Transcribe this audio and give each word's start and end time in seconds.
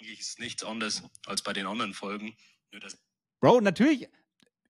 Eigentlich 0.00 0.20
ist 0.20 0.38
nichts 0.38 0.64
anderes 0.64 1.02
als 1.26 1.42
bei 1.42 1.52
den 1.52 1.66
anderen 1.66 1.92
Folgen. 1.92 2.34
Bro, 3.40 3.60
natürlich. 3.60 4.08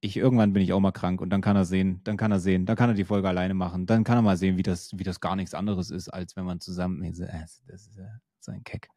Ich, 0.01 0.17
irgendwann 0.17 0.53
bin 0.53 0.63
ich 0.63 0.73
auch 0.73 0.81
mal 0.81 0.93
krank 0.93 1.21
und 1.21 1.31
dann 1.31 1.43
kann 1.43 1.57
er 1.57 1.67
sehen, 1.67 2.03
dann 2.05 2.17
kann 2.17 2.33
er 2.33 2.41
sehen, 2.41 2.65
dann 2.65 2.75
kann 2.75 2.89
er 2.89 2.95
die 2.95 3.05
Folge 3.05 3.29
alleine 3.29 3.53
machen, 3.53 3.85
dann 3.85 4.03
kann 4.03 4.17
er 4.17 4.23
mal 4.23 4.39
sehen, 4.39 4.57
wie 4.57 4.63
das, 4.63 4.97
wie 4.99 5.05
das 5.05 5.21
gar 5.21 5.37
nichts 5.37 5.53
anderes 5.53 5.91
ist, 5.91 6.09
als 6.09 6.37
wenn 6.37 6.47
man 6.47 6.59
zusammen, 6.61 7.03
das 7.03 7.61
ist 7.67 7.99
äh, 7.99 8.09
so 8.41 8.51
ein 8.51 8.65
Keck. 8.65 8.89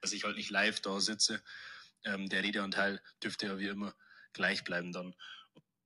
Dass 0.00 0.12
ich 0.12 0.24
halt 0.24 0.36
nicht 0.36 0.50
live 0.50 0.80
da 0.80 1.00
sitze, 1.00 1.42
ähm, 2.04 2.28
der 2.30 2.42
Redeanteil 2.42 3.00
dürfte 3.22 3.46
ja 3.46 3.58
wie 3.58 3.68
immer 3.68 3.94
gleich 4.32 4.64
bleiben 4.64 4.92
dann. 4.92 5.14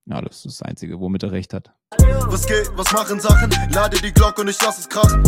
Ja, 0.06 0.20
das 0.20 0.46
ist 0.46 0.60
das 0.60 0.62
Einzige, 0.62 1.00
womit 1.00 1.24
er 1.24 1.32
recht 1.32 1.52
hat. 1.54 1.74
Was 1.98 2.46
geht, 2.46 2.70
was 2.76 2.92
machen 2.92 3.20
Sachen? 3.20 3.50
Lade 3.72 3.96
die 4.00 4.12
Glocke 4.12 4.40
und 4.40 4.48
ich 4.48 4.60
lass 4.62 4.78
es 4.78 4.88
krachen. 4.88 5.22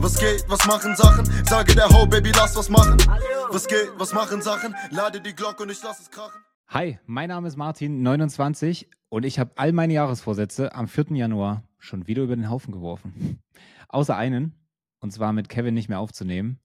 Was 0.00 0.18
geht, 0.18 0.44
was 0.48 0.66
machen 0.66 0.94
Sachen? 0.96 1.24
Sage 1.44 1.74
der 1.74 1.88
Ho, 1.88 2.06
Baby, 2.06 2.32
lass 2.34 2.56
was 2.56 2.68
machen. 2.68 2.96
Was 3.50 3.66
geht, 3.66 3.90
was 3.96 4.12
machen 4.12 4.42
Sachen? 4.42 4.74
Lade 4.90 5.20
die 5.20 5.34
Glocke 5.34 5.62
und 5.62 5.70
ich 5.70 5.82
lass 5.82 6.00
es 6.00 6.10
krachen. 6.10 6.40
Hi, 6.68 6.98
mein 7.06 7.28
Name 7.28 7.48
ist 7.48 7.56
Martin, 7.56 8.02
29 8.02 8.88
und 9.08 9.24
ich 9.24 9.38
habe 9.38 9.52
all 9.56 9.72
meine 9.72 9.94
Jahresvorsätze 9.94 10.74
am 10.74 10.88
4. 10.88 11.16
Januar 11.16 11.62
schon 11.78 12.06
wieder 12.06 12.22
über 12.22 12.36
den 12.36 12.50
Haufen 12.50 12.72
geworfen. 12.72 13.38
Außer 13.88 14.16
einen, 14.16 14.54
und 15.00 15.12
zwar 15.12 15.32
mit 15.32 15.48
Kevin 15.48 15.74
nicht 15.74 15.88
mehr 15.88 16.00
aufzunehmen, 16.00 16.58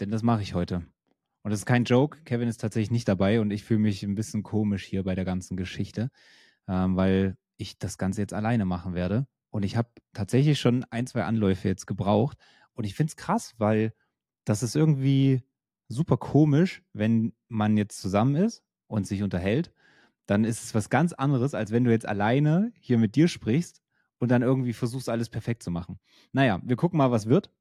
denn 0.00 0.10
das 0.10 0.22
mache 0.22 0.42
ich 0.42 0.54
heute. 0.54 0.82
Und 1.42 1.50
das 1.50 1.60
ist 1.60 1.66
kein 1.66 1.84
Joke, 1.84 2.18
Kevin 2.24 2.48
ist 2.48 2.60
tatsächlich 2.60 2.90
nicht 2.90 3.06
dabei 3.06 3.40
und 3.40 3.52
ich 3.52 3.62
fühle 3.64 3.80
mich 3.80 4.02
ein 4.02 4.16
bisschen 4.16 4.42
komisch 4.42 4.84
hier 4.84 5.04
bei 5.04 5.14
der 5.14 5.24
ganzen 5.24 5.56
Geschichte 5.56 6.10
ähm, 6.68 6.96
weil 6.96 7.36
ich 7.56 7.78
das 7.78 7.98
Ganze 7.98 8.20
jetzt 8.20 8.34
alleine 8.34 8.64
machen 8.64 8.94
werde. 8.94 9.26
Und 9.50 9.64
ich 9.64 9.76
habe 9.76 9.88
tatsächlich 10.12 10.60
schon 10.60 10.84
ein, 10.90 11.06
zwei 11.06 11.24
Anläufe 11.24 11.68
jetzt 11.68 11.86
gebraucht. 11.86 12.38
Und 12.74 12.84
ich 12.84 12.94
finde 12.94 13.10
es 13.10 13.16
krass, 13.16 13.54
weil 13.58 13.94
das 14.44 14.62
ist 14.62 14.76
irgendwie 14.76 15.42
super 15.88 16.16
komisch, 16.16 16.82
wenn 16.92 17.32
man 17.48 17.76
jetzt 17.76 18.00
zusammen 18.00 18.36
ist 18.36 18.62
und 18.86 19.06
sich 19.06 19.22
unterhält. 19.22 19.72
Dann 20.26 20.44
ist 20.44 20.64
es 20.64 20.74
was 20.74 20.90
ganz 20.90 21.12
anderes, 21.12 21.54
als 21.54 21.70
wenn 21.70 21.84
du 21.84 21.90
jetzt 21.90 22.06
alleine 22.06 22.72
hier 22.80 22.98
mit 22.98 23.14
dir 23.14 23.28
sprichst 23.28 23.80
und 24.18 24.30
dann 24.30 24.42
irgendwie 24.42 24.72
versuchst, 24.72 25.08
alles 25.08 25.28
perfekt 25.28 25.62
zu 25.62 25.70
machen. 25.70 25.98
Naja, 26.32 26.60
wir 26.64 26.76
gucken 26.76 26.98
mal, 26.98 27.10
was 27.10 27.26
wird. 27.26 27.52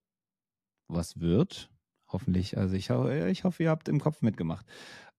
Was 0.88 1.20
wird? 1.20 1.70
Hoffentlich. 2.16 2.58
Also 2.58 2.78
ich, 2.78 2.90
ich 3.30 3.44
hoffe, 3.44 3.64
ihr 3.64 3.70
habt 3.70 3.90
im 3.90 4.00
Kopf 4.00 4.22
mitgemacht. 4.22 4.66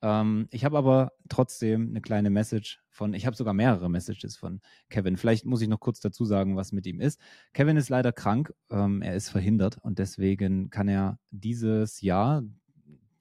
Ähm, 0.00 0.48
ich 0.50 0.64
habe 0.64 0.78
aber 0.78 1.12
trotzdem 1.28 1.90
eine 1.90 2.00
kleine 2.00 2.30
Message 2.30 2.82
von, 2.88 3.12
ich 3.12 3.26
habe 3.26 3.36
sogar 3.36 3.52
mehrere 3.52 3.90
Messages 3.90 4.34
von 4.34 4.62
Kevin. 4.88 5.18
Vielleicht 5.18 5.44
muss 5.44 5.60
ich 5.60 5.68
noch 5.68 5.78
kurz 5.78 6.00
dazu 6.00 6.24
sagen, 6.24 6.56
was 6.56 6.72
mit 6.72 6.86
ihm 6.86 7.02
ist. 7.02 7.20
Kevin 7.52 7.76
ist 7.76 7.90
leider 7.90 8.12
krank, 8.12 8.54
ähm, 8.70 9.02
er 9.02 9.14
ist 9.14 9.28
verhindert 9.28 9.76
und 9.76 9.98
deswegen 9.98 10.70
kann 10.70 10.88
er 10.88 11.18
dieses 11.30 12.00
Jahr, 12.00 12.42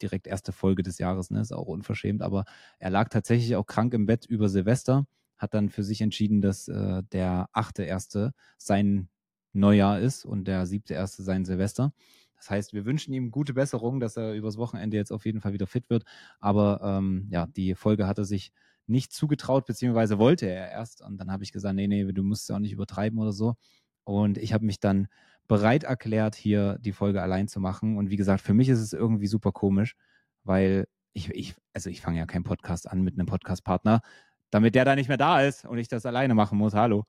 direkt 0.02 0.26
erste 0.26 0.53
Folge 0.53 0.81
des 0.81 0.98
Jahres, 0.98 1.30
ne, 1.30 1.42
ist 1.42 1.52
auch 1.52 1.68
unverschämt, 1.68 2.22
aber 2.22 2.46
er 2.80 2.92
lag 2.92 3.09
tatsächlich 3.09 3.58
auch 3.58 3.66
krank 3.66 3.94
im 3.94 4.06
Bett 4.06 4.26
über 4.26 4.48
Silvester, 4.48 5.06
hat 5.38 5.53
dann 5.53 5.68
für 5.68 5.84
sich 5.84 6.00
entschieden, 6.00 6.40
dass 6.40 6.70
äh, 6.70 7.03
der 7.12 7.50
achte 7.52 7.84
erste 7.84 8.31
sein 8.58 9.09
Neujahr 9.52 10.00
ist 10.00 10.23
und 10.23 10.46
der 10.48 10.66
siebte 10.66 10.94
erste 10.94 11.23
sein 11.23 11.44
Silvester. 11.44 11.92
Das 12.38 12.50
heißt, 12.50 12.73
wir 12.73 12.86
wünschen 12.86 13.14
ihm 13.14 13.31
gute 13.31 13.53
Besserung, 13.53 14.00
dass 14.00 14.17
er 14.17 14.33
übers 14.33 14.58
Wochenende 14.58 14.97
jetzt 14.97 15.11
auf 15.11 15.25
jeden 15.25 15.41
Fall 15.41 15.53
wieder 15.53 15.67
fit 15.67 15.89
wird. 15.89 16.03
Aber 16.39 16.81
ähm, 16.83 17.28
ja, 17.31 17.47
die 17.47 17.75
Folge 17.75 18.08
hat 18.08 18.17
er 18.17 18.25
sich 18.25 18.52
nicht 18.88 19.14
zugetraut, 19.14 19.66
beziehungsweise 19.66 20.19
wollte 20.19 20.47
er 20.47 20.72
erst. 20.72 21.02
Und 21.02 21.17
dann 21.17 21.31
habe 21.31 21.44
ich 21.44 21.52
gesagt, 21.52 21.75
nee, 21.75 21.88
nee, 21.88 22.03
du 22.11 22.23
musst 22.23 22.44
es 22.44 22.56
auch 22.56 22.59
nicht 22.59 22.73
übertreiben 22.73 23.19
oder 23.19 23.31
so. 23.31 23.56
Und 24.03 24.38
ich 24.38 24.53
habe 24.53 24.66
mich 24.66 24.80
dann 24.80 25.08
bereit 25.47 25.83
erklärt, 25.83 26.36
hier 26.36 26.78
die 26.80 26.91
Folge 26.94 27.22
allein 27.22 27.47
zu 27.47 27.59
machen. 27.59 27.97
Und 27.97 28.09
wie 28.09 28.16
gesagt, 28.16 28.41
für 28.41 28.53
mich 28.53 28.69
ist 28.69 28.80
es 28.80 28.94
irgendwie 28.94 29.28
super 29.28 29.52
komisch, 29.52 29.95
weil 30.44 30.88
ich, 31.13 31.30
ich 31.30 31.56
also 31.73 31.89
ich 31.89 32.02
fange 32.02 32.19
ja 32.19 32.25
keinen 32.25 32.44
Podcast 32.44 32.89
an 32.89 33.02
mit 33.02 33.16
einem 33.16 33.28
Podcast-Partner, 33.28 34.02
damit 34.50 34.75
der 34.75 34.86
da 34.86 34.95
nicht 34.95 35.08
mehr 35.08 35.17
da 35.17 35.41
ist 35.41 35.66
und 35.66 35.78
ich 35.78 35.88
das 35.88 36.06
alleine 36.06 36.36
machen 36.36 36.58
muss. 36.58 36.73
Hallo. 36.73 37.06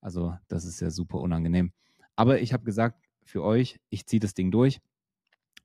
Also 0.00 0.34
das 0.48 0.64
ist 0.64 0.80
ja 0.80 0.90
super 0.90 1.18
unangenehm. 1.18 1.72
Aber 2.16 2.40
ich 2.40 2.52
habe 2.52 2.64
gesagt, 2.64 3.00
für 3.28 3.42
euch. 3.42 3.78
Ich 3.90 4.06
ziehe 4.06 4.20
das 4.20 4.34
Ding 4.34 4.50
durch, 4.50 4.80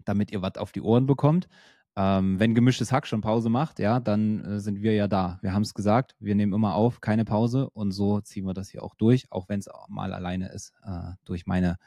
damit 0.06 0.32
ihr 0.32 0.42
was 0.42 0.58
auf 0.58 0.72
die 0.72 0.82
Ohren 0.82 1.06
bekommt. 1.06 1.48
Ähm, 1.96 2.40
wenn 2.40 2.56
gemischtes 2.56 2.92
Hack 2.92 3.06
schon 3.06 3.22
Pause 3.22 3.50
macht, 3.50 3.78
ja, 3.78 4.00
dann 4.00 4.44
äh, 4.44 4.60
sind 4.60 4.82
wir 4.82 4.94
ja 4.94 5.08
da. 5.08 5.38
Wir 5.44 5.54
haben 5.54 5.62
es 5.62 5.76
gesagt, 5.76 6.16
wir 6.20 6.34
nehmen 6.34 6.54
immer 6.54 6.74
auf, 6.74 7.02
keine 7.02 7.24
Pause 7.24 7.70
und 7.70 7.92
so 7.92 8.20
ziehen 8.22 8.46
wir 8.46 8.56
das 8.56 8.70
hier 8.70 8.82
auch 8.82 8.96
durch, 8.96 9.32
auch 9.32 9.48
wenn 9.48 9.60
es 9.60 9.70
mal 9.90 10.12
alleine 10.14 10.50
ist, 10.50 10.74
äh, 10.84 11.12
durch 11.24 11.46
meine 11.46 11.78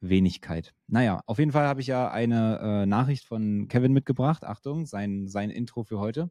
Wenigkeit. 0.00 0.74
Naja, 0.86 1.20
auf 1.26 1.38
jeden 1.38 1.52
Fall 1.52 1.66
habe 1.66 1.82
ich 1.82 1.86
ja 1.86 2.10
eine 2.10 2.58
äh, 2.60 2.86
Nachricht 2.86 3.26
von 3.26 3.68
Kevin 3.68 3.92
mitgebracht. 3.92 4.42
Achtung, 4.42 4.86
sein, 4.86 5.28
sein 5.28 5.50
Intro 5.50 5.84
für 5.84 5.98
heute. 5.98 6.30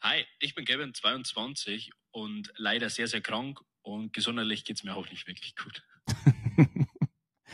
Hi, 0.00 0.24
ich 0.38 0.54
bin 0.54 0.64
Kevin, 0.64 0.94
22 0.94 1.90
und 2.12 2.52
leider 2.56 2.90
sehr, 2.90 3.08
sehr 3.08 3.22
krank 3.22 3.60
und 3.82 4.12
gesundheitlich 4.12 4.64
geht 4.64 4.76
es 4.76 4.84
mir 4.84 4.94
auch 4.94 5.10
nicht 5.10 5.26
wirklich 5.26 5.56
gut. 5.56 5.82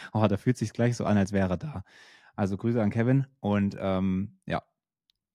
oh, 0.13 0.27
da 0.27 0.37
fühlt 0.37 0.59
sich 0.59 0.73
gleich 0.73 0.97
so 0.97 1.05
an, 1.05 1.17
als 1.17 1.33
wäre 1.33 1.51
er 1.51 1.57
da. 1.57 1.85
Also 2.37 2.57
Grüße 2.57 2.81
an 2.83 2.91
Kevin 2.91 3.27
und 3.41 3.77
ähm, 3.79 4.39
ja, 4.47 4.63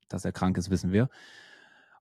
dass 0.09 0.25
er 0.25 0.31
krank 0.31 0.57
ist, 0.57 0.69
wissen 0.69 0.91
wir. 0.91 1.09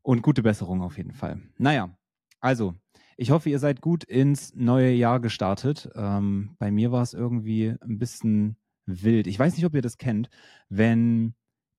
Und 0.02 0.22
gute 0.22 0.42
Besserung 0.42 0.82
auf 0.82 0.98
jeden 0.98 1.12
Fall. 1.12 1.40
Naja, 1.56 1.96
also, 2.40 2.74
ich 3.16 3.30
hoffe, 3.30 3.48
ihr 3.48 3.58
seid 3.58 3.80
gut 3.80 4.04
ins 4.04 4.54
neue 4.54 4.92
Jahr 4.92 5.20
gestartet. 5.20 5.88
Ähm, 5.94 6.56
bei 6.58 6.70
mir 6.70 6.92
war 6.92 7.02
es 7.02 7.14
irgendwie 7.14 7.74
ein 7.80 7.98
bisschen 7.98 8.56
wild. 8.86 9.26
Ich 9.26 9.38
weiß 9.38 9.56
nicht, 9.56 9.64
ob 9.64 9.74
ihr 9.74 9.82
das 9.82 9.96
kennt, 9.96 10.28
wenn 10.68 11.34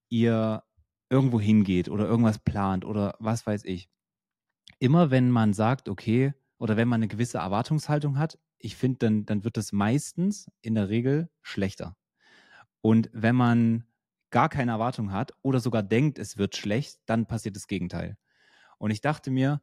ihr 0.10 0.64
irgendwo 1.10 1.40
hingeht 1.40 1.90
oder 1.90 2.06
irgendwas 2.06 2.40
plant 2.40 2.86
oder 2.86 3.16
was 3.20 3.46
weiß 3.46 3.64
ich. 3.66 3.90
Immer 4.80 5.12
wenn 5.12 5.30
man 5.30 5.54
sagt, 5.54 5.88
okay, 5.88 6.34
oder 6.58 6.78
wenn 6.78 6.88
man 6.88 7.00
eine 7.00 7.08
gewisse 7.08 7.38
Erwartungshaltung 7.38 8.18
hat, 8.18 8.40
ich 8.66 8.76
finde, 8.76 8.98
dann, 9.00 9.26
dann 9.26 9.44
wird 9.44 9.58
es 9.58 9.72
meistens 9.72 10.50
in 10.62 10.74
der 10.74 10.90
Regel 10.90 11.30
schlechter. 11.44 11.96
Und 12.82 13.10
wenn 13.14 13.36
man 13.36 13.86
gar 14.32 14.50
keine 14.50 14.72
Erwartung 14.72 15.12
hat 15.12 15.34
oder 15.44 15.60
sogar 15.60 15.84
denkt, 15.84 16.18
es 16.18 16.38
wird 16.38 16.56
schlecht, 16.56 16.98
dann 17.06 17.28
passiert 17.28 17.56
das 17.56 17.68
Gegenteil. 17.68 18.18
Und 18.80 18.90
ich 18.90 19.02
dachte 19.02 19.30
mir, 19.30 19.62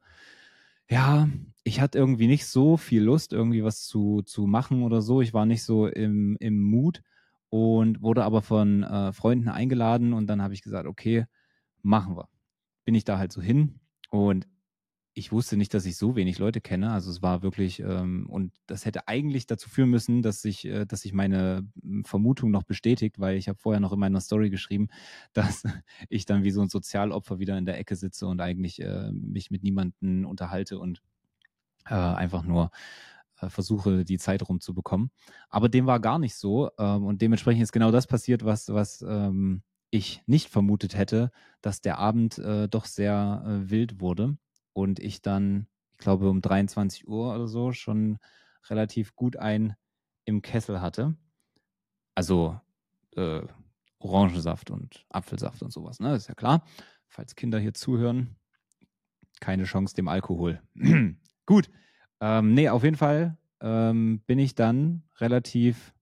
ja, 0.89 1.29
ich 1.63 1.81
hatte 1.81 1.97
irgendwie 1.97 2.27
nicht 2.27 2.45
so 2.45 2.77
viel 2.77 3.03
Lust, 3.03 3.33
irgendwie 3.33 3.63
was 3.63 3.83
zu, 3.85 4.21
zu 4.21 4.47
machen 4.47 4.83
oder 4.83 5.01
so. 5.01 5.21
Ich 5.21 5.33
war 5.33 5.45
nicht 5.45 5.63
so 5.63 5.87
im, 5.87 6.37
im 6.39 6.61
Mut 6.61 7.03
und 7.49 8.01
wurde 8.01 8.23
aber 8.23 8.41
von 8.41 8.83
äh, 8.83 9.11
Freunden 9.11 9.49
eingeladen 9.49 10.13
und 10.13 10.27
dann 10.27 10.41
habe 10.41 10.53
ich 10.53 10.61
gesagt, 10.61 10.87
okay, 10.87 11.25
machen 11.81 12.15
wir. 12.15 12.29
Bin 12.85 12.95
ich 12.95 13.03
da 13.03 13.17
halt 13.17 13.33
so 13.33 13.41
hin 13.41 13.79
und 14.09 14.47
ich 15.15 15.31
wusste 15.31 15.57
nicht, 15.57 15.73
dass 15.73 15.85
ich 15.85 15.95
so 15.95 16.15
wenig 16.15 16.39
Leute 16.39 16.59
kenne. 16.59 16.91
Also 16.91 17.11
es 17.11 17.21
war 17.21 17.43
wirklich, 17.43 17.79
ähm, 17.79 18.25
und 18.29 18.51
das 18.65 18.85
hätte 18.85 19.07
eigentlich 19.07 19.45
dazu 19.45 19.69
führen 19.69 19.89
müssen, 19.89 20.23
dass 20.23 20.41
sich, 20.41 20.65
äh, 20.65 20.85
dass 20.85 21.01
sich 21.01 21.13
meine 21.13 21.67
hm, 21.81 22.03
Vermutung 22.03 22.49
noch 22.51 22.63
bestätigt, 22.63 23.19
weil 23.19 23.37
ich 23.37 23.47
habe 23.47 23.59
vorher 23.59 23.79
noch 23.79 23.93
in 23.93 23.99
meiner 23.99 24.21
Story 24.21 24.49
geschrieben, 24.49 24.87
dass 25.33 25.63
ich 26.09 26.25
dann 26.25 26.43
wie 26.43 26.51
so 26.51 26.61
ein 26.61 26.69
Sozialopfer 26.69 27.39
wieder 27.39 27.57
in 27.57 27.65
der 27.65 27.77
Ecke 27.77 27.95
sitze 27.95 28.27
und 28.27 28.41
eigentlich 28.41 28.81
äh, 28.81 29.11
mich 29.11 29.51
mit 29.51 29.63
niemandem 29.63 30.25
unterhalte 30.25 30.79
und 30.79 31.01
äh, 31.85 31.93
einfach 31.93 32.43
nur 32.43 32.71
äh, 33.39 33.49
versuche, 33.49 34.05
die 34.05 34.17
Zeit 34.17 34.47
rumzubekommen. 34.49 35.11
Aber 35.49 35.69
dem 35.69 35.85
war 35.85 35.99
gar 35.99 36.17
nicht 36.17 36.35
so. 36.35 36.71
Ähm, 36.79 37.05
und 37.05 37.21
dementsprechend 37.21 37.61
ist 37.61 37.71
genau 37.71 37.91
das 37.91 38.07
passiert, 38.07 38.45
was, 38.45 38.69
was 38.69 39.03
ähm, 39.07 39.61
ich 39.91 40.23
nicht 40.25 40.49
vermutet 40.49 40.97
hätte, 40.97 41.29
dass 41.61 41.81
der 41.81 41.99
Abend 41.99 42.39
äh, 42.39 42.67
doch 42.67 42.85
sehr 42.85 43.43
äh, 43.45 43.69
wild 43.69 43.99
wurde 44.01 44.37
und 44.73 44.99
ich 44.99 45.21
dann, 45.21 45.67
ich 45.91 45.99
glaube, 45.99 46.29
um 46.29 46.41
23 46.41 47.07
Uhr 47.07 47.33
oder 47.33 47.47
so 47.47 47.71
schon 47.71 48.17
relativ 48.69 49.15
gut 49.15 49.37
ein 49.37 49.75
im 50.25 50.41
Kessel 50.41 50.81
hatte. 50.81 51.15
Also 52.15 52.59
äh, 53.15 53.41
Orangensaft 53.99 54.69
und 54.71 55.05
Apfelsaft 55.09 55.61
und 55.63 55.71
sowas, 55.71 55.99
ne? 55.99 56.15
Ist 56.15 56.27
ja 56.27 56.35
klar. 56.35 56.65
Falls 57.07 57.35
Kinder 57.35 57.59
hier 57.59 57.73
zuhören, 57.73 58.35
keine 59.39 59.65
Chance 59.65 59.95
dem 59.95 60.07
Alkohol. 60.07 60.61
gut. 61.45 61.69
Ähm, 62.19 62.53
nee, 62.53 62.69
auf 62.69 62.83
jeden 62.83 62.95
Fall 62.95 63.37
ähm, 63.61 64.21
bin 64.25 64.39
ich 64.39 64.55
dann 64.55 65.03
relativ 65.19 65.93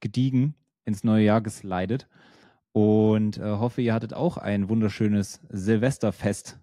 gediegen 0.00 0.54
ins 0.84 1.04
neue 1.04 1.24
Jahr 1.24 1.40
geslidet 1.40 2.08
und 2.72 3.38
äh, 3.38 3.42
hoffe, 3.42 3.82
ihr 3.82 3.94
hattet 3.94 4.14
auch 4.14 4.36
ein 4.36 4.68
wunderschönes 4.68 5.40
Silvesterfest 5.48 6.58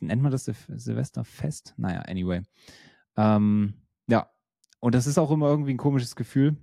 nennt 0.00 0.22
man 0.22 0.32
das 0.32 0.44
Sil 0.46 0.56
Silvesterfest? 0.68 1.74
Naja, 1.76 2.00
anyway. 2.02 2.42
Ähm, 3.16 3.74
ja, 4.06 4.30
und 4.80 4.94
das 4.94 5.06
ist 5.06 5.18
auch 5.18 5.30
immer 5.30 5.48
irgendwie 5.48 5.74
ein 5.74 5.78
komisches 5.78 6.16
Gefühl, 6.16 6.56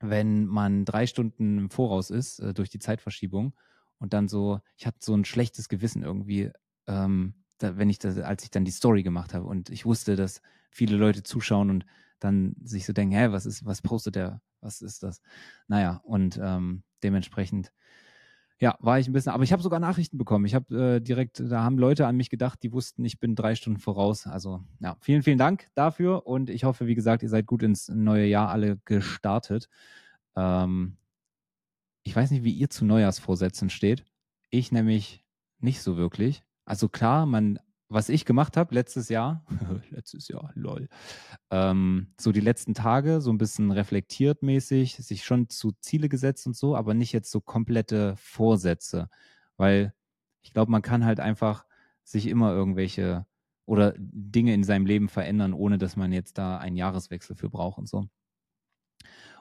wenn 0.00 0.46
man 0.46 0.84
drei 0.84 1.06
Stunden 1.06 1.58
im 1.58 1.70
Voraus 1.70 2.10
ist 2.10 2.40
äh, 2.40 2.52
durch 2.52 2.70
die 2.70 2.78
Zeitverschiebung 2.78 3.54
und 3.98 4.12
dann 4.12 4.28
so, 4.28 4.60
ich 4.76 4.86
hatte 4.86 4.98
so 5.00 5.14
ein 5.14 5.24
schlechtes 5.24 5.68
Gewissen 5.68 6.02
irgendwie, 6.02 6.50
ähm, 6.86 7.34
da, 7.58 7.76
wenn 7.78 7.90
ich 7.90 7.98
das, 7.98 8.18
als 8.18 8.44
ich 8.44 8.50
dann 8.50 8.64
die 8.64 8.70
Story 8.70 9.02
gemacht 9.02 9.34
habe 9.34 9.46
und 9.46 9.70
ich 9.70 9.86
wusste, 9.86 10.16
dass 10.16 10.42
viele 10.70 10.96
Leute 10.96 11.22
zuschauen 11.22 11.70
und 11.70 11.86
dann 12.18 12.56
sich 12.62 12.86
so 12.86 12.92
denken, 12.92 13.14
hä, 13.14 13.28
was 13.30 13.46
ist, 13.46 13.64
was 13.64 13.82
postet 13.82 14.16
der, 14.16 14.40
was 14.60 14.82
ist 14.82 15.02
das? 15.02 15.20
Naja, 15.68 16.00
und 16.04 16.38
ähm, 16.42 16.82
dementsprechend 17.02 17.72
ja, 18.60 18.76
war 18.80 18.98
ich 18.98 19.08
ein 19.08 19.12
bisschen, 19.12 19.32
aber 19.32 19.42
ich 19.42 19.52
habe 19.52 19.62
sogar 19.62 19.80
Nachrichten 19.80 20.16
bekommen. 20.16 20.44
Ich 20.44 20.54
habe 20.54 20.96
äh, 20.96 21.00
direkt, 21.00 21.40
da 21.40 21.62
haben 21.62 21.76
Leute 21.78 22.06
an 22.06 22.16
mich 22.16 22.30
gedacht, 22.30 22.62
die 22.62 22.72
wussten, 22.72 23.04
ich 23.04 23.18
bin 23.18 23.34
drei 23.34 23.54
Stunden 23.56 23.80
voraus. 23.80 24.26
Also 24.26 24.62
ja, 24.80 24.96
vielen, 25.00 25.22
vielen 25.22 25.38
Dank 25.38 25.68
dafür 25.74 26.26
und 26.26 26.50
ich 26.50 26.64
hoffe, 26.64 26.86
wie 26.86 26.94
gesagt, 26.94 27.22
ihr 27.22 27.28
seid 27.28 27.46
gut 27.46 27.62
ins 27.62 27.88
neue 27.88 28.26
Jahr 28.26 28.50
alle 28.50 28.78
gestartet. 28.84 29.68
Ähm, 30.36 30.96
ich 32.04 32.14
weiß 32.14 32.30
nicht, 32.30 32.44
wie 32.44 32.52
ihr 32.52 32.70
zu 32.70 32.84
Neujahrsvorsätzen 32.84 33.70
steht. 33.70 34.04
Ich 34.50 34.70
nämlich 34.70 35.24
nicht 35.58 35.82
so 35.82 35.96
wirklich. 35.96 36.44
Also 36.64 36.88
klar, 36.88 37.26
man 37.26 37.58
was 37.88 38.08
ich 38.08 38.24
gemacht 38.24 38.56
habe 38.56 38.74
letztes 38.74 39.08
Jahr, 39.08 39.44
letztes 39.90 40.28
Jahr, 40.28 40.50
lol, 40.54 40.88
ähm, 41.50 42.14
so 42.20 42.32
die 42.32 42.40
letzten 42.40 42.74
Tage 42.74 43.20
so 43.20 43.30
ein 43.30 43.38
bisschen 43.38 43.70
reflektiert 43.70 44.42
mäßig, 44.42 44.96
sich 44.96 45.24
schon 45.24 45.48
zu 45.48 45.72
Ziele 45.80 46.08
gesetzt 46.08 46.46
und 46.46 46.56
so, 46.56 46.76
aber 46.76 46.94
nicht 46.94 47.12
jetzt 47.12 47.30
so 47.30 47.40
komplette 47.40 48.14
Vorsätze, 48.16 49.08
weil 49.56 49.94
ich 50.42 50.52
glaube, 50.52 50.70
man 50.70 50.82
kann 50.82 51.04
halt 51.04 51.20
einfach 51.20 51.64
sich 52.04 52.26
immer 52.26 52.52
irgendwelche 52.52 53.26
oder 53.66 53.94
Dinge 53.96 54.52
in 54.54 54.64
seinem 54.64 54.86
Leben 54.86 55.08
verändern, 55.08 55.54
ohne 55.54 55.78
dass 55.78 55.96
man 55.96 56.12
jetzt 56.12 56.36
da 56.38 56.58
einen 56.58 56.76
Jahreswechsel 56.76 57.34
für 57.34 57.48
braucht 57.48 57.78
und 57.78 57.88
so. 57.88 58.08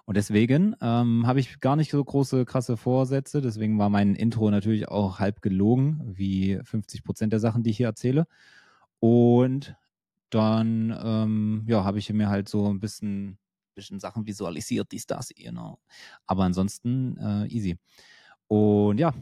Und 0.06 0.18
deswegen 0.18 0.76
ähm, 0.82 1.26
habe 1.26 1.40
ich 1.40 1.62
gar 1.62 1.76
nicht 1.76 1.92
so 1.92 2.04
große, 2.04 2.46
krasse 2.46 2.76
Vorsätze. 2.76 3.42
Deswegen 3.42 3.80
war 3.80 3.90
mein 3.90 4.16
Intro 4.16 4.52
natürlich 4.52 4.90
auch 4.90 5.20
halb 5.20 5.42
gelogen, 5.42 6.02
wie 6.06 6.60
50 6.64 7.04
Prozent 7.04 7.32
der 7.32 7.40
Sachen, 7.40 7.64
die 7.64 7.70
ich 7.70 7.78
hier 7.78 7.88
erzähle. 7.88 8.28
Und 9.00 9.76
dann 10.30 10.98
ähm, 11.04 11.64
ja, 11.68 11.84
habe 11.84 12.00
ich 12.00 12.12
mir 12.12 12.30
halt 12.30 12.50
so 12.50 12.68
ein 12.68 12.80
bisschen, 12.80 13.38
bisschen 13.76 14.00
Sachen 14.00 14.26
visualisiert, 14.26 14.92
dies, 14.92 15.06
das, 15.06 15.30
genau. 15.30 15.80
Aber 16.26 16.44
ansonsten 16.44 17.18
äh, 17.18 17.48
easy. 17.48 17.78
Und 18.48 18.98
ja, 18.98 19.14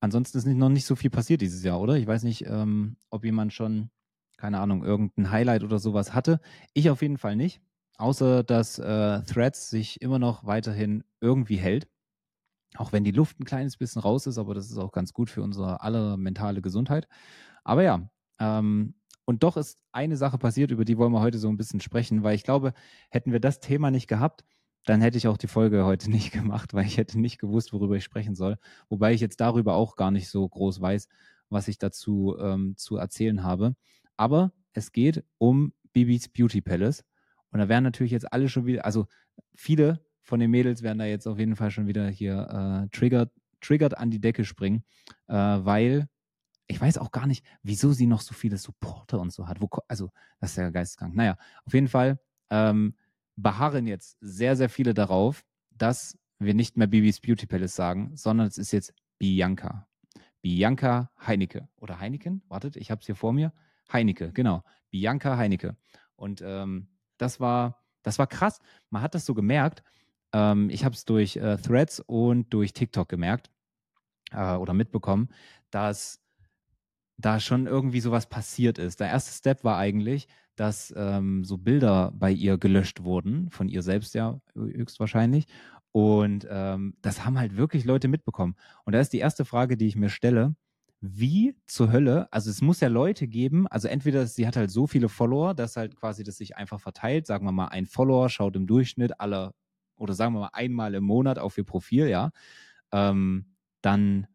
ansonsten 0.00 0.38
ist 0.38 0.46
noch 0.46 0.68
nicht 0.68 0.86
so 0.86 0.96
viel 0.96 1.10
passiert 1.10 1.40
dieses 1.40 1.62
Jahr, 1.62 1.80
oder? 1.80 1.96
Ich 1.96 2.06
weiß 2.06 2.24
nicht, 2.24 2.46
ähm, 2.46 2.96
ob 3.10 3.24
jemand 3.24 3.52
schon, 3.52 3.90
keine 4.36 4.60
Ahnung, 4.60 4.84
irgendein 4.84 5.30
Highlight 5.30 5.62
oder 5.62 5.78
sowas 5.78 6.14
hatte. 6.14 6.40
Ich 6.74 6.90
auf 6.90 7.00
jeden 7.02 7.18
Fall 7.18 7.36
nicht. 7.36 7.60
Außer 8.00 8.42
dass 8.44 8.78
äh, 8.78 9.22
Threads 9.24 9.70
sich 9.70 10.00
immer 10.00 10.18
noch 10.18 10.46
weiterhin 10.46 11.04
irgendwie 11.20 11.56
hält. 11.56 11.88
Auch 12.76 12.92
wenn 12.92 13.04
die 13.04 13.10
Luft 13.10 13.40
ein 13.40 13.44
kleines 13.44 13.76
bisschen 13.76 14.00
raus 14.00 14.26
ist, 14.26 14.38
aber 14.38 14.54
das 14.54 14.70
ist 14.70 14.78
auch 14.78 14.92
ganz 14.92 15.12
gut 15.12 15.28
für 15.28 15.42
unsere 15.42 15.82
aller 15.82 16.16
mentale 16.16 16.62
Gesundheit. 16.62 17.08
Aber 17.64 17.82
ja, 17.82 18.08
ähm, 18.38 18.94
und 19.26 19.42
doch 19.42 19.56
ist 19.56 19.78
eine 19.92 20.16
Sache 20.16 20.38
passiert, 20.38 20.70
über 20.70 20.84
die 20.84 20.98
wollen 20.98 21.12
wir 21.12 21.20
heute 21.20 21.38
so 21.38 21.48
ein 21.48 21.56
bisschen 21.56 21.80
sprechen, 21.80 22.22
weil 22.22 22.34
ich 22.34 22.44
glaube, 22.44 22.72
hätten 23.10 23.32
wir 23.32 23.40
das 23.40 23.60
Thema 23.60 23.90
nicht 23.90 24.08
gehabt, 24.08 24.44
dann 24.86 25.02
hätte 25.02 25.18
ich 25.18 25.28
auch 25.28 25.36
die 25.36 25.46
Folge 25.46 25.84
heute 25.84 26.10
nicht 26.10 26.32
gemacht, 26.32 26.72
weil 26.74 26.86
ich 26.86 26.96
hätte 26.96 27.20
nicht 27.20 27.38
gewusst, 27.38 27.72
worüber 27.72 27.96
ich 27.96 28.04
sprechen 28.04 28.34
soll. 28.34 28.56
Wobei 28.88 29.12
ich 29.12 29.20
jetzt 29.20 29.40
darüber 29.40 29.74
auch 29.74 29.96
gar 29.96 30.10
nicht 30.10 30.30
so 30.30 30.48
groß 30.48 30.80
weiß, 30.80 31.08
was 31.50 31.68
ich 31.68 31.78
dazu 31.78 32.36
ähm, 32.40 32.76
zu 32.76 32.96
erzählen 32.96 33.42
habe. 33.42 33.76
Aber 34.16 34.52
es 34.72 34.92
geht 34.92 35.24
um 35.38 35.74
Bibis 35.92 36.28
Beauty 36.28 36.60
Palace. 36.62 37.04
Und 37.50 37.58
da 37.58 37.68
werden 37.68 37.84
natürlich 37.84 38.12
jetzt 38.12 38.32
alle 38.32 38.48
schon 38.48 38.66
wieder, 38.66 38.84
also 38.84 39.06
viele 39.54 40.04
von 40.22 40.40
den 40.40 40.50
Mädels 40.50 40.82
werden 40.82 40.98
da 40.98 41.04
jetzt 41.04 41.26
auf 41.26 41.38
jeden 41.38 41.56
Fall 41.56 41.70
schon 41.70 41.86
wieder 41.86 42.08
hier 42.08 42.86
äh, 42.86 42.96
triggert, 42.96 43.32
triggert 43.60 43.96
an 43.96 44.10
die 44.10 44.20
Decke 44.20 44.44
springen, 44.44 44.84
äh, 45.26 45.34
weil 45.34 46.08
ich 46.68 46.80
weiß 46.80 46.98
auch 46.98 47.10
gar 47.10 47.26
nicht, 47.26 47.44
wieso 47.62 47.92
sie 47.92 48.06
noch 48.06 48.20
so 48.20 48.32
viele 48.32 48.56
Supporter 48.56 49.20
und 49.20 49.32
so 49.32 49.48
hat. 49.48 49.60
Wo, 49.60 49.68
also, 49.88 50.10
das 50.38 50.52
ist 50.52 50.56
ja 50.56 50.70
geisteskrank. 50.70 51.16
Naja, 51.16 51.36
auf 51.64 51.74
jeden 51.74 51.88
Fall 51.88 52.20
ähm, 52.48 52.94
beharren 53.34 53.88
jetzt 53.88 54.18
sehr, 54.20 54.54
sehr 54.54 54.68
viele 54.68 54.94
darauf, 54.94 55.44
dass 55.70 56.16
wir 56.38 56.54
nicht 56.54 56.76
mehr 56.76 56.86
Bibis 56.86 57.20
Beauty 57.20 57.46
Palace 57.46 57.74
sagen, 57.74 58.16
sondern 58.16 58.46
es 58.46 58.56
ist 58.56 58.70
jetzt 58.70 58.94
Bianca. 59.18 59.88
Bianca 60.42 61.10
Heinecke. 61.18 61.68
Oder 61.76 62.00
Heineken? 62.00 62.42
Wartet, 62.48 62.76
ich 62.76 62.90
habe 62.90 63.00
es 63.00 63.06
hier 63.06 63.16
vor 63.16 63.32
mir. 63.32 63.52
Heinecke, 63.92 64.32
genau. 64.32 64.62
Bianca 64.90 65.36
Heinecke. 65.36 65.76
Und 66.16 66.40
ähm, 66.44 66.88
das 67.20 67.40
war, 67.40 67.82
das 68.02 68.18
war 68.18 68.26
krass. 68.26 68.60
Man 68.90 69.02
hat 69.02 69.14
das 69.14 69.26
so 69.26 69.34
gemerkt. 69.34 69.82
Ähm, 70.32 70.70
ich 70.70 70.84
habe 70.84 70.94
es 70.94 71.04
durch 71.04 71.36
äh, 71.36 71.56
Threads 71.56 72.00
und 72.00 72.52
durch 72.52 72.72
TikTok 72.72 73.08
gemerkt 73.08 73.50
äh, 74.32 74.54
oder 74.54 74.74
mitbekommen, 74.74 75.28
dass 75.70 76.20
da 77.18 77.38
schon 77.38 77.66
irgendwie 77.66 78.00
sowas 78.00 78.26
passiert 78.26 78.78
ist. 78.78 79.00
Der 79.00 79.08
erste 79.08 79.32
Step 79.32 79.64
war 79.64 79.76
eigentlich, 79.76 80.26
dass 80.56 80.92
ähm, 80.96 81.44
so 81.44 81.58
Bilder 81.58 82.12
bei 82.14 82.30
ihr 82.30 82.58
gelöscht 82.58 83.02
wurden, 83.02 83.50
von 83.50 83.68
ihr 83.68 83.82
selbst 83.82 84.14
ja 84.14 84.40
höchstwahrscheinlich. 84.54 85.46
Und 85.92 86.46
ähm, 86.48 86.94
das 87.02 87.24
haben 87.24 87.38
halt 87.38 87.56
wirklich 87.56 87.84
Leute 87.84 88.08
mitbekommen. 88.08 88.56
Und 88.84 88.94
da 88.94 89.00
ist 89.00 89.12
die 89.12 89.18
erste 89.18 89.44
Frage, 89.44 89.76
die 89.76 89.86
ich 89.86 89.96
mir 89.96 90.08
stelle, 90.08 90.54
wie 91.00 91.56
zur 91.66 91.92
Hölle, 91.92 92.30
also 92.32 92.50
es 92.50 92.60
muss 92.60 92.80
ja 92.80 92.88
Leute 92.88 93.26
geben, 93.26 93.66
also 93.68 93.88
entweder 93.88 94.26
sie 94.26 94.46
hat 94.46 94.56
halt 94.56 94.70
so 94.70 94.86
viele 94.86 95.08
Follower, 95.08 95.54
dass 95.54 95.76
halt 95.76 95.96
quasi 95.96 96.24
das 96.24 96.36
sich 96.36 96.56
einfach 96.56 96.80
verteilt, 96.80 97.26
sagen 97.26 97.46
wir 97.46 97.52
mal, 97.52 97.68
ein 97.68 97.86
Follower 97.86 98.28
schaut 98.28 98.56
im 98.56 98.66
Durchschnitt 98.66 99.20
alle, 99.20 99.54
oder 99.96 100.14
sagen 100.14 100.34
wir 100.34 100.40
mal 100.40 100.50
einmal 100.52 100.94
im 100.94 101.04
Monat 101.04 101.38
auf 101.38 101.56
ihr 101.56 101.64
Profil, 101.64 102.08
ja, 102.08 102.32
ähm, 102.92 103.56
dann, 103.82 104.26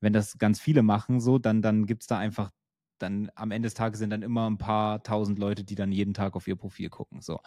wenn 0.00 0.12
das 0.12 0.38
ganz 0.38 0.60
viele 0.60 0.82
machen, 0.82 1.20
so, 1.20 1.38
dann, 1.38 1.62
dann 1.62 1.86
gibt 1.86 2.02
es 2.02 2.08
da 2.08 2.18
einfach, 2.18 2.50
dann 2.98 3.30
am 3.34 3.50
Ende 3.50 3.66
des 3.66 3.74
Tages 3.74 3.98
sind 3.98 4.10
dann 4.10 4.22
immer 4.22 4.48
ein 4.50 4.58
paar 4.58 5.02
tausend 5.02 5.38
Leute, 5.38 5.64
die 5.64 5.74
dann 5.74 5.92
jeden 5.92 6.14
Tag 6.14 6.36
auf 6.36 6.48
ihr 6.48 6.56
Profil 6.56 6.90
gucken, 6.90 7.20
so. 7.22 7.40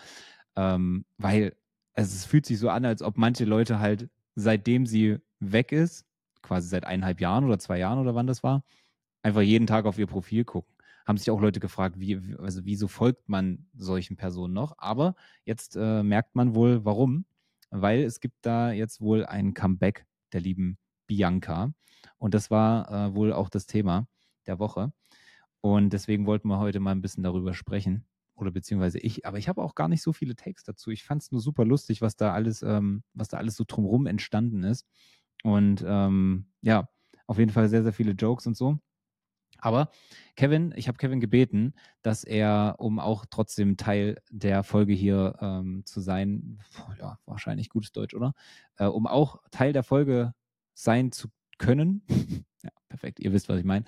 Ähm, 0.55 1.05
weil 1.17 1.55
also 1.99 2.15
es 2.15 2.25
fühlt 2.25 2.45
sich 2.45 2.59
so 2.59 2.69
an, 2.69 2.85
als 2.85 3.01
ob 3.01 3.17
manche 3.17 3.45
Leute 3.45 3.79
halt, 3.79 4.09
seitdem 4.35 4.85
sie 4.85 5.17
weg 5.39 5.71
ist, 5.71 6.05
quasi 6.41 6.67
seit 6.67 6.85
eineinhalb 6.85 7.21
Jahren 7.21 7.45
oder 7.45 7.59
zwei 7.59 7.79
Jahren 7.79 7.99
oder 7.99 8.15
wann 8.15 8.27
das 8.27 8.43
war, 8.43 8.63
einfach 9.23 9.41
jeden 9.41 9.67
Tag 9.67 9.85
auf 9.85 9.97
ihr 9.97 10.07
Profil 10.07 10.45
gucken. 10.45 10.73
Haben 11.05 11.17
sich 11.17 11.31
auch 11.31 11.41
Leute 11.41 11.59
gefragt, 11.59 11.99
wie, 11.99 12.35
also 12.37 12.65
wieso 12.65 12.87
folgt 12.87 13.29
man 13.29 13.67
solchen 13.73 14.15
Personen 14.15 14.53
noch? 14.53 14.75
Aber 14.77 15.15
jetzt 15.43 15.75
äh, 15.75 16.03
merkt 16.03 16.35
man 16.35 16.53
wohl, 16.53 16.85
warum. 16.85 17.25
Weil 17.71 18.03
es 18.03 18.19
gibt 18.19 18.37
da 18.41 18.71
jetzt 18.71 19.01
wohl 19.01 19.25
ein 19.25 19.53
Comeback 19.53 20.05
der 20.33 20.41
lieben 20.41 20.77
Bianca. 21.07 21.73
Und 22.17 22.33
das 22.33 22.51
war 22.51 22.91
äh, 22.91 23.15
wohl 23.15 23.33
auch 23.33 23.49
das 23.49 23.65
Thema 23.65 24.07
der 24.45 24.59
Woche. 24.59 24.91
Und 25.61 25.91
deswegen 25.91 26.25
wollten 26.25 26.47
wir 26.47 26.59
heute 26.59 26.79
mal 26.79 26.91
ein 26.91 27.01
bisschen 27.01 27.23
darüber 27.23 27.53
sprechen. 27.53 28.05
Oder 28.35 28.51
beziehungsweise 28.51 28.99
ich, 28.99 29.25
aber 29.25 29.37
ich 29.37 29.49
habe 29.49 29.61
auch 29.61 29.75
gar 29.75 29.89
nicht 29.89 30.01
so 30.01 30.13
viele 30.13 30.35
Takes 30.35 30.63
dazu. 30.63 30.91
Ich 30.91 31.03
fand 31.03 31.21
es 31.21 31.31
nur 31.31 31.41
super 31.41 31.65
lustig, 31.65 32.01
was 32.01 32.15
da 32.15 32.33
alles, 32.33 32.61
ähm, 32.61 33.03
was 33.13 33.27
da 33.27 33.37
alles 33.37 33.55
so 33.55 33.65
drumherum 33.67 34.05
entstanden 34.05 34.63
ist. 34.63 34.85
Und 35.43 35.83
ähm, 35.87 36.47
ja, 36.61 36.89
auf 37.27 37.37
jeden 37.39 37.51
Fall 37.51 37.69
sehr, 37.69 37.83
sehr 37.83 37.93
viele 37.93 38.11
Jokes 38.11 38.47
und 38.47 38.57
so. 38.57 38.79
Aber 39.61 39.91
Kevin, 40.35 40.73
ich 40.75 40.87
habe 40.87 40.97
Kevin 40.97 41.19
gebeten, 41.19 41.73
dass 42.01 42.23
er, 42.23 42.75
um 42.79 42.99
auch 42.99 43.25
trotzdem 43.29 43.77
Teil 43.77 44.21
der 44.29 44.63
Folge 44.63 44.93
hier 44.93 45.35
ähm, 45.41 45.83
zu 45.85 45.99
sein, 45.99 46.59
ja, 46.99 47.19
wahrscheinlich 47.25 47.69
gutes 47.69 47.91
Deutsch, 47.91 48.13
oder? 48.13 48.33
Äh, 48.77 48.85
um 48.85 49.05
auch 49.05 49.37
Teil 49.51 49.73
der 49.73 49.83
Folge 49.83 50.33
sein 50.73 51.11
zu 51.11 51.27
können. 51.57 52.03
ja, 52.63 52.69
perfekt, 52.87 53.19
ihr 53.19 53.33
wisst, 53.33 53.49
was 53.49 53.59
ich 53.59 53.65
meine. 53.65 53.85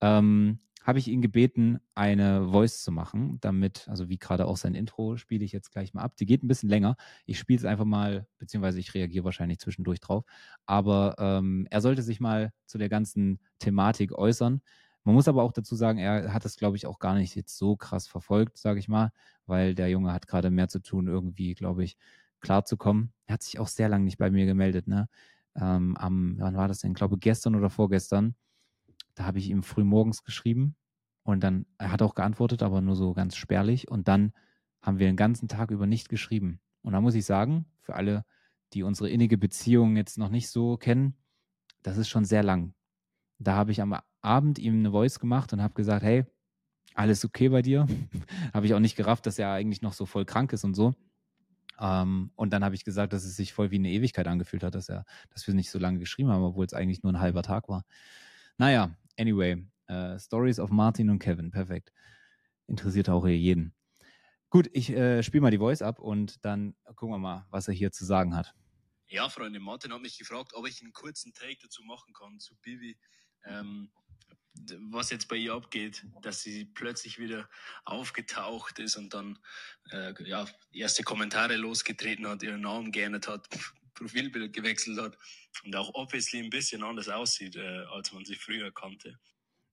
Ähm, 0.00 0.58
habe 0.84 0.98
ich 0.98 1.08
ihn 1.08 1.22
gebeten, 1.22 1.78
eine 1.94 2.48
Voice 2.50 2.82
zu 2.82 2.92
machen, 2.92 3.38
damit, 3.40 3.88
also 3.88 4.08
wie 4.08 4.18
gerade 4.18 4.46
auch 4.46 4.56
sein 4.56 4.74
Intro, 4.74 5.16
spiele 5.16 5.44
ich 5.44 5.52
jetzt 5.52 5.70
gleich 5.72 5.94
mal 5.94 6.02
ab. 6.02 6.16
Die 6.16 6.26
geht 6.26 6.42
ein 6.42 6.48
bisschen 6.48 6.68
länger. 6.68 6.96
Ich 7.26 7.38
spiele 7.38 7.58
es 7.58 7.64
einfach 7.64 7.84
mal, 7.84 8.26
beziehungsweise 8.38 8.80
ich 8.80 8.94
reagiere 8.94 9.24
wahrscheinlich 9.24 9.58
zwischendurch 9.60 10.00
drauf. 10.00 10.24
Aber 10.66 11.16
ähm, 11.18 11.66
er 11.70 11.80
sollte 11.80 12.02
sich 12.02 12.20
mal 12.20 12.52
zu 12.66 12.78
der 12.78 12.88
ganzen 12.88 13.38
Thematik 13.58 14.12
äußern. 14.12 14.60
Man 15.04 15.14
muss 15.14 15.28
aber 15.28 15.42
auch 15.42 15.52
dazu 15.52 15.74
sagen, 15.74 15.98
er 15.98 16.32
hat 16.32 16.44
das, 16.44 16.56
glaube 16.56 16.76
ich, 16.76 16.86
auch 16.86 16.98
gar 16.98 17.14
nicht 17.14 17.34
jetzt 17.34 17.56
so 17.58 17.76
krass 17.76 18.06
verfolgt, 18.06 18.56
sage 18.58 18.78
ich 18.78 18.88
mal, 18.88 19.10
weil 19.46 19.74
der 19.74 19.88
Junge 19.88 20.12
hat 20.12 20.26
gerade 20.28 20.50
mehr 20.50 20.68
zu 20.68 20.80
tun, 20.80 21.08
irgendwie, 21.08 21.54
glaube 21.54 21.84
ich, 21.84 21.96
klarzukommen. 22.40 23.12
Er 23.26 23.34
hat 23.34 23.42
sich 23.42 23.58
auch 23.58 23.68
sehr 23.68 23.88
lange 23.88 24.04
nicht 24.04 24.18
bei 24.18 24.30
mir 24.30 24.46
gemeldet, 24.46 24.86
ne? 24.88 25.08
Ähm, 25.56 25.96
am, 25.96 26.36
wann 26.38 26.56
war 26.56 26.68
das 26.68 26.78
denn? 26.80 26.92
Ich 26.92 26.96
glaube, 26.96 27.18
gestern 27.18 27.54
oder 27.56 27.68
vorgestern 27.70 28.34
da 29.14 29.24
habe 29.24 29.38
ich 29.38 29.50
ihm 29.50 29.62
früh 29.62 29.84
morgens 29.84 30.24
geschrieben 30.24 30.76
und 31.24 31.42
dann, 31.42 31.66
er 31.78 31.92
hat 31.92 32.02
auch 32.02 32.14
geantwortet, 32.14 32.62
aber 32.62 32.80
nur 32.80 32.96
so 32.96 33.12
ganz 33.12 33.36
spärlich. 33.36 33.88
Und 33.88 34.08
dann 34.08 34.32
haben 34.80 34.98
wir 34.98 35.06
den 35.06 35.16
ganzen 35.16 35.48
Tag 35.48 35.70
über 35.70 35.86
nicht 35.86 36.08
geschrieben. 36.08 36.60
Und 36.82 36.92
da 36.92 37.00
muss 37.00 37.14
ich 37.14 37.24
sagen, 37.24 37.66
für 37.80 37.94
alle, 37.94 38.24
die 38.72 38.82
unsere 38.82 39.08
innige 39.08 39.38
Beziehung 39.38 39.96
jetzt 39.96 40.18
noch 40.18 40.30
nicht 40.30 40.48
so 40.48 40.76
kennen, 40.76 41.16
das 41.82 41.96
ist 41.96 42.08
schon 42.08 42.24
sehr 42.24 42.42
lang. 42.42 42.74
Da 43.38 43.54
habe 43.54 43.72
ich 43.72 43.80
am 43.80 43.96
Abend 44.20 44.58
ihm 44.58 44.78
eine 44.78 44.90
Voice 44.90 45.20
gemacht 45.20 45.52
und 45.52 45.62
habe 45.62 45.74
gesagt, 45.74 46.02
hey, 46.02 46.24
alles 46.94 47.24
okay 47.24 47.48
bei 47.48 47.62
dir? 47.62 47.86
habe 48.54 48.66
ich 48.66 48.74
auch 48.74 48.80
nicht 48.80 48.96
gerafft, 48.96 49.26
dass 49.26 49.38
er 49.38 49.52
eigentlich 49.52 49.82
noch 49.82 49.92
so 49.92 50.06
voll 50.06 50.24
krank 50.24 50.52
ist 50.52 50.64
und 50.64 50.74
so. 50.74 50.94
Ähm, 51.80 52.30
und 52.34 52.52
dann 52.52 52.64
habe 52.64 52.74
ich 52.74 52.84
gesagt, 52.84 53.12
dass 53.12 53.24
es 53.24 53.36
sich 53.36 53.52
voll 53.52 53.70
wie 53.70 53.76
eine 53.76 53.90
Ewigkeit 53.90 54.26
angefühlt 54.26 54.62
hat, 54.62 54.74
dass 54.74 54.88
er, 54.88 55.04
dass 55.30 55.46
wir 55.46 55.54
nicht 55.54 55.70
so 55.70 55.78
lange 55.78 55.98
geschrieben 55.98 56.30
haben, 56.30 56.42
obwohl 56.42 56.66
es 56.66 56.74
eigentlich 56.74 57.02
nur 57.02 57.12
ein 57.12 57.20
halber 57.20 57.42
Tag 57.42 57.68
war. 57.68 57.84
Naja, 58.58 58.94
Anyway, 59.18 59.66
äh, 59.86 60.18
Stories 60.18 60.58
of 60.58 60.70
Martin 60.70 61.10
und 61.10 61.18
Kevin, 61.18 61.50
perfekt. 61.50 61.92
Interessiert 62.66 63.08
auch 63.08 63.26
hier 63.26 63.36
jeden. 63.36 63.74
Gut, 64.50 64.68
ich 64.72 64.90
äh, 64.90 65.22
spiele 65.22 65.42
mal 65.42 65.50
die 65.50 65.58
Voice 65.58 65.82
ab 65.82 65.98
und 65.98 66.44
dann 66.44 66.74
gucken 66.94 67.14
wir 67.14 67.18
mal, 67.18 67.46
was 67.50 67.68
er 67.68 67.74
hier 67.74 67.90
zu 67.90 68.04
sagen 68.04 68.36
hat. 68.36 68.54
Ja, 69.08 69.28
Freunde, 69.28 69.60
Martin 69.60 69.92
hat 69.92 70.00
mich 70.00 70.18
gefragt, 70.18 70.52
ob 70.54 70.66
ich 70.66 70.82
einen 70.82 70.92
kurzen 70.92 71.34
Take 71.34 71.58
dazu 71.62 71.82
machen 71.82 72.12
kann 72.14 72.38
zu 72.38 72.54
Bibi. 72.56 72.98
Ähm, 73.44 73.90
was 74.90 75.10
jetzt 75.10 75.28
bei 75.28 75.36
ihr 75.36 75.54
abgeht, 75.54 76.06
dass 76.20 76.42
sie 76.42 76.66
plötzlich 76.66 77.18
wieder 77.18 77.48
aufgetaucht 77.84 78.78
ist 78.78 78.96
und 78.96 79.14
dann 79.14 79.38
äh, 79.90 80.14
ja, 80.24 80.46
erste 80.72 81.02
Kommentare 81.02 81.56
losgetreten 81.56 82.26
hat, 82.26 82.42
ihren 82.42 82.60
Namen 82.60 82.92
geändert 82.92 83.28
hat, 83.28 83.48
Profilbild 83.94 84.52
gewechselt 84.52 85.00
hat 85.00 85.18
und 85.64 85.74
auch 85.76 85.90
obviously 85.94 86.40
ein 86.40 86.50
bisschen 86.50 86.82
anders 86.82 87.08
aussieht, 87.08 87.56
äh, 87.56 87.84
als 87.92 88.12
man 88.12 88.24
sie 88.24 88.34
früher 88.34 88.72
kannte. 88.72 89.18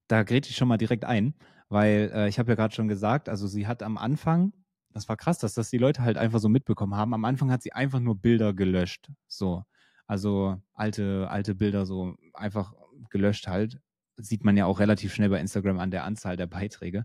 Da 0.07 0.23
grätsche 0.23 0.51
ich 0.51 0.57
schon 0.57 0.67
mal 0.67 0.77
direkt 0.77 1.05
ein, 1.05 1.35
weil 1.69 2.11
äh, 2.13 2.29
ich 2.29 2.39
habe 2.39 2.51
ja 2.51 2.55
gerade 2.55 2.73
schon 2.73 2.87
gesagt, 2.87 3.29
also 3.29 3.47
sie 3.47 3.67
hat 3.67 3.83
am 3.83 3.97
Anfang, 3.97 4.53
das 4.91 5.07
war 5.07 5.17
krass, 5.17 5.37
dass 5.37 5.53
das 5.53 5.69
die 5.69 5.77
Leute 5.77 6.01
halt 6.01 6.17
einfach 6.17 6.39
so 6.39 6.49
mitbekommen 6.49 6.95
haben, 6.95 7.13
am 7.13 7.25
Anfang 7.25 7.51
hat 7.51 7.61
sie 7.61 7.73
einfach 7.73 7.99
nur 7.99 8.19
Bilder 8.19 8.53
gelöscht, 8.53 9.11
so. 9.27 9.63
Also 10.07 10.59
alte, 10.73 11.29
alte 11.29 11.53
Bilder 11.53 11.85
so 11.85 12.15
einfach 12.33 12.73
gelöscht 13.11 13.47
halt 13.47 13.79
sieht 14.21 14.43
man 14.43 14.57
ja 14.57 14.65
auch 14.65 14.79
relativ 14.79 15.13
schnell 15.13 15.29
bei 15.29 15.39
Instagram 15.39 15.79
an 15.79 15.91
der 15.91 16.03
Anzahl 16.03 16.35
der 16.35 16.47
Beiträge. 16.47 17.03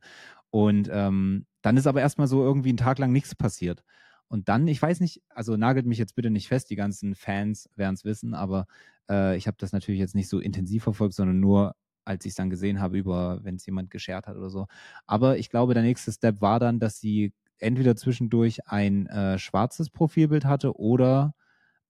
Und 0.51 0.89
ähm, 0.93 1.47
dann 1.63 1.77
ist 1.77 1.87
aber 1.87 2.01
erstmal 2.01 2.27
so 2.27 2.43
irgendwie 2.43 2.71
einen 2.71 2.79
Tag 2.79 2.99
lang 2.99 3.13
nichts 3.13 3.35
passiert. 3.35 3.85
Und 4.29 4.49
dann, 4.49 4.67
ich 4.69 4.81
weiß 4.81 5.01
nicht, 5.01 5.23
also 5.29 5.57
nagelt 5.57 5.87
mich 5.87 5.99
jetzt 5.99 6.15
bitte 6.15 6.31
nicht 6.31 6.49
fest, 6.49 6.71
die 6.71 6.77
ganzen 6.77 7.15
Fans 7.15 7.69
werden 7.77 7.95
es 7.95 8.05
wissen, 8.05 8.35
aber 8.35 8.67
äh, 9.09 9.37
ich 9.37 9.47
habe 9.47 9.57
das 9.61 9.73
natürlich 9.73 10.01
jetzt 10.01 10.15
nicht 10.15 10.29
so 10.29 10.41
intensiv 10.41 10.83
verfolgt, 10.85 11.15
sondern 11.15 11.41
nur, 11.41 11.75
als 12.05 12.25
ich 12.25 12.31
es 12.31 12.37
dann 12.37 12.51
gesehen 12.51 12.81
habe, 12.81 12.99
über, 12.99 13.41
wenn 13.45 13.57
es 13.57 13.67
jemand 13.67 13.91
geshared 13.91 14.27
hat 14.27 14.37
oder 14.37 14.51
so. 14.51 14.67
Aber 15.07 15.39
ich 15.39 15.51
glaube, 15.51 15.75
der 15.75 15.83
nächste 15.83 16.13
Step 16.13 16.41
war 16.41 16.59
dann, 16.59 16.81
dass 16.81 16.99
sie 16.99 17.33
entweder 17.59 17.97
zwischendurch 17.97 18.67
ein 18.67 19.07
äh, 19.07 19.39
schwarzes 19.39 19.91
Profilbild 19.91 20.45
hatte 20.45 20.77
oder 20.79 21.35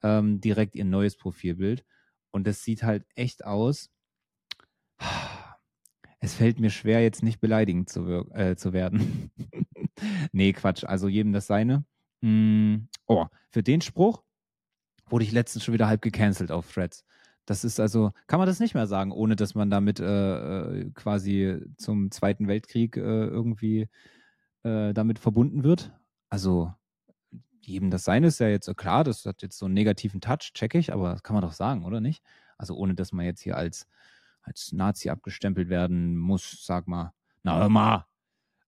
ähm, 0.03 0.41
direkt 0.41 0.75
ihr 0.77 0.85
neues 0.85 1.17
Profilbild. 1.17 1.85
Und 2.31 2.47
das 2.47 2.63
sieht 2.63 2.83
halt 2.83 3.07
echt 3.15 3.45
aus, 3.45 3.91
es 6.21 6.35
fällt 6.35 6.59
mir 6.59 6.71
schwer, 6.71 7.03
jetzt 7.03 7.23
nicht 7.23 7.41
beleidigend 7.41 7.89
zu, 7.89 8.31
äh, 8.33 8.57
zu 8.57 8.73
werden. 8.73 9.31
nee, 10.33 10.53
Quatsch. 10.53 10.85
Also 10.85 11.09
jedem 11.09 11.33
das 11.33 11.47
seine. 11.47 11.85
Mm, 12.25 12.89
oh, 13.07 13.27
für 13.51 13.63
den 13.63 13.83
Spruch 13.83 14.23
wurde 15.07 15.25
ich 15.25 15.33
letztens 15.33 15.63
schon 15.63 15.75
wieder 15.75 15.89
halb 15.89 16.01
gecancelt 16.01 16.51
auf 16.51 16.73
Threads. 16.73 17.05
Das 17.45 17.65
ist 17.65 17.79
also, 17.79 18.13
kann 18.27 18.39
man 18.39 18.47
das 18.47 18.61
nicht 18.61 18.73
mehr 18.75 18.87
sagen, 18.87 19.13
ohne 19.13 19.37
dass 19.37 19.55
man 19.55 19.69
damit 19.69 20.01
äh, 20.01 20.05
äh 20.81 20.91
quasi 20.95 21.61
zum 21.77 22.11
Zweiten 22.11 22.49
Weltkrieg 22.49 22.97
äh, 22.97 23.01
irgendwie 23.01 23.89
äh, 24.63 24.95
damit 24.95 25.19
verbunden 25.19 25.65
wird. 25.65 25.93
Also 26.31 26.73
jedem 27.61 27.91
das 27.91 28.05
seine 28.05 28.29
ist 28.29 28.41
ja 28.41 28.49
jetzt 28.49 28.75
klar, 28.79 29.05
das 29.05 29.27
hat 29.27 29.43
jetzt 29.43 29.59
so 29.59 29.67
einen 29.67 29.75
negativen 29.75 30.23
Touch, 30.23 30.53
check 30.55 30.75
ich, 30.75 30.95
aber 30.95 31.13
das 31.13 31.23
kann 31.23 31.35
man 31.35 31.43
doch 31.43 31.53
sagen, 31.53 31.85
oder 31.85 32.01
nicht? 32.01 32.23
Also 32.57 32.75
ohne 32.75 32.95
dass 32.95 33.13
man 33.13 33.27
jetzt 33.27 33.43
hier 33.43 33.57
als 33.59 33.87
als 34.43 34.73
Nazi 34.73 35.11
abgestempelt 35.11 35.69
werden 35.69 36.17
muss, 36.17 36.65
sag 36.65 36.89
mal. 36.89 37.13
Na, 37.43 37.67
immer. 37.67 38.07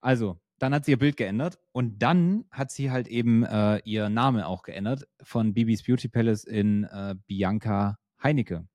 Also, 0.01 0.39
dann 0.59 0.73
hat 0.75 0.85
sie 0.85 0.93
ihr 0.93 0.99
Bild 0.99 1.17
geändert 1.17 1.59
und 1.73 2.03
dann 2.03 2.45
hat 2.51 2.71
sie 2.71 2.91
halt 2.91 3.09
eben 3.09 3.45
äh, 3.45 3.79
ihr 3.85 4.09
Name 4.09 4.47
auch 4.47 4.63
geändert 4.63 5.07
von 5.23 5.55
Bibis 5.55 5.85
Beauty 5.85 6.09
Palace 6.09 6.45
in 6.45 6.85
äh, 6.85 7.15
Bianca 7.27 7.99
Heinecke. 8.23 8.67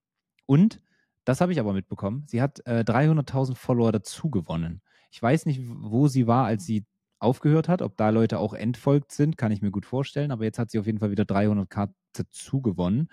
Und, 0.45 0.81
das 1.25 1.41
habe 1.41 1.51
ich 1.51 1.59
aber 1.59 1.73
mitbekommen, 1.73 2.23
sie 2.27 2.41
hat 2.41 2.65
äh, 2.65 2.83
300.000 2.85 3.55
Follower 3.55 3.91
dazu 3.91 4.29
gewonnen. 4.29 4.81
Ich 5.11 5.21
weiß 5.21 5.45
nicht, 5.45 5.61
wo 5.63 6.07
sie 6.07 6.27
war, 6.27 6.45
als 6.45 6.65
sie 6.65 6.85
aufgehört 7.19 7.67
hat, 7.67 7.81
ob 7.81 7.97
da 7.97 8.09
Leute 8.09 8.39
auch 8.39 8.53
entfolgt 8.53 9.11
sind, 9.11 9.37
kann 9.37 9.51
ich 9.51 9.61
mir 9.61 9.71
gut 9.71 9.85
vorstellen, 9.85 10.31
aber 10.31 10.43
jetzt 10.43 10.57
hat 10.57 10.71
sie 10.71 10.79
auf 10.79 10.87
jeden 10.87 10.99
Fall 10.99 11.11
wieder 11.11 11.23
300k 11.23 11.93
dazu 12.13 12.61
gewonnen. 12.61 13.09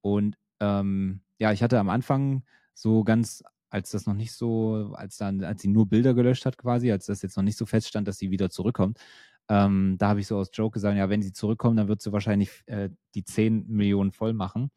Und 0.00 0.36
ähm, 0.60 1.20
ja, 1.38 1.52
ich 1.52 1.62
hatte 1.62 1.78
am 1.78 1.90
Anfang 1.90 2.44
so 2.74 3.04
ganz, 3.04 3.42
als 3.74 3.90
das 3.90 4.06
noch 4.06 4.14
nicht 4.14 4.32
so, 4.32 4.94
als 4.94 5.16
dann, 5.16 5.42
als 5.42 5.60
sie 5.62 5.68
nur 5.68 5.88
Bilder 5.88 6.14
gelöscht 6.14 6.46
hat 6.46 6.56
quasi, 6.56 6.92
als 6.92 7.06
das 7.06 7.22
jetzt 7.22 7.36
noch 7.36 7.42
nicht 7.42 7.58
so 7.58 7.66
feststand, 7.66 8.06
dass 8.06 8.18
sie 8.18 8.30
wieder 8.30 8.48
zurückkommt, 8.48 9.00
ähm, 9.48 9.96
da 9.98 10.08
habe 10.10 10.20
ich 10.20 10.28
so 10.28 10.38
aus 10.38 10.50
Joke 10.52 10.74
gesagt, 10.74 10.96
ja, 10.96 11.10
wenn 11.10 11.22
sie 11.22 11.32
zurückkommt, 11.32 11.78
dann 11.78 11.88
wird 11.88 12.00
sie 12.00 12.12
wahrscheinlich 12.12 12.62
äh, 12.66 12.90
die 13.16 13.24
10 13.24 13.66
Millionen 13.66 14.12
voll 14.12 14.32
machen. 14.32 14.70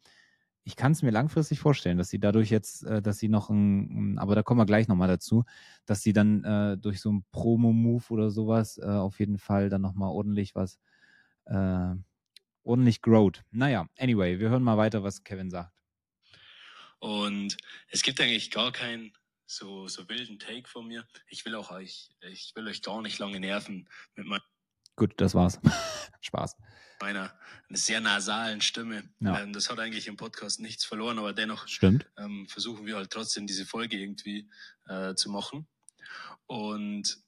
Ich 0.64 0.76
kann 0.76 0.92
es 0.92 1.02
mir 1.02 1.12
langfristig 1.12 1.60
vorstellen, 1.60 1.96
dass 1.96 2.10
sie 2.10 2.18
dadurch 2.18 2.50
jetzt, 2.50 2.84
äh, 2.84 3.00
dass 3.00 3.18
sie 3.18 3.28
noch 3.28 3.50
ein, 3.50 4.18
aber 4.18 4.34
da 4.34 4.42
kommen 4.42 4.60
wir 4.60 4.66
gleich 4.66 4.88
nochmal 4.88 5.08
dazu, 5.08 5.44
dass 5.86 6.02
sie 6.02 6.12
dann 6.12 6.44
äh, 6.44 6.76
durch 6.76 7.00
so 7.00 7.10
einen 7.10 7.24
Promo-Move 7.32 8.04
oder 8.10 8.30
sowas 8.30 8.78
äh, 8.78 8.84
auf 8.86 9.20
jeden 9.20 9.38
Fall 9.38 9.68
dann 9.70 9.82
nochmal 9.82 10.10
ordentlich 10.10 10.56
was, 10.56 10.80
äh, 11.46 11.94
ordentlich 12.64 13.00
growt. 13.02 13.44
Naja, 13.52 13.86
anyway, 13.98 14.40
wir 14.40 14.50
hören 14.50 14.64
mal 14.64 14.76
weiter, 14.76 15.04
was 15.04 15.24
Kevin 15.24 15.50
sagt. 15.50 15.77
Und 16.98 17.56
es 17.88 18.02
gibt 18.02 18.20
eigentlich 18.20 18.50
gar 18.50 18.72
keinen 18.72 19.12
so, 19.46 19.88
so 19.88 20.08
wilden 20.08 20.38
Take 20.38 20.68
von 20.68 20.86
mir. 20.86 21.06
Ich 21.28 21.44
will 21.44 21.54
auch 21.54 21.70
euch, 21.70 22.10
ich 22.20 22.52
will 22.54 22.66
euch 22.66 22.82
gar 22.82 23.02
nicht 23.02 23.18
lange 23.18 23.40
nerven 23.40 23.88
mit 24.14 24.26
meiner. 24.26 24.44
Gut, 24.96 25.14
das 25.16 25.34
war's. 25.34 25.58
Spaß. 26.20 26.56
Meiner 27.00 27.38
sehr 27.70 28.00
nasalen 28.00 28.60
Stimme. 28.60 29.08
Ja. 29.20 29.40
Ähm, 29.40 29.52
das 29.52 29.70
hat 29.70 29.78
eigentlich 29.78 30.08
im 30.08 30.16
Podcast 30.16 30.60
nichts 30.60 30.84
verloren, 30.84 31.18
aber 31.18 31.32
dennoch 31.32 31.68
Stimmt. 31.68 32.06
Ähm, 32.18 32.46
versuchen 32.48 32.86
wir 32.86 32.96
halt 32.96 33.10
trotzdem 33.10 33.46
diese 33.46 33.64
Folge 33.64 33.96
irgendwie 33.96 34.50
äh, 34.88 35.14
zu 35.14 35.30
machen. 35.30 35.68
Und 36.46 37.22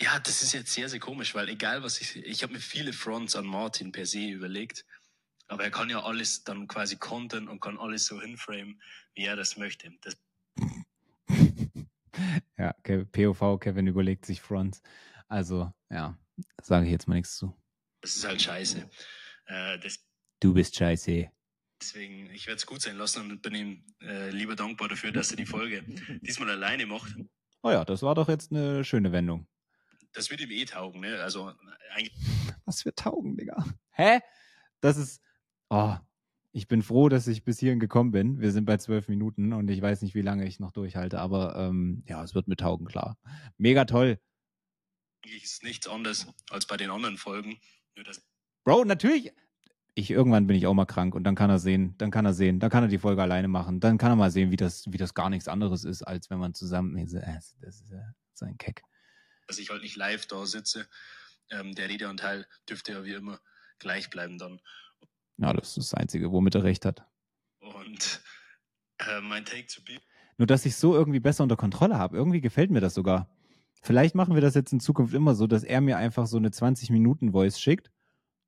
ja, 0.00 0.18
das 0.18 0.42
ist 0.42 0.52
jetzt 0.54 0.72
sehr, 0.72 0.88
sehr 0.88 1.00
komisch, 1.00 1.34
weil 1.34 1.48
egal 1.48 1.82
was 1.82 2.00
ich, 2.00 2.16
ich 2.16 2.42
habe 2.42 2.54
mir 2.54 2.60
viele 2.60 2.92
Fronts 2.92 3.36
an 3.36 3.46
Martin 3.46 3.92
per 3.92 4.06
se 4.06 4.26
überlegt. 4.26 4.84
Aber 5.48 5.64
er 5.64 5.70
kann 5.70 5.90
ja 5.90 6.02
alles 6.02 6.44
dann 6.44 6.66
quasi 6.68 6.96
kontern 6.96 7.48
und 7.48 7.60
kann 7.60 7.78
alles 7.78 8.06
so 8.06 8.20
hinframen, 8.20 8.80
wie 9.14 9.24
er 9.24 9.36
das 9.36 9.56
möchte. 9.56 9.90
Das 10.00 10.16
ja, 12.58 12.72
POV, 13.12 13.58
Kevin 13.60 13.86
überlegt 13.86 14.26
sich 14.26 14.40
Fronts. 14.40 14.82
Also, 15.28 15.72
ja, 15.90 16.18
sage 16.62 16.86
ich 16.86 16.92
jetzt 16.92 17.08
mal 17.08 17.16
nichts 17.16 17.36
zu. 17.36 17.54
Das 18.00 18.16
ist 18.16 18.26
halt 18.26 18.40
scheiße. 18.40 18.88
Äh, 19.46 19.78
du 20.40 20.54
bist 20.54 20.76
scheiße. 20.76 21.30
Deswegen, 21.80 22.30
ich 22.30 22.46
werde 22.46 22.56
es 22.56 22.66
gut 22.66 22.80
sein 22.80 22.96
lassen 22.96 23.30
und 23.30 23.42
bin 23.42 23.54
ihm 23.54 23.84
äh, 24.00 24.30
lieber 24.30 24.56
dankbar 24.56 24.88
dafür, 24.88 25.12
dass 25.12 25.30
er 25.30 25.36
die 25.36 25.46
Folge 25.46 25.82
diesmal 26.22 26.50
alleine 26.50 26.86
macht. 26.86 27.14
Oh 27.62 27.70
ja, 27.70 27.84
das 27.84 28.02
war 28.02 28.14
doch 28.14 28.28
jetzt 28.28 28.52
eine 28.52 28.84
schöne 28.84 29.12
Wendung. 29.12 29.46
Das 30.12 30.30
wird 30.30 30.40
ihm 30.40 30.50
eh 30.50 30.64
taugen, 30.64 31.00
ne? 31.00 31.20
Also 31.22 31.52
eigentlich. 31.90 32.14
Was 32.64 32.82
für 32.82 32.94
taugen, 32.94 33.36
Digga? 33.36 33.64
Hä? 33.90 34.20
Das 34.80 34.96
ist, 34.96 35.20
Oh, 35.76 35.96
ich 36.52 36.68
bin 36.68 36.84
froh, 36.84 37.08
dass 37.08 37.26
ich 37.26 37.42
bis 37.42 37.58
hierhin 37.58 37.80
gekommen 37.80 38.12
bin. 38.12 38.40
Wir 38.40 38.52
sind 38.52 38.64
bei 38.64 38.76
zwölf 38.76 39.08
Minuten 39.08 39.52
und 39.52 39.68
ich 39.68 39.82
weiß 39.82 40.02
nicht, 40.02 40.14
wie 40.14 40.22
lange 40.22 40.46
ich 40.46 40.60
noch 40.60 40.70
durchhalte, 40.70 41.18
aber 41.18 41.56
ähm, 41.56 42.04
ja, 42.06 42.22
es 42.22 42.32
wird 42.32 42.46
mit 42.46 42.60
taugen, 42.60 42.86
klar. 42.86 43.18
Mega 43.58 43.84
toll. 43.84 44.20
Ist 45.24 45.64
nichts 45.64 45.88
anderes 45.88 46.28
als 46.48 46.66
bei 46.66 46.76
den 46.76 46.90
anderen 46.90 47.18
Folgen. 47.18 47.58
Bro, 48.62 48.84
natürlich. 48.84 49.32
Ich, 49.96 50.12
irgendwann 50.12 50.46
bin 50.46 50.56
ich 50.56 50.68
auch 50.68 50.74
mal 50.74 50.84
krank 50.84 51.16
und 51.16 51.24
dann 51.24 51.34
kann 51.34 51.50
er 51.50 51.58
sehen, 51.58 51.98
dann 51.98 52.12
kann 52.12 52.24
er 52.24 52.34
sehen, 52.34 52.60
dann 52.60 52.70
kann 52.70 52.84
er 52.84 52.88
die 52.88 52.98
Folge 52.98 53.22
alleine 53.22 53.48
machen, 53.48 53.80
dann 53.80 53.98
kann 53.98 54.12
er 54.12 54.16
mal 54.16 54.30
sehen, 54.30 54.52
wie 54.52 54.56
das, 54.56 54.84
wie 54.92 54.96
das 54.96 55.12
gar 55.12 55.28
nichts 55.28 55.48
anderes 55.48 55.82
ist, 55.82 56.04
als 56.04 56.30
wenn 56.30 56.38
man 56.38 56.54
zusammen, 56.54 56.96
das 56.96 57.56
ist 57.62 57.90
äh, 57.90 58.00
so 58.32 58.46
ein 58.46 58.58
Keck. 58.58 58.84
Dass 59.48 59.58
ich 59.58 59.70
halt 59.70 59.82
nicht 59.82 59.96
live 59.96 60.26
da 60.26 60.46
sitze, 60.46 60.88
ähm, 61.50 61.74
der 61.74 61.88
Redeanteil 61.88 62.46
dürfte 62.68 62.92
ja 62.92 63.04
wie 63.04 63.14
immer 63.14 63.40
gleich 63.80 64.08
bleiben 64.10 64.38
dann. 64.38 64.60
Ja, 65.38 65.52
das 65.52 65.76
ist 65.76 65.92
das 65.92 65.94
Einzige, 65.94 66.30
womit 66.32 66.54
er 66.54 66.64
recht 66.64 66.84
hat. 66.84 67.06
Und 67.60 68.22
äh, 68.98 69.20
mein 69.20 69.44
Take 69.44 69.66
zu 69.66 69.82
be 69.84 69.98
Nur, 70.38 70.46
dass 70.46 70.66
ich 70.66 70.76
so 70.76 70.94
irgendwie 70.94 71.20
besser 71.20 71.42
unter 71.42 71.56
Kontrolle 71.56 71.98
habe. 71.98 72.16
Irgendwie 72.16 72.40
gefällt 72.40 72.70
mir 72.70 72.80
das 72.80 72.94
sogar. 72.94 73.28
Vielleicht 73.82 74.14
machen 74.14 74.34
wir 74.34 74.40
das 74.40 74.54
jetzt 74.54 74.72
in 74.72 74.80
Zukunft 74.80 75.14
immer 75.14 75.34
so, 75.34 75.46
dass 75.46 75.62
er 75.62 75.80
mir 75.80 75.98
einfach 75.98 76.26
so 76.26 76.38
eine 76.38 76.48
20-Minuten-Voice 76.48 77.60
schickt. 77.60 77.90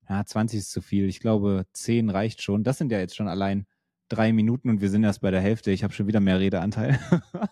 Ja, 0.08 0.24
20 0.24 0.60
ist 0.60 0.70
zu 0.70 0.80
viel. 0.80 1.08
Ich 1.08 1.20
glaube, 1.20 1.66
10 1.72 2.10
reicht 2.10 2.42
schon. 2.42 2.64
Das 2.64 2.78
sind 2.78 2.92
ja 2.92 2.98
jetzt 2.98 3.16
schon 3.16 3.28
allein 3.28 3.66
drei 4.08 4.32
Minuten 4.32 4.70
und 4.70 4.80
wir 4.80 4.88
sind 4.88 5.04
erst 5.04 5.20
bei 5.20 5.30
der 5.30 5.40
Hälfte. 5.40 5.72
Ich 5.72 5.82
habe 5.82 5.92
schon 5.92 6.06
wieder 6.06 6.20
mehr 6.20 6.38
Redeanteil. 6.38 6.98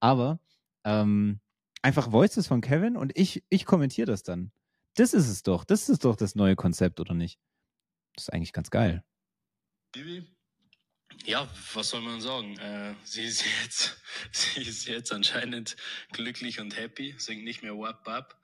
Aber 0.00 0.40
ähm, 0.84 1.40
einfach 1.82 2.10
Voices 2.10 2.46
von 2.46 2.62
Kevin 2.62 2.96
und 2.96 3.16
ich, 3.16 3.44
ich 3.48 3.66
kommentiere 3.66 4.06
das 4.06 4.22
dann. 4.22 4.50
Das 4.94 5.14
ist 5.14 5.28
es 5.28 5.42
doch. 5.42 5.64
Das 5.64 5.88
ist 5.88 6.04
doch 6.04 6.16
das 6.16 6.34
neue 6.34 6.56
Konzept, 6.56 7.00
oder 7.00 7.14
nicht? 7.14 7.38
Das 8.14 8.24
ist 8.24 8.32
eigentlich 8.32 8.52
ganz 8.52 8.70
geil. 8.70 9.04
Ja, 11.24 11.48
was 11.74 11.90
soll 11.90 12.00
man 12.00 12.20
sagen? 12.20 12.58
Äh, 12.58 12.94
sie, 13.04 13.24
ist 13.24 13.44
jetzt, 13.44 14.00
sie 14.32 14.62
ist 14.62 14.86
jetzt 14.86 15.12
anscheinend 15.12 15.76
glücklich 16.12 16.60
und 16.60 16.76
happy, 16.76 17.14
singt 17.18 17.44
nicht 17.44 17.62
mehr 17.62 17.76
Wap 17.76 18.06
Wap. 18.06 18.40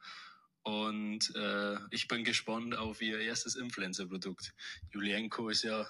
Und 0.63 1.35
äh, 1.37 1.77
ich 1.91 2.09
bin 2.09 2.25
gespannt 2.25 2.75
auf 2.75 3.01
ihr 3.01 3.21
erstes 3.21 3.55
Influencer-Produkt. 3.55 4.53
Julienko 4.91 5.49
ist 5.49 5.63
ja, 5.63 5.89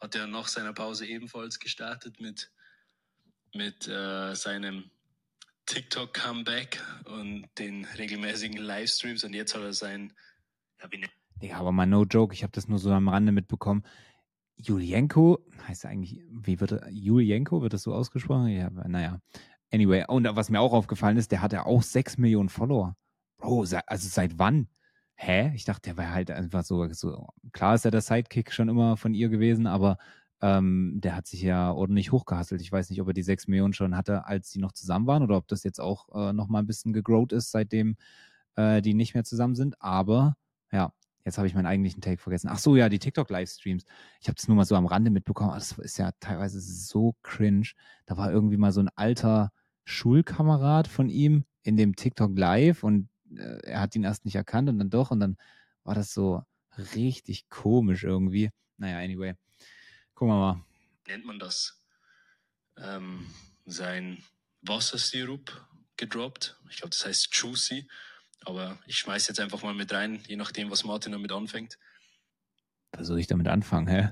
hat 0.00 0.16
ja 0.16 0.26
nach 0.26 0.48
seiner 0.48 0.72
Pause 0.72 1.06
ebenfalls 1.06 1.60
gestartet 1.60 2.20
mit, 2.20 2.50
mit 3.54 3.86
äh, 3.86 4.34
seinem 4.34 4.90
TikTok-Comeback 5.66 6.82
und 7.04 7.48
den 7.58 7.84
regelmäßigen 7.84 8.58
Livestreams. 8.60 9.22
Und 9.22 9.34
jetzt 9.34 9.54
hat 9.54 9.62
er 9.62 9.72
sein, 9.72 10.12
ja, 10.80 10.90
wie 10.90 10.98
nennt 10.98 11.12
Digga, 11.42 11.56
aber 11.56 11.72
mal 11.72 11.86
no 11.86 12.04
joke, 12.04 12.32
ich 12.34 12.42
habe 12.42 12.52
das 12.52 12.68
nur 12.68 12.78
so 12.78 12.90
am 12.90 13.08
Rande 13.08 13.32
mitbekommen. 13.32 13.82
Julienko, 14.56 15.40
heißt 15.66 15.86
eigentlich, 15.86 16.20
wie 16.30 16.60
wird 16.60 16.72
er, 16.72 16.88
Julienko, 16.90 17.62
wird 17.62 17.72
das 17.72 17.82
so 17.82 17.92
ausgesprochen? 17.94 18.48
Ja, 18.48 18.70
naja. 18.70 19.20
Anyway, 19.72 20.04
und 20.06 20.24
was 20.36 20.50
mir 20.50 20.60
auch 20.60 20.72
aufgefallen 20.72 21.16
ist, 21.16 21.32
der 21.32 21.42
hat 21.42 21.52
ja 21.52 21.64
auch 21.66 21.82
6 21.82 22.18
Millionen 22.18 22.48
Follower. 22.48 22.94
Bro, 23.38 23.66
also 23.86 24.08
seit 24.08 24.38
wann? 24.38 24.68
Hä? 25.14 25.52
Ich 25.54 25.64
dachte, 25.64 25.90
der 25.90 25.96
war 25.96 26.10
halt 26.10 26.30
einfach 26.30 26.64
so, 26.64 26.86
so, 26.92 27.28
klar 27.52 27.74
ist 27.74 27.84
er 27.84 27.90
der 27.90 28.02
Sidekick 28.02 28.52
schon 28.52 28.68
immer 28.68 28.96
von 28.96 29.14
ihr 29.14 29.28
gewesen, 29.28 29.66
aber 29.66 29.98
ähm, 30.42 31.00
der 31.00 31.16
hat 31.16 31.26
sich 31.26 31.42
ja 31.42 31.72
ordentlich 31.72 32.12
hochgehasselt. 32.12 32.60
Ich 32.60 32.70
weiß 32.70 32.90
nicht, 32.90 33.00
ob 33.00 33.08
er 33.08 33.14
die 33.14 33.22
6 33.22 33.48
Millionen 33.48 33.72
schon 33.72 33.96
hatte, 33.96 34.26
als 34.26 34.50
sie 34.50 34.60
noch 34.60 34.72
zusammen 34.72 35.06
waren 35.06 35.22
oder 35.22 35.36
ob 35.36 35.48
das 35.48 35.64
jetzt 35.64 35.80
auch 35.80 36.08
äh, 36.14 36.32
nochmal 36.32 36.62
ein 36.62 36.66
bisschen 36.66 36.92
gegrowt 36.92 37.32
ist, 37.32 37.50
seitdem 37.50 37.96
äh, 38.56 38.82
die 38.82 38.94
nicht 38.94 39.14
mehr 39.14 39.24
zusammen 39.24 39.54
sind. 39.54 39.80
Aber 39.80 40.36
ja, 40.72 40.92
Jetzt 41.24 41.38
habe 41.38 41.46
ich 41.46 41.54
meinen 41.54 41.66
eigentlichen 41.66 42.00
Take 42.00 42.20
vergessen. 42.20 42.48
Ach 42.50 42.58
so, 42.58 42.76
ja, 42.76 42.88
die 42.88 42.98
TikTok-Livestreams. 42.98 43.84
Ich 44.20 44.28
habe 44.28 44.34
das 44.34 44.48
nur 44.48 44.56
mal 44.56 44.64
so 44.64 44.74
am 44.74 44.86
Rande 44.86 45.10
mitbekommen. 45.10 45.52
Das 45.54 45.72
ist 45.78 45.98
ja 45.98 46.10
teilweise 46.18 46.60
so 46.60 47.14
cringe. 47.22 47.68
Da 48.06 48.16
war 48.16 48.32
irgendwie 48.32 48.56
mal 48.56 48.72
so 48.72 48.80
ein 48.80 48.90
alter 48.96 49.52
Schulkamerad 49.84 50.88
von 50.88 51.08
ihm 51.08 51.44
in 51.62 51.76
dem 51.76 51.94
TikTok 51.94 52.36
Live 52.36 52.82
und 52.82 53.08
äh, 53.36 53.58
er 53.62 53.80
hat 53.80 53.94
ihn 53.94 54.04
erst 54.04 54.24
nicht 54.24 54.34
erkannt 54.34 54.68
und 54.68 54.78
dann 54.78 54.90
doch 54.90 55.10
und 55.10 55.20
dann 55.20 55.36
war 55.84 55.94
das 55.94 56.12
so 56.12 56.42
richtig 56.94 57.48
komisch 57.48 58.04
irgendwie. 58.04 58.50
Naja, 58.76 58.98
anyway. 58.98 59.34
Gucken 60.14 60.34
wir 60.34 60.38
mal. 60.38 60.64
Nennt 61.06 61.24
man 61.24 61.38
das? 61.38 61.80
Ähm, 62.76 63.26
sein 63.64 64.22
Wassersirup 64.62 65.66
gedroppt. 65.96 66.58
Ich 66.70 66.78
glaube, 66.78 66.90
das 66.90 67.06
heißt 67.06 67.28
Juicy. 67.32 67.88
Aber 68.44 68.78
ich 68.86 68.96
schmeiß 68.96 69.28
jetzt 69.28 69.40
einfach 69.40 69.62
mal 69.62 69.74
mit 69.74 69.92
rein, 69.92 70.20
je 70.26 70.36
nachdem, 70.36 70.70
was 70.70 70.84
Martin 70.84 71.12
damit 71.12 71.32
anfängt. 71.32 71.78
Was 72.92 73.06
soll 73.06 73.18
ich 73.18 73.26
damit 73.26 73.48
anfangen, 73.48 73.86
hä? 73.88 74.10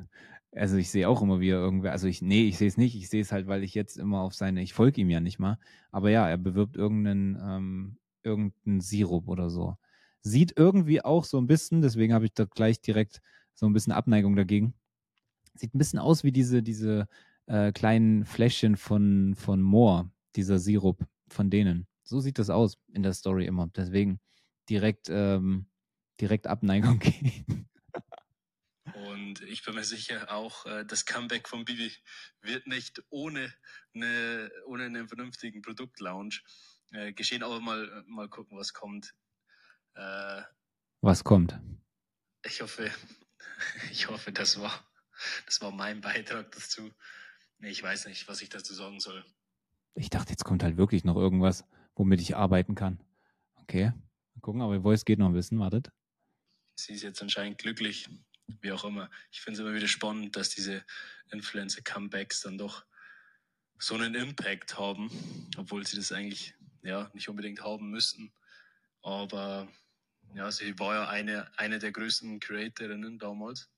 Also 0.52 0.76
ich 0.76 0.90
sehe 0.90 1.08
auch 1.08 1.22
immer 1.22 1.38
wieder 1.38 1.56
irgendwer, 1.56 1.92
also 1.92 2.08
ich, 2.08 2.22
nee, 2.22 2.48
ich 2.48 2.58
sehe 2.58 2.66
es 2.66 2.76
nicht, 2.76 2.96
ich 2.96 3.08
sehe 3.08 3.22
es 3.22 3.30
halt, 3.30 3.46
weil 3.46 3.62
ich 3.62 3.74
jetzt 3.74 3.96
immer 3.96 4.20
auf 4.20 4.34
seine, 4.34 4.62
ich 4.62 4.74
folge 4.74 5.00
ihm 5.00 5.10
ja 5.10 5.20
nicht 5.20 5.38
mal, 5.38 5.58
aber 5.92 6.10
ja, 6.10 6.28
er 6.28 6.38
bewirbt 6.38 6.76
irgendeinen, 6.76 7.38
ähm, 7.40 7.98
irgendeinen 8.24 8.80
Sirup 8.80 9.28
oder 9.28 9.48
so. 9.48 9.76
Sieht 10.22 10.54
irgendwie 10.56 11.02
auch 11.04 11.24
so 11.24 11.38
ein 11.38 11.46
bisschen, 11.46 11.82
deswegen 11.82 12.12
habe 12.12 12.26
ich 12.26 12.34
da 12.34 12.44
gleich 12.46 12.80
direkt 12.80 13.20
so 13.54 13.66
ein 13.66 13.72
bisschen 13.72 13.92
Abneigung 13.92 14.34
dagegen. 14.34 14.74
Sieht 15.54 15.74
ein 15.74 15.78
bisschen 15.78 15.98
aus 15.98 16.24
wie 16.24 16.32
diese, 16.32 16.62
diese 16.62 17.06
äh, 17.46 17.72
kleinen 17.72 18.24
Fläschchen 18.24 18.76
von, 18.76 19.34
von 19.36 19.62
Moor, 19.62 20.10
dieser 20.36 20.58
Sirup 20.58 21.06
von 21.28 21.48
denen. 21.48 21.86
So 22.10 22.18
sieht 22.18 22.40
das 22.40 22.50
aus 22.50 22.76
in 22.92 23.04
der 23.04 23.14
Story 23.14 23.46
immer. 23.46 23.68
Deswegen 23.68 24.20
direkt, 24.68 25.08
ähm, 25.08 25.70
direkt 26.20 26.48
Abneigung 26.48 26.98
gehen. 26.98 27.70
Und 28.94 29.42
ich 29.42 29.64
bin 29.64 29.76
mir 29.76 29.84
sicher, 29.84 30.28
auch 30.32 30.66
äh, 30.66 30.84
das 30.84 31.06
Comeback 31.06 31.48
von 31.48 31.64
Bibi 31.64 31.92
wird 32.40 32.66
nicht 32.66 33.00
ohne, 33.10 33.54
eine, 33.94 34.50
ohne 34.66 34.86
einen 34.86 35.06
vernünftigen 35.06 35.62
Produktlaunch 35.62 36.42
äh, 36.90 37.12
geschehen. 37.12 37.44
Aber 37.44 37.60
mal, 37.60 38.02
mal 38.08 38.28
gucken, 38.28 38.58
was 38.58 38.72
kommt. 38.72 39.14
Äh, 39.94 40.42
was 41.02 41.22
kommt? 41.22 41.60
Ich 42.44 42.60
hoffe, 42.60 42.90
ich 43.92 44.08
hoffe, 44.08 44.32
das 44.32 44.60
war, 44.60 44.84
das 45.46 45.60
war 45.60 45.70
mein 45.70 46.00
Beitrag 46.00 46.50
dazu. 46.50 46.90
Nee, 47.58 47.70
ich 47.70 47.84
weiß 47.84 48.06
nicht, 48.06 48.26
was 48.26 48.42
ich 48.42 48.48
dazu 48.48 48.74
sagen 48.74 48.98
soll. 48.98 49.24
Ich 49.94 50.10
dachte, 50.10 50.32
jetzt 50.32 50.44
kommt 50.44 50.64
halt 50.64 50.76
wirklich 50.76 51.04
noch 51.04 51.14
irgendwas 51.14 51.64
womit 52.00 52.22
ich 52.22 52.34
arbeiten 52.34 52.74
kann. 52.74 52.98
Okay, 53.56 53.92
mal 54.34 54.40
gucken, 54.40 54.62
aber 54.62 54.80
Voice 54.80 55.04
geht 55.04 55.18
noch 55.18 55.26
ein 55.26 55.34
bisschen, 55.34 55.58
wartet. 55.58 55.90
Sie 56.74 56.94
ist 56.94 57.02
jetzt 57.02 57.20
anscheinend 57.20 57.58
glücklich, 57.58 58.08
wie 58.62 58.72
auch 58.72 58.84
immer. 58.84 59.10
Ich 59.30 59.42
finde 59.42 59.60
es 59.60 59.60
immer 59.60 59.76
wieder 59.76 59.86
spannend, 59.86 60.34
dass 60.34 60.48
diese 60.48 60.82
Influencer-Comebacks 61.30 62.40
dann 62.40 62.56
doch 62.56 62.86
so 63.78 63.96
einen 63.96 64.14
Impact 64.14 64.78
haben, 64.78 65.10
obwohl 65.58 65.86
sie 65.86 65.96
das 65.96 66.10
eigentlich 66.10 66.54
ja 66.82 67.10
nicht 67.12 67.28
unbedingt 67.28 67.62
haben 67.62 67.90
müssten. 67.90 68.32
Aber 69.02 69.68
ja, 70.34 70.50
sie 70.50 70.78
war 70.78 70.94
ja 70.94 71.08
eine, 71.10 71.50
eine 71.58 71.78
der 71.78 71.92
größten 71.92 72.40
Creatorinnen 72.40 73.18
damals 73.18 73.68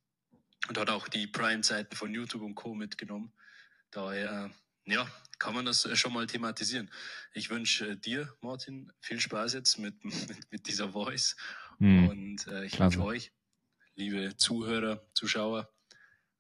und 0.68 0.79
hat 0.79 0.90
auch 0.90 1.09
die 1.09 1.27
Prime-Zeiten 1.27 1.97
von 1.97 2.14
YouTube 2.14 2.42
und 2.42 2.55
Co. 2.55 2.73
mitgenommen. 2.73 3.33
Daher 3.90 4.53
ja, 4.87 5.07
kann 5.38 5.55
man 5.55 5.64
das 5.64 5.85
äh, 5.85 5.97
schon 5.97 6.12
mal 6.12 6.27
thematisieren. 6.27 6.90
Ich 7.35 7.51
wünsche 7.51 7.90
äh, 7.90 7.97
dir, 7.97 8.33
Martin, 8.40 8.92
viel 9.01 9.21
Spaß 9.21 9.55
jetzt 9.55 9.79
mit, 9.79 10.05
mit, 10.05 10.53
mit 10.53 10.66
dieser 10.66 10.90
Voice. 10.90 11.37
Mhm. 11.79 12.09
Und 12.09 12.47
äh, 12.47 12.64
ich 12.64 12.79
wünsche 12.79 13.03
euch, 13.03 13.33
liebe 13.95 14.37
Zuhörer, 14.37 15.05
Zuschauer, 15.14 15.68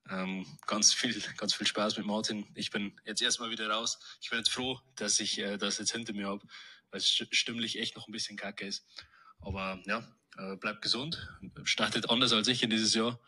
ähm, 0.08 0.46
ganz 0.66 0.92
viel, 0.92 1.20
ganz 1.36 1.54
viel 1.54 1.66
Spaß 1.66 1.96
mit 1.96 2.06
Martin. 2.06 2.46
Ich 2.54 2.70
bin 2.70 2.98
jetzt 3.04 3.22
erstmal 3.22 3.50
wieder 3.50 3.68
raus. 3.68 3.98
Ich 4.20 4.30
bin 4.30 4.38
jetzt 4.38 4.50
froh, 4.50 4.80
dass 4.96 5.20
ich 5.20 5.38
äh, 5.38 5.58
das 5.58 5.78
jetzt 5.78 5.92
hinter 5.92 6.12
mir 6.12 6.28
habe, 6.28 6.46
weil 6.90 6.98
es 6.98 7.08
stimmlich 7.08 7.78
echt 7.78 7.96
noch 7.96 8.08
ein 8.08 8.12
bisschen 8.12 8.36
kacke 8.36 8.66
ist. 8.66 8.84
Aber 9.40 9.80
ja, 9.86 10.06
äh, 10.38 10.56
bleibt 10.56 10.82
gesund, 10.82 11.28
startet 11.64 12.10
anders 12.10 12.32
als 12.32 12.48
ich 12.48 12.62
in 12.62 12.70
dieses 12.70 12.94
Jahr. 12.94 13.20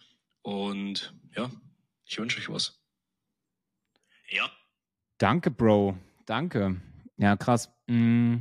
Und 0.42 1.14
ja, 1.34 1.50
ich 2.04 2.18
wünsche 2.18 2.38
euch 2.38 2.48
was. 2.48 2.80
Ja. 4.28 4.50
Danke, 5.24 5.50
Bro. 5.50 5.96
Danke. 6.26 6.82
Ja, 7.16 7.34
krass. 7.34 7.70
Mm. 7.86 8.40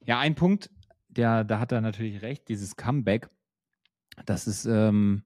Ja, 0.00 0.18
ein 0.18 0.34
Punkt, 0.34 0.68
der, 1.08 1.44
da 1.44 1.60
hat 1.60 1.70
er 1.70 1.80
natürlich 1.80 2.20
recht, 2.20 2.48
dieses 2.48 2.74
Comeback. 2.74 3.30
Das 4.26 4.48
ist, 4.48 4.64
ähm, 4.64 5.22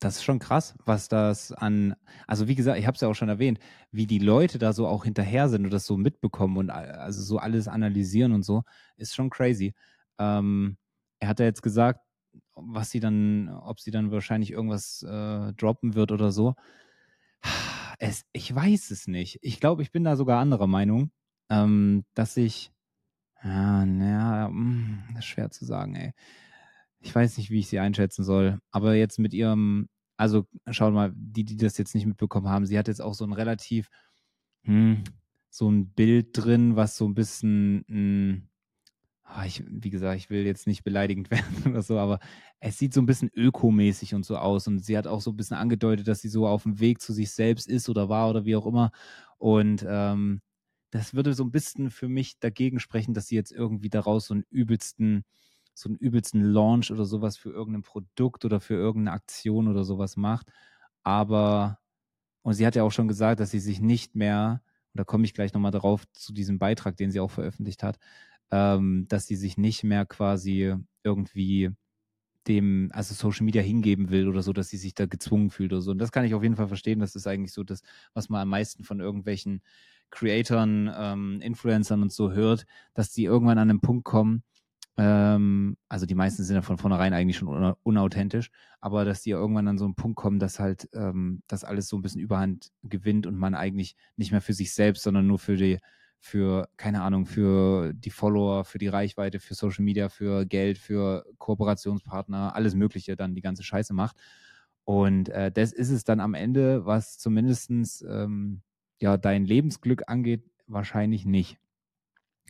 das 0.00 0.16
ist 0.16 0.24
schon 0.24 0.40
krass, 0.40 0.74
was 0.84 1.08
das 1.08 1.52
an, 1.52 1.96
also 2.26 2.48
wie 2.48 2.54
gesagt, 2.54 2.78
ich 2.78 2.86
habe 2.86 2.96
es 2.96 3.00
ja 3.00 3.08
auch 3.08 3.14
schon 3.14 3.30
erwähnt, 3.30 3.60
wie 3.92 4.06
die 4.06 4.18
Leute 4.18 4.58
da 4.58 4.74
so 4.74 4.86
auch 4.86 5.04
hinterher 5.04 5.48
sind 5.48 5.64
und 5.64 5.72
das 5.72 5.86
so 5.86 5.96
mitbekommen 5.96 6.58
und 6.58 6.68
also 6.68 7.22
so 7.22 7.38
alles 7.38 7.66
analysieren 7.66 8.32
und 8.32 8.42
so, 8.42 8.62
ist 8.98 9.14
schon 9.14 9.30
crazy. 9.30 9.72
Ähm, 10.18 10.76
er 11.18 11.28
hat 11.28 11.40
ja 11.40 11.46
jetzt 11.46 11.62
gesagt, 11.62 12.00
was 12.54 12.90
sie 12.90 13.00
dann, 13.00 13.48
ob 13.48 13.80
sie 13.80 13.90
dann 13.90 14.10
wahrscheinlich 14.10 14.50
irgendwas 14.50 15.02
äh, 15.02 15.54
droppen 15.54 15.94
wird 15.94 16.12
oder 16.12 16.30
so 16.30 16.56
es, 18.04 18.24
ich 18.32 18.54
weiß 18.54 18.90
es 18.90 19.06
nicht. 19.06 19.38
Ich 19.42 19.60
glaube, 19.60 19.82
ich 19.82 19.90
bin 19.90 20.04
da 20.04 20.16
sogar 20.16 20.40
anderer 20.40 20.66
Meinung, 20.66 21.10
ähm, 21.50 22.04
dass 22.14 22.36
ich, 22.36 22.72
ja, 23.42 23.86
naja, 23.86 24.48
hm, 24.48 25.04
schwer 25.20 25.50
zu 25.50 25.64
sagen, 25.64 25.94
ey. 25.96 26.12
Ich 27.00 27.14
weiß 27.14 27.38
nicht, 27.38 27.50
wie 27.50 27.60
ich 27.60 27.68
sie 27.68 27.80
einschätzen 27.80 28.24
soll. 28.24 28.60
Aber 28.70 28.94
jetzt 28.94 29.18
mit 29.18 29.34
ihrem, 29.34 29.88
also 30.16 30.46
schaut 30.70 30.94
mal, 30.94 31.12
die, 31.16 31.44
die 31.44 31.56
das 31.56 31.78
jetzt 31.78 31.94
nicht 31.94 32.06
mitbekommen 32.06 32.48
haben, 32.48 32.66
sie 32.66 32.78
hat 32.78 32.88
jetzt 32.88 33.02
auch 33.02 33.14
so 33.14 33.24
ein 33.26 33.32
relativ, 33.32 33.90
hm, 34.64 35.04
so 35.50 35.70
ein 35.70 35.90
Bild 35.94 36.30
drin, 36.32 36.76
was 36.76 36.96
so 36.96 37.06
ein 37.06 37.14
bisschen, 37.14 37.84
hm, 37.88 38.48
Ah, 38.48 38.53
ich, 39.46 39.64
wie 39.66 39.90
gesagt, 39.90 40.16
ich 40.16 40.30
will 40.30 40.44
jetzt 40.44 40.66
nicht 40.66 40.84
beleidigend 40.84 41.30
werden 41.30 41.64
oder 41.66 41.82
so, 41.82 41.98
aber 41.98 42.20
es 42.60 42.78
sieht 42.78 42.94
so 42.94 43.00
ein 43.00 43.06
bisschen 43.06 43.30
ökomäßig 43.34 44.14
und 44.14 44.24
so 44.24 44.36
aus. 44.36 44.66
Und 44.66 44.80
sie 44.80 44.96
hat 44.96 45.06
auch 45.06 45.20
so 45.20 45.30
ein 45.30 45.36
bisschen 45.36 45.56
angedeutet, 45.56 46.08
dass 46.08 46.20
sie 46.20 46.28
so 46.28 46.46
auf 46.46 46.64
dem 46.64 46.80
Weg 46.80 47.00
zu 47.00 47.12
sich 47.12 47.30
selbst 47.32 47.66
ist 47.68 47.88
oder 47.88 48.08
war 48.08 48.30
oder 48.30 48.44
wie 48.44 48.56
auch 48.56 48.66
immer. 48.66 48.90
Und 49.38 49.84
ähm, 49.88 50.40
das 50.90 51.14
würde 51.14 51.34
so 51.34 51.42
ein 51.44 51.50
bisschen 51.52 51.90
für 51.90 52.08
mich 52.08 52.38
dagegen 52.38 52.78
sprechen, 52.80 53.14
dass 53.14 53.26
sie 53.28 53.34
jetzt 53.36 53.50
irgendwie 53.52 53.90
daraus 53.90 54.26
so 54.26 54.34
einen 54.34 54.44
übelsten, 54.50 55.24
so 55.74 55.88
einen 55.88 55.96
übelsten 55.98 56.42
Launch 56.42 56.90
oder 56.92 57.04
sowas 57.04 57.36
für 57.36 57.50
irgendein 57.50 57.82
Produkt 57.82 58.44
oder 58.44 58.60
für 58.60 58.74
irgendeine 58.74 59.12
Aktion 59.16 59.68
oder 59.68 59.84
sowas 59.84 60.16
macht. 60.16 60.48
Aber, 61.02 61.78
und 62.42 62.54
sie 62.54 62.66
hat 62.66 62.76
ja 62.76 62.84
auch 62.84 62.92
schon 62.92 63.08
gesagt, 63.08 63.40
dass 63.40 63.50
sie 63.50 63.60
sich 63.60 63.80
nicht 63.80 64.14
mehr, 64.16 64.62
und 64.94 64.98
da 65.00 65.04
komme 65.04 65.24
ich 65.24 65.34
gleich 65.34 65.52
nochmal 65.54 65.72
drauf 65.72 66.04
zu 66.12 66.32
diesem 66.32 66.58
Beitrag, 66.58 66.96
den 66.96 67.10
sie 67.10 67.20
auch 67.20 67.30
veröffentlicht 67.30 67.82
hat, 67.82 67.98
ähm, 68.50 69.06
dass 69.08 69.26
sie 69.26 69.36
sich 69.36 69.56
nicht 69.58 69.84
mehr 69.84 70.06
quasi 70.06 70.74
irgendwie 71.02 71.70
dem, 72.48 72.90
also 72.92 73.14
Social 73.14 73.44
Media 73.44 73.62
hingeben 73.62 74.10
will 74.10 74.28
oder 74.28 74.42
so, 74.42 74.52
dass 74.52 74.68
sie 74.68 74.76
sich 74.76 74.94
da 74.94 75.06
gezwungen 75.06 75.50
fühlt 75.50 75.72
oder 75.72 75.82
so. 75.82 75.90
Und 75.92 75.98
das 75.98 76.12
kann 76.12 76.24
ich 76.24 76.34
auf 76.34 76.42
jeden 76.42 76.56
Fall 76.56 76.68
verstehen. 76.68 77.00
Das 77.00 77.16
ist 77.16 77.26
eigentlich 77.26 77.52
so 77.52 77.64
das, 77.64 77.82
was 78.12 78.28
man 78.28 78.42
am 78.42 78.48
meisten 78.50 78.84
von 78.84 79.00
irgendwelchen 79.00 79.62
Creatoren, 80.10 80.90
ähm, 80.96 81.40
Influencern 81.40 82.02
und 82.02 82.12
so 82.12 82.32
hört, 82.32 82.66
dass 82.94 83.10
die 83.10 83.24
irgendwann 83.24 83.58
an 83.58 83.70
einen 83.70 83.80
Punkt 83.80 84.04
kommen, 84.04 84.44
ähm, 84.96 85.76
also 85.88 86.06
die 86.06 86.14
meisten 86.14 86.44
sind 86.44 86.54
ja 86.56 86.62
von 86.62 86.78
vornherein 86.78 87.14
eigentlich 87.14 87.36
schon 87.36 87.48
un 87.48 87.74
unauthentisch, 87.82 88.50
aber 88.80 89.04
dass 89.04 89.22
die 89.22 89.30
ja 89.30 89.38
irgendwann 89.38 89.66
an 89.66 89.78
so 89.78 89.84
einen 89.84 89.96
Punkt 89.96 90.16
kommen, 90.16 90.38
dass 90.38 90.60
halt 90.60 90.88
ähm, 90.92 91.42
das 91.48 91.64
alles 91.64 91.88
so 91.88 91.96
ein 91.98 92.02
bisschen 92.02 92.20
Überhand 92.20 92.70
gewinnt 92.84 93.26
und 93.26 93.36
man 93.36 93.54
eigentlich 93.54 93.96
nicht 94.16 94.30
mehr 94.30 94.40
für 94.40 94.52
sich 94.52 94.72
selbst, 94.72 95.02
sondern 95.02 95.26
nur 95.26 95.38
für 95.40 95.56
die 95.56 95.80
für, 96.24 96.70
keine 96.78 97.02
Ahnung, 97.02 97.26
für 97.26 97.92
die 97.92 98.08
Follower, 98.08 98.64
für 98.64 98.78
die 98.78 98.88
Reichweite, 98.88 99.40
für 99.40 99.54
Social 99.54 99.84
Media, 99.84 100.08
für 100.08 100.46
Geld, 100.46 100.78
für 100.78 101.26
Kooperationspartner, 101.36 102.54
alles 102.54 102.74
Mögliche 102.74 103.14
dann 103.14 103.34
die 103.34 103.42
ganze 103.42 103.62
Scheiße 103.62 103.92
macht. 103.92 104.16
Und 104.84 105.28
äh, 105.28 105.52
das 105.52 105.72
ist 105.72 105.90
es 105.90 106.02
dann 106.02 106.20
am 106.20 106.32
Ende, 106.32 106.86
was 106.86 107.18
zumindestens 107.18 108.00
ähm, 108.08 108.62
ja 109.02 109.18
dein 109.18 109.44
Lebensglück 109.44 110.04
angeht, 110.06 110.42
wahrscheinlich 110.66 111.26
nicht. 111.26 111.58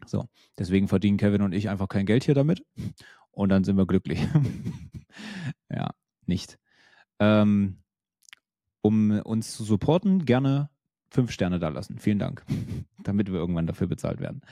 So, 0.07 0.29
deswegen 0.57 0.87
verdienen 0.87 1.17
Kevin 1.17 1.43
und 1.43 1.53
ich 1.53 1.69
einfach 1.69 1.89
kein 1.89 2.07
Geld 2.07 2.23
hier 2.23 2.35
damit 2.35 2.65
und 3.33 3.49
dann 3.49 3.65
sind 3.65 3.77
wir 3.77 3.87
glücklich. 3.87 4.21
ja, 5.69 5.91
nicht. 6.27 6.61
Ähm, 7.19 7.83
um 8.83 9.11
uns 9.11 9.57
zu 9.57 9.65
supporten, 9.65 10.27
gerne 10.27 10.71
fünf 11.15 11.31
Sterne 11.31 11.59
da 11.59 11.69
lassen. 11.69 11.99
Vielen 11.99 12.19
Dank. 12.19 12.45
Damit 13.03 13.31
wir 13.31 13.39
irgendwann 13.39 13.67
dafür 13.67 13.87
bezahlt 13.87 14.21
werden. 14.21 14.43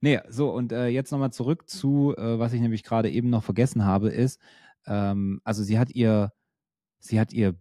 Nee, 0.00 0.20
so, 0.28 0.50
und 0.50 0.72
äh, 0.72 0.86
jetzt 0.86 1.10
nochmal 1.10 1.32
zurück 1.32 1.68
zu, 1.68 2.14
äh, 2.16 2.38
was 2.38 2.52
ich 2.52 2.60
nämlich 2.60 2.84
gerade 2.84 3.10
eben 3.10 3.28
noch 3.28 3.42
vergessen 3.42 3.84
habe, 3.84 4.08
ist, 4.08 4.40
ähm, 4.86 5.40
also 5.44 5.62
sie 5.62 5.78
hat 5.78 5.90
ihr, 5.90 6.32
sie 6.98 7.20
hat 7.20 7.32
ihr 7.32 7.56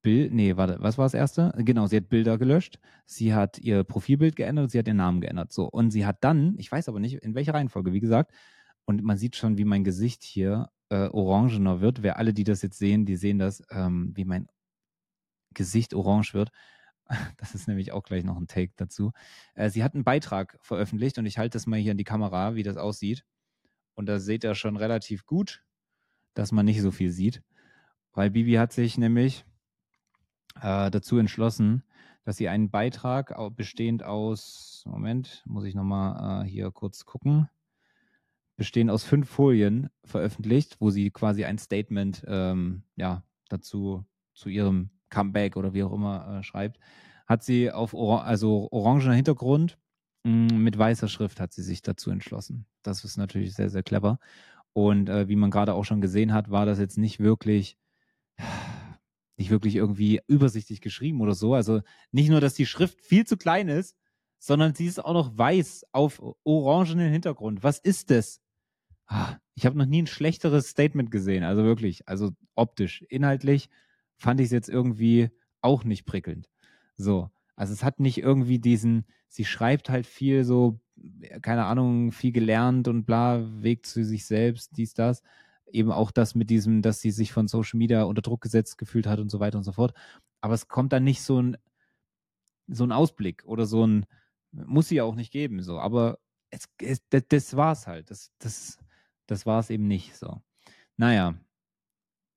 Bild, 0.00 0.32
nee, 0.32 0.56
warte, 0.56 0.78
was 0.80 0.96
war 0.96 1.04
das 1.04 1.14
erste? 1.14 1.52
Genau, 1.58 1.86
sie 1.86 1.96
hat 1.96 2.08
Bilder 2.08 2.38
gelöscht, 2.38 2.78
sie 3.04 3.34
hat 3.34 3.58
ihr 3.58 3.84
Profilbild 3.84 4.34
geändert, 4.36 4.70
sie 4.70 4.78
hat 4.78 4.86
ihren 4.86 4.96
Namen 4.96 5.20
geändert. 5.20 5.52
So, 5.52 5.66
und 5.66 5.90
sie 5.90 6.06
hat 6.06 6.24
dann, 6.24 6.54
ich 6.58 6.72
weiß 6.72 6.88
aber 6.88 7.00
nicht, 7.00 7.16
in 7.16 7.34
welcher 7.34 7.52
Reihenfolge, 7.54 7.92
wie 7.92 8.00
gesagt, 8.00 8.32
und 8.86 9.02
man 9.02 9.18
sieht 9.18 9.36
schon, 9.36 9.58
wie 9.58 9.64
mein 9.64 9.84
Gesicht 9.84 10.22
hier 10.22 10.70
äh, 10.90 11.08
orangener 11.08 11.80
wird. 11.80 12.02
Wer 12.02 12.18
alle, 12.18 12.32
die 12.34 12.44
das 12.44 12.62
jetzt 12.62 12.78
sehen, 12.78 13.06
die 13.06 13.16
sehen 13.16 13.38
das, 13.38 13.62
ähm, 13.70 14.12
wie 14.14 14.24
mein 14.24 14.48
Gesicht 15.54 15.94
orange 15.94 16.34
wird. 16.34 16.50
Das 17.36 17.54
ist 17.54 17.68
nämlich 17.68 17.92
auch 17.92 18.02
gleich 18.02 18.24
noch 18.24 18.36
ein 18.36 18.46
Take 18.46 18.72
dazu. 18.76 19.12
Äh, 19.54 19.70
sie 19.70 19.84
hat 19.84 19.94
einen 19.94 20.04
Beitrag 20.04 20.58
veröffentlicht 20.62 21.18
und 21.18 21.26
ich 21.26 21.38
halte 21.38 21.54
das 21.54 21.66
mal 21.66 21.78
hier 21.78 21.92
in 21.92 21.98
die 21.98 22.04
Kamera, 22.04 22.54
wie 22.54 22.62
das 22.62 22.76
aussieht. 22.76 23.24
Und 23.94 24.06
da 24.06 24.18
seht 24.18 24.44
ihr 24.44 24.54
schon 24.54 24.76
relativ 24.76 25.26
gut, 25.26 25.64
dass 26.34 26.52
man 26.52 26.66
nicht 26.66 26.80
so 26.82 26.90
viel 26.90 27.10
sieht. 27.10 27.42
Weil 28.12 28.30
Bibi 28.30 28.54
hat 28.54 28.72
sich 28.72 28.98
nämlich 28.98 29.44
äh, 30.60 30.90
dazu 30.90 31.18
entschlossen, 31.18 31.84
dass 32.24 32.36
sie 32.36 32.48
einen 32.48 32.70
Beitrag 32.70 33.34
bestehend 33.54 34.02
aus, 34.02 34.82
Moment, 34.86 35.42
muss 35.46 35.64
ich 35.64 35.74
nochmal 35.74 36.44
äh, 36.44 36.48
hier 36.48 36.70
kurz 36.70 37.04
gucken, 37.04 37.48
bestehend 38.56 38.90
aus 38.90 39.04
fünf 39.04 39.28
Folien 39.28 39.90
veröffentlicht, 40.04 40.80
wo 40.80 40.90
sie 40.90 41.10
quasi 41.10 41.44
ein 41.44 41.58
Statement 41.58 42.24
ähm, 42.26 42.84
ja, 42.96 43.24
dazu 43.48 44.04
zu 44.32 44.48
ihrem 44.48 44.90
Comeback 45.14 45.56
oder 45.56 45.74
wie 45.74 45.84
auch 45.84 45.92
immer 45.92 46.38
äh, 46.40 46.42
schreibt, 46.42 46.78
hat 47.26 47.42
sie 47.42 47.70
auf 47.70 47.94
Or 47.94 48.24
also 48.24 48.68
orangener 48.70 49.14
Hintergrund 49.14 49.78
mh, 50.24 50.54
mm, 50.54 50.62
mit 50.62 50.76
weißer 50.78 51.08
Schrift 51.08 51.40
hat 51.40 51.52
sie 51.52 51.62
sich 51.62 51.82
dazu 51.82 52.10
entschlossen. 52.10 52.66
Das 52.82 53.04
ist 53.04 53.16
natürlich 53.16 53.54
sehr, 53.54 53.70
sehr 53.70 53.82
clever. 53.82 54.18
Und 54.72 55.08
äh, 55.08 55.28
wie 55.28 55.36
man 55.36 55.50
gerade 55.50 55.74
auch 55.74 55.84
schon 55.84 56.00
gesehen 56.00 56.32
hat, 56.32 56.50
war 56.50 56.66
das 56.66 56.78
jetzt 56.78 56.98
nicht 56.98 57.20
wirklich 57.20 57.78
nicht 59.36 59.50
wirklich 59.50 59.76
irgendwie 59.76 60.20
übersichtlich 60.28 60.80
geschrieben 60.80 61.20
oder 61.20 61.34
so. 61.34 61.54
Also 61.54 61.82
nicht 62.12 62.30
nur, 62.30 62.40
dass 62.40 62.54
die 62.54 62.66
Schrift 62.66 63.00
viel 63.00 63.26
zu 63.26 63.36
klein 63.36 63.68
ist, 63.68 63.96
sondern 64.38 64.74
sie 64.74 64.86
ist 64.86 65.04
auch 65.04 65.14
noch 65.14 65.36
weiß 65.36 65.86
auf 65.92 66.22
orangenen 66.44 67.10
Hintergrund. 67.10 67.62
Was 67.62 67.78
ist 67.78 68.10
das? 68.10 68.40
Ah, 69.06 69.36
ich 69.54 69.66
habe 69.66 69.78
noch 69.78 69.86
nie 69.86 70.02
ein 70.02 70.06
schlechteres 70.06 70.68
Statement 70.68 71.10
gesehen. 71.10 71.44
Also 71.44 71.64
wirklich, 71.64 72.08
also 72.08 72.30
optisch, 72.54 73.02
inhaltlich 73.08 73.70
fand 74.24 74.40
ich 74.40 74.46
es 74.46 74.52
jetzt 74.52 74.68
irgendwie 74.68 75.30
auch 75.60 75.84
nicht 75.84 76.06
prickelnd. 76.06 76.48
So, 76.96 77.30
also 77.56 77.72
es 77.72 77.84
hat 77.84 78.00
nicht 78.00 78.18
irgendwie 78.18 78.58
diesen, 78.58 79.04
sie 79.28 79.44
schreibt 79.44 79.90
halt 79.90 80.06
viel 80.06 80.44
so, 80.44 80.80
keine 81.42 81.66
Ahnung, 81.66 82.10
viel 82.10 82.32
gelernt 82.32 82.88
und 82.88 83.04
bla, 83.04 83.62
Weg 83.62 83.86
zu 83.86 84.04
sich 84.04 84.26
selbst, 84.26 84.76
dies, 84.76 84.94
das 84.94 85.22
eben 85.74 85.90
auch 85.90 86.10
das 86.10 86.34
mit 86.34 86.50
diesem, 86.50 86.82
dass 86.82 87.00
sie 87.00 87.10
sich 87.10 87.32
von 87.32 87.48
Social 87.48 87.78
Media 87.78 88.04
unter 88.04 88.22
Druck 88.22 88.40
gesetzt 88.40 88.78
gefühlt 88.78 89.06
hat 89.06 89.18
und 89.18 89.30
so 89.30 89.40
weiter 89.40 89.58
und 89.58 89.64
so 89.64 89.72
fort. 89.72 89.92
Aber 90.40 90.54
es 90.54 90.68
kommt 90.68 90.92
dann 90.92 91.04
nicht 91.04 91.22
so 91.22 91.42
ein, 91.42 91.56
so 92.68 92.84
ein 92.84 92.92
Ausblick 92.92 93.44
oder 93.44 93.66
so 93.66 93.86
ein, 93.86 94.06
muss 94.52 94.88
sie 94.88 94.96
ja 94.96 95.04
auch 95.04 95.16
nicht 95.16 95.32
geben, 95.32 95.62
so. 95.62 95.78
Aber 95.80 96.18
es, 96.50 96.68
es, 96.80 97.02
das, 97.10 97.24
das 97.28 97.56
war's 97.56 97.86
halt. 97.86 98.10
Das, 98.10 98.30
das, 98.38 98.78
das 99.26 99.46
war 99.46 99.60
es 99.60 99.70
eben 99.70 99.86
nicht, 99.88 100.16
so. 100.16 100.40
Naja. 100.96 101.34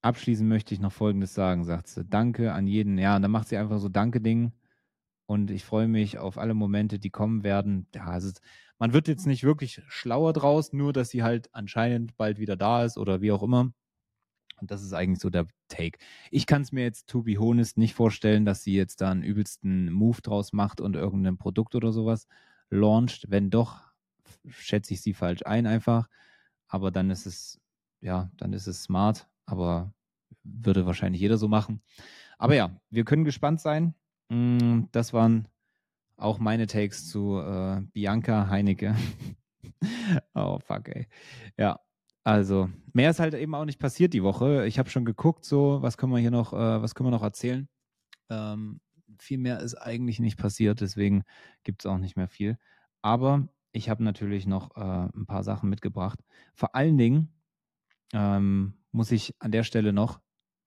Abschließend 0.02 0.48
möchte 0.48 0.74
ich 0.74 0.80
noch 0.80 0.92
Folgendes 0.92 1.34
sagen, 1.34 1.64
sagt 1.64 1.88
sie. 1.88 2.06
Danke 2.06 2.54
an 2.54 2.68
jeden. 2.68 2.98
Ja, 2.98 3.16
und 3.16 3.22
dann 3.24 3.32
macht 3.32 3.48
sie 3.50 3.58
einfach 3.58 3.80
so 3.80 3.90
Danke-Ding. 3.90 4.54
Und 5.26 5.52
ich 5.52 5.66
freue 5.66 5.88
mich 5.88 6.18
auf 6.20 6.38
alle 6.38 6.54
Momente, 6.54 7.00
die 7.00 7.10
kommen 7.10 7.44
werden. 7.44 7.88
Ja, 7.94 8.06
also 8.06 8.32
man 8.80 8.94
wird 8.94 9.08
jetzt 9.08 9.28
nicht 9.28 9.44
wirklich 9.44 9.82
schlauer 9.88 10.34
draus, 10.34 10.72
nur 10.72 10.94
dass 10.94 11.10
sie 11.10 11.24
halt 11.24 11.54
anscheinend 11.54 12.16
bald 12.18 12.40
wieder 12.40 12.56
da 12.56 12.86
ist 12.86 12.98
oder 12.98 13.22
wie 13.22 13.32
auch 13.32 13.44
immer. 13.44 13.74
Und 14.60 14.72
das 14.72 14.84
ist 14.84 14.94
eigentlich 14.94 15.20
so 15.20 15.30
der 15.30 15.48
Take. 15.68 16.00
Ich 16.32 16.46
kann 16.46 16.62
es 16.62 16.72
mir 16.72 16.84
jetzt, 16.84 17.08
to 17.08 17.24
be 17.24 17.38
honest, 17.38 17.78
nicht 17.78 17.94
vorstellen, 17.94 18.46
dass 18.46 18.64
sie 18.64 18.76
jetzt 18.76 19.02
da 19.02 19.12
einen 19.12 19.24
übelsten 19.24 19.92
Move 19.92 20.22
draus 20.22 20.54
macht 20.54 20.82
und 20.82 20.96
irgendein 20.96 21.38
Produkt 21.38 21.76
oder 21.76 21.92
sowas 21.92 22.28
launcht. 22.70 23.30
Wenn 23.30 23.50
doch, 23.50 23.82
schätze 24.48 24.94
ich 24.94 25.02
sie 25.02 25.14
falsch 25.14 25.44
ein 25.46 25.68
einfach. 25.68 26.08
Aber 26.68 26.92
dann 26.92 27.10
ist 27.12 27.26
es, 27.26 27.60
ja, 28.02 28.32
dann 28.38 28.54
ist 28.54 28.68
es 28.68 28.84
smart. 28.84 29.28
Aber 29.48 29.94
würde 30.44 30.86
wahrscheinlich 30.86 31.22
jeder 31.22 31.38
so 31.38 31.48
machen. 31.48 31.82
Aber 32.38 32.54
ja, 32.54 32.80
wir 32.92 33.04
können 33.04 33.26
gespannt 33.26 33.60
sein. 33.60 33.96
Mm, 34.30 34.84
das 34.92 35.14
waren 35.14 35.48
auch 36.18 36.40
meine 36.40 36.68
Takes 36.68 37.10
zu 37.10 37.40
äh, 37.40 37.82
Bianca 37.94 38.50
Heinecke. 38.50 38.96
oh, 40.36 40.60
fuck, 40.60 40.90
ey. 40.90 41.08
Ja, 41.58 41.80
also 42.24 42.70
mehr 42.94 43.10
ist 43.10 43.20
halt 43.20 43.34
eben 43.34 43.56
auch 43.56 43.66
nicht 43.66 43.80
passiert 43.80 44.14
die 44.14 44.24
Woche. 44.24 44.68
Ich 44.68 44.80
habe 44.80 44.90
schon 44.90 45.06
geguckt, 45.06 45.46
so, 45.46 45.82
was 45.82 45.98
können 45.98 46.12
wir 46.12 46.20
hier 46.20 46.32
noch, 46.32 46.54
äh, 46.54 46.82
was 46.82 46.94
können 46.94 47.08
wir 47.08 47.12
noch 47.12 47.24
erzählen? 47.24 47.70
Ähm, 48.30 48.82
viel 49.20 49.38
mehr 49.38 49.60
ist 49.62 49.76
eigentlich 49.76 50.20
nicht 50.20 50.38
passiert, 50.38 50.82
deswegen 50.82 51.24
gibt 51.64 51.84
es 51.84 51.86
auch 51.86 51.98
nicht 51.98 52.18
mehr 52.18 52.28
viel. 52.28 52.58
Aber 53.02 53.48
ich 53.72 53.90
habe 53.90 54.04
natürlich 54.04 54.46
noch 54.46 54.76
äh, 54.76 55.10
ein 55.16 55.26
paar 55.28 55.44
Sachen 55.44 55.70
mitgebracht. 55.70 56.20
Vor 56.54 56.76
allen 56.76 56.98
Dingen 56.98 57.30
ähm, 58.14 58.74
muss 58.98 59.12
ich 59.12 59.34
an 59.40 59.52
der 59.52 59.64
Stelle 59.64 59.94
noch, 59.94 60.20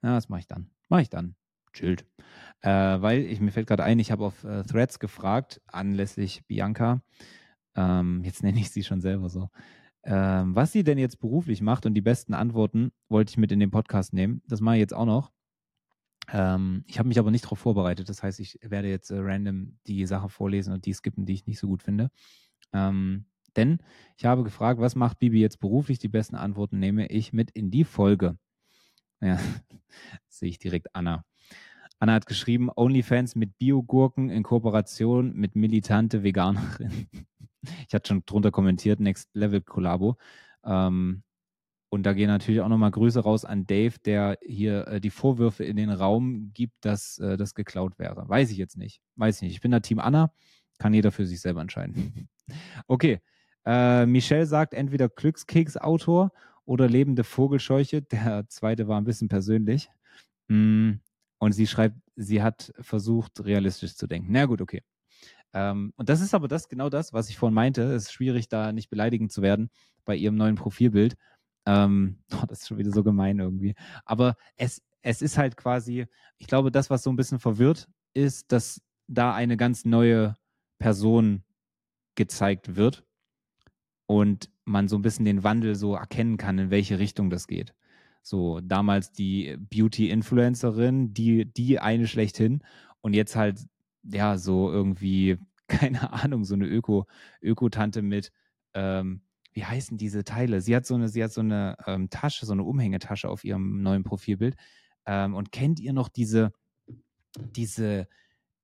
na, 0.03 0.15
das 0.15 0.29
mache 0.29 0.41
ich 0.41 0.47
dann. 0.47 0.71
Mache 0.89 1.03
ich 1.03 1.11
dann 1.11 1.35
chillt. 1.73 2.07
Äh, 2.63 2.71
weil 2.71 3.21
ich 3.21 3.41
mir 3.41 3.53
fällt 3.53 3.67
gerade 3.67 3.85
ein, 3.85 3.99
ich 3.99 4.11
habe 4.11 4.25
auf 4.25 4.45
äh, 4.45 4.63
Threads 4.65 4.99
gefragt, 4.99 5.61
anlässlich 5.67 6.45
Bianca, 6.47 7.03
ähm, 7.77 8.23
jetzt 8.25 8.43
nenne 8.43 8.61
ich 8.61 8.71
sie 8.71 8.83
schon 8.83 9.01
selber 9.01 9.29
so, 9.29 9.49
ähm, 10.05 10.55
was 10.55 10.73
sie 10.73 10.85
denn 10.85 10.99
jetzt 10.99 11.21
beruflich 11.21 11.63
macht 11.63 11.87
und 11.87 11.95
die 11.95 12.01
besten 12.01 12.35
Antworten 12.35 12.93
wollte 13.09 13.31
ich 13.31 13.37
mit 13.37 13.53
in 13.53 13.61
den 13.61 13.71
Podcast 13.71 14.13
nehmen. 14.13 14.43
Das 14.47 14.61
mache 14.61 14.77
ich 14.77 14.81
jetzt 14.81 14.95
auch 14.95 15.07
noch. 15.07 15.31
Ähm, 16.33 16.85
ich 16.87 16.99
habe 16.99 17.09
mich 17.09 17.19
aber 17.19 17.31
nicht 17.31 17.45
darauf 17.45 17.59
vorbereitet. 17.59 18.09
Das 18.09 18.23
heißt, 18.23 18.41
ich 18.41 18.59
werde 18.63 18.89
jetzt 18.89 19.11
äh, 19.11 19.19
random 19.19 19.79
die 19.87 20.07
Sache 20.07 20.29
vorlesen 20.29 20.73
und 20.73 20.87
die 20.87 20.93
skippen, 20.93 21.27
die 21.27 21.35
ich 21.35 21.47
nicht 21.47 21.59
so 21.59 21.67
gut 21.67 21.83
finde. 21.83 22.11
Ähm, 22.73 23.27
denn 23.57 23.79
ich 24.17 24.25
habe 24.25 24.45
gefragt, 24.45 24.81
was 24.81 24.97
macht 24.97 25.19
Bibi 25.19 25.41
jetzt 25.41 25.61
beruflich? 25.61 25.99
Die 25.99 26.09
besten 26.09 26.37
Antworten 26.37 26.79
nehme 26.79 27.07
ich 27.07 27.33
mit 27.33 27.51
in 27.51 27.71
die 27.71 27.85
Folge. 27.85 28.37
Ja, 29.21 29.39
sehe 30.29 30.49
ich 30.49 30.59
direkt 30.59 30.95
Anna. 30.95 31.25
Anna 31.99 32.15
hat 32.15 32.27
geschrieben, 32.27 32.71
OnlyFans 32.75 33.37
mit 33.37 33.59
Biogurken 33.59 34.31
in 34.31 34.43
Kooperation 34.43 35.35
mit 35.35 35.57
militante 35.57 36.23
Veganerin. 36.23 37.09
Ich 37.87 37.93
hatte 37.93 38.09
schon 38.09 38.23
drunter 38.25 38.51
kommentiert, 38.51 39.01
Next 39.01 39.29
Level 39.35 39.61
Kollabo. 39.61 40.17
Ähm, 40.65 41.23
und 41.91 42.05
da 42.05 42.13
gehen 42.13 42.29
natürlich 42.29 42.61
auch 42.61 42.69
nochmal 42.69 42.93
Grüße 42.93 43.21
raus 43.21 43.45
an 43.45 43.67
Dave, 43.67 43.97
der 44.05 44.39
hier 44.43 44.87
äh, 44.87 45.01
die 45.01 45.11
Vorwürfe 45.11 45.65
in 45.65 45.77
den 45.77 45.91
Raum 45.91 46.53
gibt, 46.55 46.85
dass 46.85 47.19
äh, 47.19 47.37
das 47.37 47.55
geklaut 47.55 47.99
wäre. 47.99 48.29
Weiß 48.29 48.51
ich 48.53 48.59
jetzt 48.59 48.77
nicht. 48.77 49.03
Weiß 49.17 49.37
ich 49.37 49.43
nicht. 49.43 49.53
Ich 49.55 49.61
bin 49.61 49.73
da 49.73 49.81
Team 49.81 49.99
Anna. 49.99 50.33
Kann 50.79 50.95
jeder 50.95 51.11
für 51.11 51.27
sich 51.27 51.41
selber 51.41 51.61
entscheiden. 51.61 52.29
okay. 52.87 53.21
Äh, 53.67 54.07
Michelle 54.07 54.47
sagt 54.47 54.75
entweder 54.75 55.09
Glückskeks-Autor 55.09 56.33
oder 56.65 56.89
lebende 56.89 57.25
Vogelscheuche. 57.25 58.03
Der 58.13 58.49
zweite 58.49 58.89
war 58.89 59.01
ein 59.01 59.05
bisschen 59.05 59.29
persönlich. 59.29 59.91
Mm, 60.49 60.93
und 61.39 61.53
sie 61.53 61.67
schreibt, 61.67 61.97
sie 62.17 62.43
hat 62.43 62.73
versucht, 62.81 63.45
realistisch 63.45 63.97
zu 63.97 64.07
denken. 64.07 64.33
Na 64.33 64.47
gut, 64.47 64.61
okay. 64.61 64.83
Ähm, 65.53 65.93
und 65.97 66.09
das 66.09 66.21
ist 66.21 66.35
aber 66.35 66.49
das, 66.49 66.69
genau 66.69 66.89
das, 66.91 67.13
was 67.13 67.29
ich 67.29 67.37
vorhin 67.39 67.55
meinte. 67.55 67.83
Es 67.83 68.05
ist 68.05 68.13
schwierig, 68.13 68.49
da 68.49 68.73
nicht 68.73 68.91
beleidigend 68.91 69.33
zu 69.33 69.43
werden 69.43 69.71
bei 70.05 70.17
ihrem 70.17 70.37
neuen 70.37 70.55
Profilbild. 70.55 71.17
Ähm, 71.67 72.19
oh, 72.35 72.45
das 72.49 72.61
ist 72.61 72.69
schon 72.69 72.79
wieder 72.79 72.93
so 72.93 73.03
gemein 73.03 73.39
irgendwie. 73.39 73.75
Aber 74.05 74.37
es, 74.57 74.83
es 75.03 75.23
ist 75.23 75.39
halt 75.39 75.57
quasi, 75.57 76.07
ich 76.39 76.47
glaube, 76.47 76.71
das, 76.71 76.91
was 76.91 77.03
so 77.03 77.11
ein 77.11 77.17
bisschen 77.17 77.41
verwirrt, 77.41 77.89
ist, 78.15 78.53
dass 78.53 78.81
da 79.09 79.35
eine 79.35 79.57
ganz 79.57 79.85
neue 79.85 80.37
Person 80.79 81.43
gezeigt 82.15 82.77
wird 82.77 83.05
und 84.11 84.51
man 84.65 84.89
so 84.89 84.97
ein 84.99 85.03
bisschen 85.03 85.25
den 85.25 85.45
Wandel 85.45 85.77
so 85.77 85.95
erkennen 85.95 86.37
kann, 86.37 86.59
in 86.59 86.71
welche 86.71 86.99
Richtung 86.99 87.31
das 87.31 87.47
geht. 87.47 87.77
So 88.23 88.59
damals 88.61 89.13
die 89.13 89.57
Beauty-Influencerin, 89.57 91.15
die, 91.15 91.45
die 91.45 91.79
eine 91.79 92.09
schlechthin 92.09 92.65
und 93.03 93.15
jetzt 93.15 93.37
halt, 93.37 93.61
ja, 94.03 94.37
so 94.37 94.69
irgendwie, 94.69 95.39
keine 95.69 96.13
Ahnung, 96.13 96.43
so 96.45 96.55
eine 96.55 96.67
Öko, 96.67 97.07
Öko-Tante 97.41 98.03
mit, 98.03 98.33
ähm, 98.75 99.21
wie 99.53 99.65
heißen 99.65 99.97
diese 99.97 100.25
Teile? 100.25 100.61
Sie 100.61 100.75
hat 100.75 100.87
so 100.87 100.97
eine, 100.97 101.09
sie 101.09 101.23
hat 101.23 101.33
so 101.33 101.43
eine 101.43 101.77
ähm, 101.87 102.11
Tasche, 102.11 102.47
so 102.47 102.53
eine 102.53 102.65
Umhängetasche 102.65 103.29
auf 103.29 103.45
ihrem 103.45 103.81
neuen 103.81 104.03
Profilbild. 104.03 104.57
Ähm, 105.07 105.37
und 105.37 105.53
kennt 105.53 105.79
ihr 105.79 105.93
noch 105.93 106.09
diese, 106.09 106.51
diese 107.37 108.09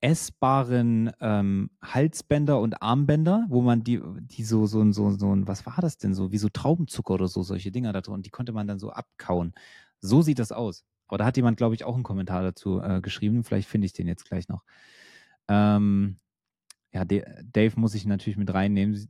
essbaren 0.07 1.11
ähm, 1.21 1.69
Halsbänder 1.83 2.61
und 2.61 2.81
Armbänder, 2.81 3.45
wo 3.49 3.61
man 3.61 3.83
die, 3.83 4.01
die 4.21 4.45
so, 4.45 4.66
so, 4.66 4.92
so, 4.92 5.11
so, 5.11 5.37
was 5.49 5.66
war 5.66 5.79
das 5.81 5.99
denn 5.99 6.14
so, 6.14 6.31
wie 6.31 6.38
so 6.38 6.49
Traubenzucker 6.49 7.14
oder 7.14 7.27
so, 7.27 7.42
solche 7.42 7.73
Dinger 7.73 7.92
da 7.92 8.03
drin, 8.03 8.23
die 8.23 8.31
konnte 8.31 8.53
man 8.53 8.69
dann 8.69 8.79
so 8.79 8.90
abkauen. 8.90 9.53
So 10.01 10.23
sieht 10.23 10.38
das 10.38 10.53
aus. 10.53 10.85
Aber 11.09 11.19
da 11.19 11.25
hat 11.25 11.37
jemand, 11.37 11.57
glaube 11.57 11.75
ich, 11.75 11.83
auch 11.83 11.95
einen 11.95 12.05
Kommentar 12.05 12.45
dazu 12.45 12.81
äh, 12.81 13.01
geschrieben. 13.01 13.42
Vielleicht 13.42 13.69
finde 13.69 13.87
ich 13.87 13.95
den 13.95 14.07
jetzt 14.07 14.25
gleich 14.27 14.49
noch. 14.49 14.62
Ähm, 15.49 16.21
ja, 16.92 17.05
Dave 17.05 17.73
muss 17.75 17.97
ich 17.97 18.07
natürlich 18.07 18.37
mit 18.37 18.55
reinnehmen. 18.55 19.09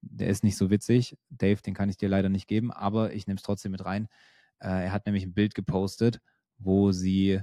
Der 0.00 0.28
ist 0.28 0.44
nicht 0.44 0.56
so 0.56 0.70
witzig. 0.70 1.18
Dave, 1.28 1.60
den 1.60 1.74
kann 1.74 1.90
ich 1.90 1.98
dir 1.98 2.08
leider 2.08 2.30
nicht 2.30 2.48
geben, 2.48 2.72
aber 2.72 3.12
ich 3.12 3.26
nehme 3.26 3.36
es 3.36 3.42
trotzdem 3.42 3.72
mit 3.72 3.84
rein. 3.84 4.08
Äh, 4.60 4.86
er 4.86 4.92
hat 4.92 5.04
nämlich 5.04 5.24
ein 5.24 5.34
Bild 5.34 5.54
gepostet, 5.54 6.22
wo 6.56 6.90
sie 6.90 7.42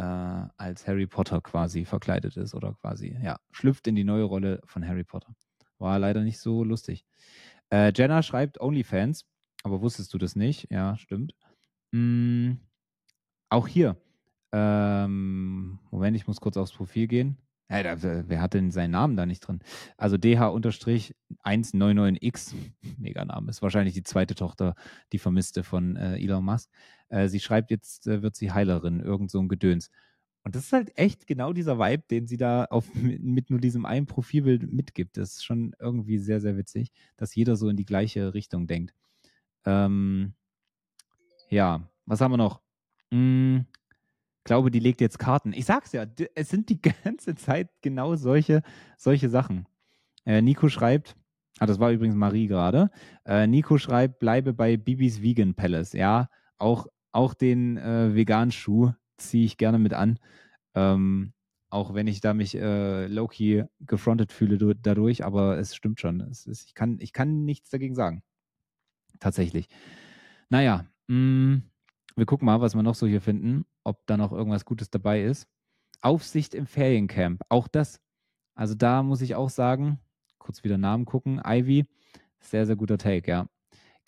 äh, 0.00 0.48
als 0.56 0.86
Harry 0.86 1.06
Potter 1.06 1.42
quasi 1.42 1.84
verkleidet 1.84 2.38
ist 2.38 2.54
oder 2.54 2.72
quasi, 2.80 3.18
ja, 3.22 3.38
schlüpft 3.50 3.86
in 3.86 3.94
die 3.94 4.04
neue 4.04 4.24
Rolle 4.24 4.62
von 4.64 4.86
Harry 4.86 5.04
Potter. 5.04 5.34
War 5.78 5.98
leider 5.98 6.22
nicht 6.22 6.38
so 6.38 6.64
lustig. 6.64 7.04
Äh, 7.70 7.92
Jenna 7.94 8.22
schreibt 8.22 8.58
OnlyFans, 8.60 9.26
aber 9.62 9.82
wusstest 9.82 10.14
du 10.14 10.18
das 10.18 10.36
nicht? 10.36 10.70
Ja, 10.70 10.96
stimmt. 10.96 11.34
Mm, 11.92 12.52
auch 13.50 13.68
hier. 13.68 13.96
Ähm, 14.52 15.78
Moment, 15.90 16.16
ich 16.16 16.26
muss 16.26 16.40
kurz 16.40 16.56
aufs 16.56 16.72
Profil 16.72 17.06
gehen. 17.06 17.36
Ja, 17.68 17.82
da, 17.82 18.02
wer 18.02 18.40
hat 18.40 18.54
denn 18.54 18.70
seinen 18.72 18.90
Namen 18.92 19.16
da 19.16 19.26
nicht 19.26 19.40
drin? 19.40 19.60
Also 19.96 20.16
DH-199X, 20.16 22.54
mega 22.98 23.24
Name, 23.24 23.50
ist 23.50 23.62
wahrscheinlich 23.62 23.94
die 23.94 24.02
zweite 24.02 24.34
Tochter, 24.34 24.74
die 25.12 25.18
Vermisste 25.18 25.62
von 25.62 25.94
äh, 25.96 26.16
Elon 26.16 26.44
Musk. 26.44 26.68
Äh, 27.10 27.28
sie 27.28 27.40
schreibt, 27.40 27.70
jetzt 27.70 28.06
äh, 28.06 28.22
wird 28.22 28.36
sie 28.36 28.52
Heilerin, 28.52 29.00
irgend 29.00 29.30
so 29.30 29.38
ein 29.40 29.48
Gedöns. 29.48 29.90
Und 30.42 30.54
das 30.54 30.64
ist 30.64 30.72
halt 30.72 30.96
echt 30.96 31.26
genau 31.26 31.52
dieser 31.52 31.78
Vibe, 31.78 32.04
den 32.10 32.26
sie 32.26 32.38
da 32.38 32.64
auf, 32.64 32.92
mit, 32.94 33.50
nur 33.50 33.60
diesem 33.60 33.84
einen 33.84 34.06
Profilbild 34.06 34.72
mitgibt. 34.72 35.16
Das 35.16 35.34
ist 35.34 35.44
schon 35.44 35.74
irgendwie 35.78 36.18
sehr, 36.18 36.40
sehr 36.40 36.56
witzig, 36.56 36.92
dass 37.16 37.34
jeder 37.34 37.56
so 37.56 37.68
in 37.68 37.76
die 37.76 37.84
gleiche 37.84 38.32
Richtung 38.34 38.66
denkt. 38.66 38.94
Ähm, 39.66 40.32
ja, 41.50 41.86
was 42.06 42.20
haben 42.20 42.32
wir 42.32 42.38
noch? 42.38 42.62
Hm, 43.12 43.66
glaube, 44.50 44.72
die 44.72 44.80
legt 44.80 45.00
jetzt 45.00 45.20
Karten. 45.20 45.52
Ich 45.52 45.64
sag's 45.64 45.92
ja, 45.92 46.06
es 46.34 46.48
sind 46.48 46.68
die 46.70 46.80
ganze 47.04 47.36
Zeit 47.36 47.68
genau 47.82 48.16
solche, 48.16 48.62
solche 48.96 49.28
Sachen. 49.28 49.66
Äh, 50.24 50.42
Nico 50.42 50.68
schreibt, 50.68 51.14
ah, 51.60 51.66
das 51.66 51.78
war 51.78 51.92
übrigens 51.92 52.16
Marie 52.16 52.48
gerade. 52.48 52.90
Äh, 53.24 53.46
Nico 53.46 53.78
schreibt, 53.78 54.18
bleibe 54.18 54.52
bei 54.52 54.76
Bibis 54.76 55.22
Vegan 55.22 55.54
Palace. 55.54 55.92
Ja, 55.92 56.28
auch, 56.58 56.88
auch 57.12 57.34
den 57.34 57.76
äh, 57.76 58.14
veganen 58.14 58.52
Schuh 58.52 58.92
ziehe 59.16 59.44
ich 59.44 59.56
gerne 59.56 59.78
mit 59.78 59.92
an. 59.92 60.18
Ähm, 60.74 61.32
auch 61.70 61.94
wenn 61.94 62.06
ich 62.06 62.20
da 62.20 62.34
mich 62.34 62.56
äh, 62.56 63.06
low-key 63.06 63.64
gefrontet 63.80 64.32
fühle 64.32 64.74
dadurch, 64.74 65.24
aber 65.24 65.58
es 65.58 65.76
stimmt 65.76 66.00
schon. 66.00 66.20
Es 66.20 66.46
ist, 66.46 66.66
ich, 66.66 66.74
kann, 66.74 66.98
ich 67.00 67.12
kann 67.12 67.44
nichts 67.44 67.70
dagegen 67.70 67.94
sagen. 67.94 68.22
Tatsächlich. 69.20 69.68
Naja, 70.48 70.86
mh, 71.06 71.16
mm, 71.16 71.62
wir 72.16 72.26
gucken 72.26 72.46
mal, 72.46 72.60
was 72.60 72.74
wir 72.74 72.82
noch 72.82 72.96
so 72.96 73.06
hier 73.06 73.20
finden, 73.20 73.64
ob 73.84 74.04
da 74.06 74.16
noch 74.16 74.32
irgendwas 74.32 74.64
Gutes 74.64 74.90
dabei 74.90 75.22
ist. 75.22 75.48
Aufsicht 76.02 76.54
im 76.54 76.66
Feriencamp, 76.66 77.42
auch 77.48 77.68
das. 77.68 78.00
Also 78.54 78.74
da 78.74 79.02
muss 79.02 79.20
ich 79.20 79.34
auch 79.36 79.50
sagen, 79.50 80.00
kurz 80.38 80.64
wieder 80.64 80.78
Namen 80.78 81.04
gucken, 81.04 81.40
Ivy, 81.44 81.86
sehr, 82.40 82.66
sehr 82.66 82.76
guter 82.76 82.98
Take, 82.98 83.30
ja. 83.30 83.48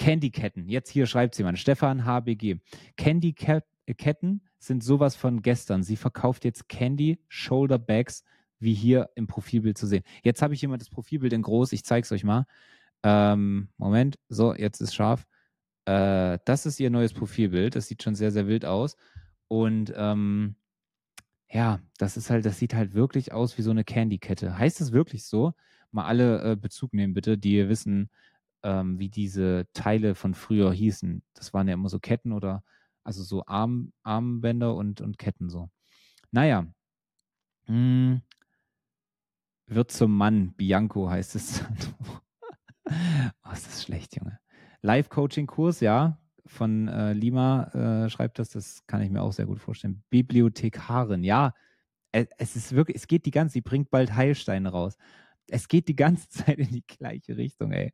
Candy-Ketten, 0.03 0.69
jetzt 0.69 0.91
hier 0.91 1.07
schreibt 1.07 1.39
jemand, 1.39 1.61
Stefan 1.61 2.05
HBG. 2.05 2.57
Candy-Ketten 2.97 4.41
sind 4.59 4.83
sowas 4.83 5.15
von 5.15 5.43
gestern. 5.43 5.85
Sie 5.85 5.95
verkauft 5.95 6.45
jetzt 6.45 6.69
Candy 6.69 7.21
Shoulder 7.29 7.79
Bags, 7.79 8.25
wie 8.59 8.75
hier 8.75 9.11
im 9.15 9.29
Profilbild 9.29 9.79
zu 9.79 9.87
sehen. 9.87 10.03
Jetzt 10.25 10.43
habe 10.43 10.55
ich 10.55 10.63
jemand 10.63 10.83
das 10.83 10.91
Profilbild 10.91 11.33
in 11.33 11.43
groß, 11.43 11.73
ich 11.73 11.85
zeige 11.85 12.05
es 12.05 12.11
euch 12.11 12.25
mal. 12.25 12.47
Ähm, 13.05 13.69
Moment, 13.77 14.19
so, 14.29 14.53
jetzt 14.53 14.81
ist 14.81 14.93
scharf. 14.93 15.25
Äh, 15.85 16.41
das 16.47 16.67
ist 16.67 16.81
ihr 16.81 16.91
neues 16.91 17.13
Profilbild. 17.13 17.77
Das 17.77 17.87
sieht 17.87 18.03
schon 18.03 18.17
sehr, 18.17 18.33
sehr 18.33 18.49
wild 18.49 18.65
aus. 18.65 18.97
Und 19.47 19.93
ähm, 19.95 20.57
ja, 21.49 21.79
das 21.99 22.17
ist 22.17 22.29
halt, 22.29 22.45
das 22.45 22.59
sieht 22.59 22.75
halt 22.75 22.95
wirklich 22.95 23.31
aus 23.31 23.57
wie 23.57 23.63
so 23.63 23.71
eine 23.71 23.85
Candy-Kette. 23.85 24.59
Heißt 24.59 24.81
es 24.81 24.91
wirklich 24.91 25.27
so? 25.27 25.55
Mal 25.93 26.07
alle 26.07 26.43
äh, 26.43 26.57
Bezug 26.57 26.93
nehmen, 26.93 27.15
bitte, 27.15 27.39
die 27.39 27.69
wissen, 27.69 28.11
ähm, 28.63 28.99
wie 28.99 29.09
diese 29.09 29.67
Teile 29.73 30.15
von 30.15 30.35
früher 30.35 30.73
hießen. 30.73 31.23
Das 31.35 31.53
waren 31.53 31.69
ja 31.69 31.75
immer 31.75 31.89
so 31.89 31.99
Ketten 31.99 32.33
oder 32.33 32.63
also 33.05 33.23
so 33.23 33.45
Arm, 33.47 33.93
Armbänder 34.03 34.75
und, 34.75 35.01
und 35.01 35.19
Ketten 35.19 35.49
so. 35.49 35.71
Naja. 36.31 36.67
Hm. 37.65 38.23
Wird 39.67 39.91
zum 39.91 40.17
Mann, 40.17 40.53
Bianco 40.55 41.09
heißt 41.09 41.35
es. 41.35 41.65
oh, 42.85 43.53
ist 43.53 43.67
das 43.67 43.83
schlecht, 43.83 44.17
Junge. 44.17 44.39
Live-Coaching-Kurs, 44.83 45.81
ja, 45.81 46.19
von 46.47 46.89
äh, 46.89 47.13
Lima 47.13 48.05
äh, 48.05 48.11
schreibt 48.11 48.39
das, 48.39 48.51
das 48.51 48.87
kann 48.87 49.01
ich 49.01 49.11
mir 49.11 49.23
auch 49.23 49.33
sehr 49.33 49.47
gut 49.47 49.61
vorstellen. 49.61 50.03
Bibliothekarin, 50.11 51.25
ja, 51.25 51.55
es, 52.11 52.29
es 52.39 52.57
ist 52.57 52.73
wirklich, 52.73 52.97
es 52.97 53.07
geht 53.07 53.27
die 53.27 53.31
ganze, 53.31 53.55
sie 53.55 53.61
bringt 53.61 53.91
bald 53.91 54.15
Heilsteine 54.15 54.69
raus. 54.69 54.97
Es 55.49 55.69
geht 55.69 55.89
die 55.89 55.97
ganze 55.97 56.29
Zeit 56.31 56.59
in 56.59 56.71
die 56.71 56.85
gleiche 56.87 57.37
Richtung, 57.37 57.73
ey. 57.73 57.93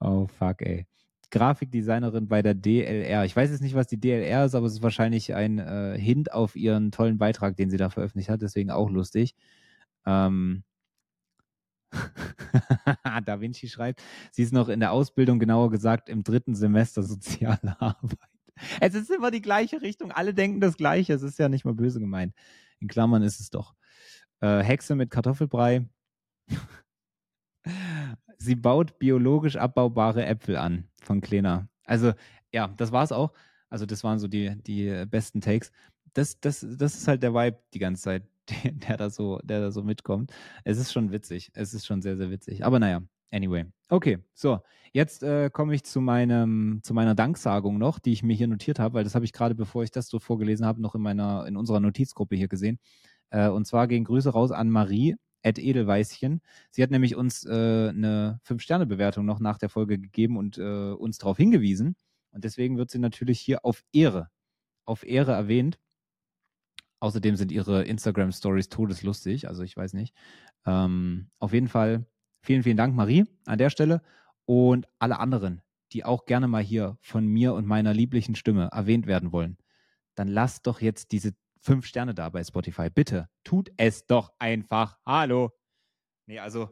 Oh 0.00 0.26
fuck, 0.26 0.62
ey. 0.62 0.86
Grafikdesignerin 1.30 2.28
bei 2.28 2.42
der 2.42 2.54
DLR. 2.54 3.24
Ich 3.24 3.34
weiß 3.34 3.50
jetzt 3.50 3.62
nicht, 3.62 3.74
was 3.74 3.86
die 3.86 3.98
DLR 3.98 4.44
ist, 4.44 4.54
aber 4.54 4.66
es 4.66 4.74
ist 4.74 4.82
wahrscheinlich 4.82 5.34
ein 5.34 5.58
äh, 5.58 5.98
Hint 5.98 6.32
auf 6.32 6.56
ihren 6.56 6.92
tollen 6.92 7.16
Beitrag, 7.16 7.56
den 7.56 7.70
sie 7.70 7.78
da 7.78 7.88
veröffentlicht 7.88 8.28
hat, 8.28 8.42
deswegen 8.42 8.70
auch 8.70 8.90
lustig. 8.90 9.34
Ähm, 10.04 10.62
da 13.24 13.40
Vinci 13.40 13.68
schreibt, 13.68 14.02
sie 14.30 14.42
ist 14.42 14.52
noch 14.52 14.68
in 14.68 14.80
der 14.80 14.92
Ausbildung, 14.92 15.38
genauer 15.38 15.70
gesagt 15.70 16.08
im 16.08 16.22
dritten 16.22 16.54
Semester 16.54 17.02
soziale 17.02 17.76
Arbeit. 17.80 18.18
Es 18.80 18.94
ist 18.94 19.10
immer 19.10 19.30
die 19.30 19.40
gleiche 19.40 19.80
Richtung. 19.80 20.12
Alle 20.12 20.34
denken 20.34 20.60
das 20.60 20.76
Gleiche. 20.76 21.14
Es 21.14 21.22
ist 21.22 21.38
ja 21.38 21.48
nicht 21.48 21.64
mal 21.64 21.74
böse 21.74 22.00
gemeint. 22.00 22.34
In 22.80 22.88
Klammern 22.88 23.22
ist 23.22 23.40
es 23.40 23.50
doch. 23.50 23.74
Äh, 24.40 24.62
Hexe 24.62 24.94
mit 24.94 25.10
Kartoffelbrei. 25.10 25.86
Sie 28.38 28.54
baut 28.56 28.98
biologisch 28.98 29.56
abbaubare 29.56 30.24
Äpfel 30.26 30.56
an 30.56 30.88
von 31.02 31.20
Klena. 31.20 31.68
Also, 31.84 32.12
ja, 32.52 32.68
das 32.76 32.92
war 32.92 33.04
es 33.04 33.12
auch. 33.12 33.32
Also, 33.68 33.86
das 33.86 34.04
waren 34.04 34.18
so 34.18 34.28
die, 34.28 34.54
die 34.62 35.04
besten 35.06 35.40
Takes. 35.40 35.72
Das, 36.14 36.40
das, 36.40 36.66
das 36.78 36.94
ist 36.94 37.08
halt 37.08 37.22
der 37.22 37.34
Vibe 37.34 37.58
die 37.74 37.78
ganze 37.78 38.02
Zeit. 38.02 38.22
der, 38.64 38.72
der, 38.72 38.96
da 38.96 39.10
so, 39.10 39.38
der 39.44 39.60
da 39.60 39.70
so 39.70 39.82
mitkommt. 39.82 40.32
Es 40.64 40.78
ist 40.78 40.92
schon 40.92 41.12
witzig. 41.12 41.50
Es 41.54 41.74
ist 41.74 41.86
schon 41.86 42.02
sehr, 42.02 42.16
sehr 42.16 42.30
witzig. 42.30 42.64
Aber 42.64 42.78
naja, 42.78 43.02
anyway. 43.30 43.64
Okay, 43.88 44.18
so. 44.34 44.60
Jetzt 44.92 45.22
äh, 45.22 45.48
komme 45.50 45.74
ich 45.74 45.84
zu 45.84 46.00
meinem, 46.00 46.80
zu 46.82 46.92
meiner 46.92 47.14
Danksagung 47.14 47.78
noch, 47.78 47.98
die 47.98 48.12
ich 48.12 48.22
mir 48.22 48.34
hier 48.34 48.48
notiert 48.48 48.78
habe, 48.78 48.94
weil 48.94 49.04
das 49.04 49.14
habe 49.14 49.24
ich 49.24 49.32
gerade, 49.32 49.54
bevor 49.54 49.84
ich 49.84 49.90
das 49.90 50.08
so 50.08 50.18
vorgelesen 50.18 50.66
habe, 50.66 50.82
noch 50.82 50.94
in 50.94 51.00
meiner, 51.00 51.46
in 51.46 51.56
unserer 51.56 51.80
Notizgruppe 51.80 52.36
hier 52.36 52.48
gesehen. 52.48 52.78
Äh, 53.30 53.48
und 53.48 53.66
zwar 53.66 53.88
gehen 53.88 54.04
Grüße 54.04 54.30
raus 54.30 54.52
an 54.52 54.70
Marie, 54.70 55.16
Ed 55.42 55.58
Edelweißchen. 55.58 56.40
Sie 56.70 56.82
hat 56.82 56.90
nämlich 56.90 57.16
uns 57.16 57.44
äh, 57.44 57.88
eine 57.88 58.40
Fünf-Sterne-Bewertung 58.44 59.24
noch 59.24 59.40
nach 59.40 59.58
der 59.58 59.68
Folge 59.68 59.98
gegeben 59.98 60.36
und 60.36 60.58
äh, 60.58 60.92
uns 60.92 61.18
darauf 61.18 61.36
hingewiesen. 61.36 61.96
Und 62.30 62.44
deswegen 62.44 62.78
wird 62.78 62.90
sie 62.90 62.98
natürlich 62.98 63.40
hier 63.40 63.64
auf 63.64 63.84
Ehre, 63.92 64.30
auf 64.84 65.04
Ehre 65.04 65.32
erwähnt. 65.32 65.78
Außerdem 67.00 67.36
sind 67.36 67.50
ihre 67.50 67.82
Instagram-Stories 67.82 68.68
todeslustig, 68.68 69.48
also 69.48 69.64
ich 69.64 69.76
weiß 69.76 69.92
nicht. 69.92 70.14
Ähm, 70.66 71.30
auf 71.40 71.52
jeden 71.52 71.68
Fall 71.68 72.06
vielen, 72.42 72.62
vielen 72.62 72.76
Dank, 72.76 72.94
Marie, 72.94 73.24
an 73.44 73.58
der 73.58 73.70
Stelle. 73.70 74.02
Und 74.44 74.86
alle 74.98 75.18
anderen, 75.18 75.62
die 75.92 76.04
auch 76.04 76.26
gerne 76.26 76.48
mal 76.48 76.62
hier 76.62 76.96
von 77.00 77.26
mir 77.26 77.54
und 77.54 77.66
meiner 77.66 77.92
lieblichen 77.92 78.34
Stimme 78.34 78.68
erwähnt 78.72 79.06
werden 79.06 79.32
wollen, 79.32 79.58
dann 80.14 80.28
lasst 80.28 80.66
doch 80.66 80.80
jetzt 80.80 81.12
diese 81.12 81.32
fünf 81.62 81.86
Sterne 81.86 82.14
da 82.14 82.28
bei 82.28 82.42
Spotify. 82.42 82.90
Bitte, 82.90 83.28
tut 83.44 83.70
es 83.76 84.04
doch 84.06 84.32
einfach. 84.38 84.98
Hallo. 85.06 85.50
Nee, 86.26 86.40
also 86.40 86.70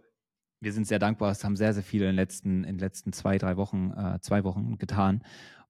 wir 0.61 0.72
sind 0.72 0.87
sehr 0.87 0.98
dankbar. 0.98 1.31
Es 1.31 1.44
haben 1.44 1.57
sehr, 1.57 1.72
sehr 1.72 1.83
viele 1.83 2.05
in 2.05 2.11
den 2.11 2.16
letzten, 2.16 2.64
in 2.64 2.76
den 2.76 2.79
letzten 2.79 3.12
zwei, 3.12 3.38
drei 3.38 3.57
Wochen, 3.57 3.92
äh, 3.92 4.18
zwei 4.20 4.44
Wochen 4.44 4.79
getan. 4.79 5.24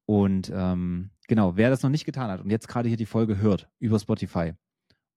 Und 0.07 0.51
ähm, 0.53 1.11
genau, 1.29 1.57
wer 1.57 1.71
das 1.71 1.83
noch 1.83 1.91
nicht 1.91 2.05
getan 2.05 2.31
hat 2.31 2.41
und 2.41 2.51
jetzt 2.51 2.67
gerade 2.67 2.89
hier 2.89 2.97
die 2.97 3.07
Folge 3.07 3.39
hört 3.39 3.69
über 3.79 3.99
Spotify 3.99 4.55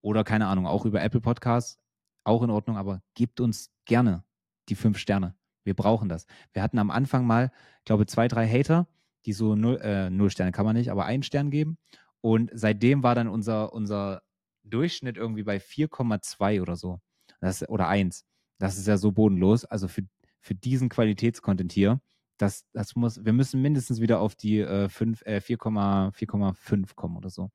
oder 0.02 0.22
keine 0.22 0.46
Ahnung, 0.46 0.66
auch 0.66 0.84
über 0.84 1.02
Apple 1.02 1.20
Podcasts, 1.20 1.80
auch 2.24 2.42
in 2.42 2.50
Ordnung, 2.50 2.76
aber 2.76 3.02
gebt 3.14 3.40
uns 3.40 3.70
gerne 3.86 4.24
die 4.68 4.76
fünf 4.76 4.98
Sterne. 4.98 5.34
Wir 5.64 5.74
brauchen 5.74 6.08
das. 6.08 6.26
Wir 6.52 6.62
hatten 6.62 6.78
am 6.78 6.90
Anfang 6.90 7.26
mal, 7.26 7.50
glaube 7.84 8.06
zwei, 8.06 8.28
drei 8.28 8.46
Hater, 8.46 8.86
die 9.24 9.32
so 9.32 9.56
null, 9.56 9.80
äh, 9.82 10.10
null 10.10 10.30
Sterne 10.30 10.52
kann 10.52 10.66
man 10.66 10.76
nicht, 10.76 10.90
aber 10.90 11.06
einen 11.06 11.22
Stern 11.22 11.50
geben. 11.50 11.78
Und 12.24 12.50
seitdem 12.54 13.02
war 13.02 13.14
dann 13.14 13.28
unser, 13.28 13.72
unser 13.74 14.22
Durchschnitt 14.62 15.18
irgendwie 15.18 15.42
bei 15.42 15.58
4,2 15.58 16.62
oder 16.62 16.76
so. 16.76 17.00
Das, 17.40 17.68
oder 17.68 17.88
1. 17.88 18.24
Das 18.58 18.78
ist 18.78 18.86
ja 18.86 18.96
so 18.96 19.12
bodenlos. 19.12 19.66
Also 19.66 19.88
für, 19.88 20.02
für 20.40 20.54
diesen 20.54 20.88
Qualitätscontent 20.88 21.72
hier 21.72 22.00
das, 22.38 22.66
das 22.72 22.96
muss, 22.96 23.24
wir 23.24 23.32
müssen 23.32 23.62
mindestens 23.62 24.00
wieder 24.00 24.20
auf 24.20 24.34
die 24.34 24.60
äh, 24.60 24.88
5, 24.88 25.22
äh, 25.22 25.40
4,5 25.40 26.94
kommen 26.94 27.16
oder 27.16 27.30
so. 27.30 27.50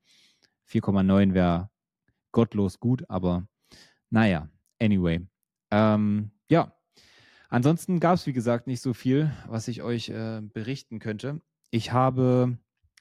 4,9 0.70 1.34
wäre 1.34 1.70
gottlos 2.32 2.78
gut, 2.78 3.04
aber 3.08 3.46
naja, 4.10 4.48
anyway. 4.80 5.20
Ähm, 5.70 6.30
ja, 6.48 6.74
ansonsten 7.48 8.00
gab 8.00 8.14
es, 8.14 8.26
wie 8.26 8.32
gesagt, 8.32 8.66
nicht 8.66 8.80
so 8.80 8.94
viel, 8.94 9.32
was 9.46 9.68
ich 9.68 9.82
euch 9.82 10.08
äh, 10.08 10.40
berichten 10.40 10.98
könnte. 10.98 11.40
Ich 11.70 11.92
habe 11.92 12.58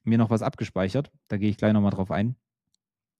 mir 0.10 0.17
noch 0.17 0.30
was 0.30 0.41
abgespeichert. 0.41 1.12
Da 1.28 1.38
gehe 1.38 1.50
ich 1.50 1.58
gleich 1.58 1.74
nochmal 1.74 1.91
drauf 1.91 2.12
ein. 2.12 2.36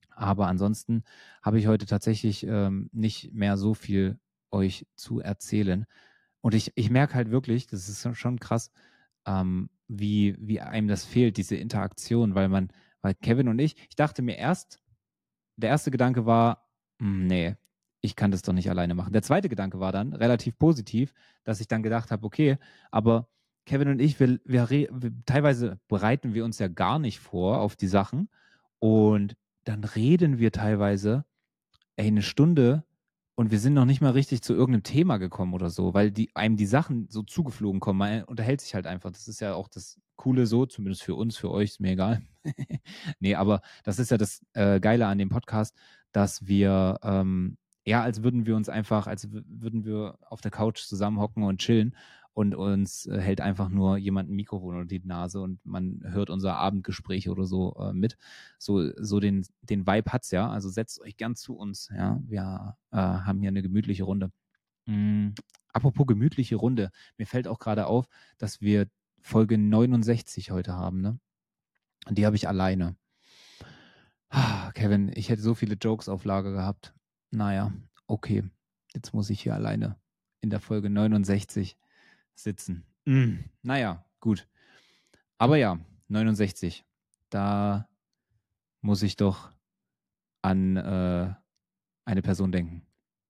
Aber 0.10 0.48
ansonsten 0.48 1.04
habe 1.42 1.60
ich 1.60 1.68
heute 1.68 1.86
tatsächlich 1.86 2.46
ähm, 2.46 2.90
nicht 2.92 3.34
mehr 3.34 3.56
so 3.56 3.74
viel 3.74 4.20
euch 4.52 4.86
zu 4.96 5.20
erzählen. 5.22 5.86
Und 6.42 6.54
ich, 6.54 6.74
ich 6.76 6.90
merke 6.90 7.16
halt 7.16 7.32
wirklich, 7.32 7.68
das 7.68 7.88
ist 7.88 8.18
schon 8.18 8.40
krass, 8.40 8.72
ähm, 9.26 9.70
wie, 9.88 10.36
wie 10.40 10.62
einem 10.62 10.88
das 10.88 11.06
fehlt, 11.06 11.38
diese 11.38 11.56
Interaktion, 11.56 12.36
weil 12.36 12.50
man, 12.50 12.70
weil 13.02 13.16
Kevin 13.16 13.48
und 13.48 13.60
ich, 13.60 13.76
ich 13.90 13.96
dachte 13.96 14.22
mir 14.22 14.38
erst, 14.38 14.80
der 15.56 15.70
erste 15.70 15.92
Gedanke 15.92 16.26
war, 16.26 16.70
hm, 17.00 17.28
nee, 17.28 17.56
ich 18.02 18.16
kann 18.16 18.32
das 18.32 18.42
doch 18.42 18.54
nicht 18.54 18.70
alleine 18.70 18.96
machen. 18.96 19.14
Der 19.14 19.24
zweite 19.24 19.50
Gedanke 19.50 19.80
war 19.80 19.92
dann 19.92 20.14
relativ 20.14 20.58
positiv, 20.58 21.14
dass 21.44 21.60
ich 21.60 21.68
dann 21.68 21.84
gedacht 21.84 22.12
habe, 22.12 22.26
okay, 22.26 22.58
aber 22.92 23.30
Kevin 23.70 23.90
und 23.90 24.02
ich, 24.02 24.20
wir, 24.20 24.40
wir, 24.46 24.68
wir, 24.68 24.90
teilweise 25.28 25.80
bereiten 25.88 26.34
wir 26.34 26.44
uns 26.44 26.58
ja 26.58 26.68
gar 26.68 26.98
nicht 26.98 27.20
vor 27.20 27.60
auf 27.62 27.76
die 27.76 27.86
Sachen 27.86 28.28
und 28.80 29.36
dann 29.64 29.84
reden 29.84 30.40
wir 30.40 30.52
teilweise, 30.52 31.24
ey, 31.96 32.08
eine 32.08 32.24
Stunde 32.24 32.84
und 33.36 33.52
wir 33.52 33.60
sind 33.60 33.76
noch 33.76 33.86
nicht 33.86 34.02
mal 34.02 34.14
richtig 34.14 34.42
zu 34.42 34.56
irgendeinem 34.56 34.82
Thema 34.82 35.18
gekommen 35.18 35.54
oder 35.54 35.70
so, 35.70 35.94
weil 35.94 36.10
die, 36.10 36.36
einem 36.36 36.58
die 36.58 36.66
Sachen 36.66 37.10
so 37.12 37.22
zugeflogen 37.22 37.80
kommen. 37.80 38.00
Man 38.00 38.24
unterhält 38.24 38.60
sich 38.60 38.74
halt 38.74 38.88
einfach. 38.88 39.12
Das 39.12 39.28
ist 39.28 39.40
ja 39.40 39.54
auch 39.54 39.68
das 39.68 40.00
Coole 40.16 40.48
so, 40.48 40.66
zumindest 40.66 41.04
für 41.04 41.14
uns, 41.14 41.38
für 41.38 41.52
euch, 41.52 41.70
ist 41.70 41.80
mir 41.80 41.92
egal. 41.92 42.24
nee, 43.20 43.36
aber 43.36 43.62
das 43.84 44.00
ist 44.00 44.10
ja 44.10 44.18
das 44.18 44.44
äh, 44.54 44.80
Geile 44.80 45.06
an 45.06 45.20
dem 45.20 45.30
Podcast, 45.30 45.78
dass 46.12 46.48
wir, 46.48 46.98
ähm, 47.04 47.60
ja, 47.86 48.02
als 48.02 48.24
würden 48.24 48.48
wir 48.48 48.56
uns 48.56 48.68
einfach, 48.68 49.06
als 49.06 49.32
würden 49.32 49.86
wir 49.86 50.18
auf 50.22 50.42
der 50.42 50.50
Couch 50.50 50.80
zusammenhocken 50.80 51.44
und 51.44 51.60
chillen 51.60 51.96
und 52.34 52.56
uns 52.56 53.06
äh, 53.06 53.20
hält 53.20 53.42
einfach 53.42 53.70
nur 53.70 53.98
jemand 53.98 54.30
ein 54.30 54.36
Mikrofon 54.36 54.76
unter 54.76 54.88
die 54.88 55.06
Nase 55.06 55.42
und 55.42 55.60
man 55.66 56.02
hört 56.04 56.30
unser 56.30 56.56
Abendgespräch 56.56 57.30
oder 57.30 57.46
so 57.46 57.76
äh, 57.80 57.94
mit. 57.94 58.18
So, 58.58 58.92
so 58.98 59.20
den, 59.20 59.46
den 59.62 59.86
Vibe 59.86 60.12
hat's 60.12 60.32
ja. 60.32 60.50
Also 60.50 60.70
setzt 60.70 61.02
euch 61.02 61.18
gern 61.18 61.36
zu 61.36 61.56
uns. 61.56 61.90
Ja, 61.96 62.20
wir 62.26 62.78
äh, 62.92 62.98
haben 62.98 63.40
hier 63.42 63.50
eine 63.50 63.62
gemütliche 63.62 64.04
Runde. 64.04 64.32
Mm, 64.86 65.30
apropos 65.74 66.08
gemütliche 66.08 66.56
Runde, 66.56 66.92
mir 67.18 67.28
fällt 67.28 67.48
auch 67.48 67.60
gerade 67.60 67.88
auf, 67.88 68.08
dass 68.38 68.62
wir 68.62 68.88
Folge 69.22 69.58
69 69.58 70.52
heute 70.52 70.74
haben, 70.74 71.02
ne? 71.02 71.20
Und 72.08 72.18
die 72.18 72.26
habe 72.26 72.36
ich 72.36 72.48
alleine. 72.48 72.96
Ah, 74.30 74.72
Kevin, 74.72 75.12
ich 75.14 75.30
hätte 75.30 75.42
so 75.42 75.56
viele 75.56 75.76
Jokes 75.76 76.08
auf 76.08 76.24
Lager 76.24 76.52
gehabt. 76.52 76.94
Naja, 77.32 77.74
okay. 78.08 78.44
Jetzt 78.94 79.14
muss 79.14 79.30
ich 79.30 79.42
hier 79.42 79.54
alleine 79.54 80.00
in 80.42 80.50
der 80.50 80.60
Folge 80.60 80.90
69 80.90 81.78
sitzen. 82.44 82.86
Mm, 83.06 83.38
naja, 83.62 84.06
gut. 84.20 84.48
Aber 85.38 85.58
ja, 85.58 85.80
69. 86.08 86.86
Da 87.30 87.88
muss 88.82 89.04
ich 89.04 89.16
doch 89.16 89.52
an 90.42 90.78
äh, 90.78 91.34
eine 92.06 92.22
Person 92.22 92.52
denken. 92.52 92.86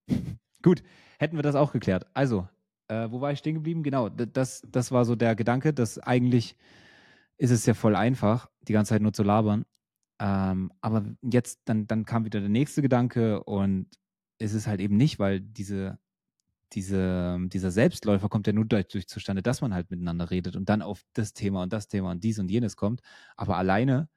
gut, 0.63 0.83
hätten 1.17 1.35
wir 1.35 1.43
das 1.43 1.55
auch 1.55 1.71
geklärt. 1.71 2.07
Also, 2.13 2.47
äh, 2.87 3.09
wo 3.11 3.21
war 3.21 3.31
ich 3.31 3.39
stehen 3.39 3.55
geblieben? 3.55 3.83
Genau, 3.83 4.09
das, 4.09 4.63
das 4.67 4.91
war 4.91 5.05
so 5.05 5.15
der 5.15 5.35
Gedanke, 5.35 5.73
dass 5.73 5.99
eigentlich 5.99 6.55
ist 7.37 7.51
es 7.51 7.65
ja 7.65 7.73
voll 7.73 7.95
einfach, 7.95 8.49
die 8.67 8.73
ganze 8.73 8.89
Zeit 8.89 9.01
nur 9.01 9.13
zu 9.13 9.23
labern. 9.23 9.65
Ähm, 10.19 10.71
aber 10.81 11.05
jetzt, 11.21 11.61
dann, 11.65 11.87
dann 11.87 12.05
kam 12.05 12.25
wieder 12.25 12.41
der 12.41 12.49
nächste 12.49 12.81
Gedanke 12.81 13.43
und 13.43 13.87
es 14.37 14.53
ist 14.53 14.67
halt 14.67 14.81
eben 14.81 14.97
nicht, 14.97 15.19
weil 15.19 15.39
diese 15.39 15.99
diese, 16.73 17.37
dieser 17.47 17.71
Selbstläufer 17.71 18.29
kommt 18.29 18.47
ja 18.47 18.53
nur 18.53 18.65
dadurch 18.65 19.07
zustande, 19.07 19.41
dass 19.41 19.61
man 19.61 19.73
halt 19.73 19.89
miteinander 19.89 20.29
redet 20.29 20.55
und 20.55 20.69
dann 20.69 20.81
auf 20.81 21.03
das 21.13 21.33
Thema 21.33 21.63
und 21.63 21.73
das 21.73 21.87
Thema 21.87 22.11
und 22.11 22.23
dies 22.23 22.39
und 22.39 22.49
jenes 22.49 22.75
kommt. 22.75 23.01
Aber 23.35 23.57
alleine, 23.57 24.09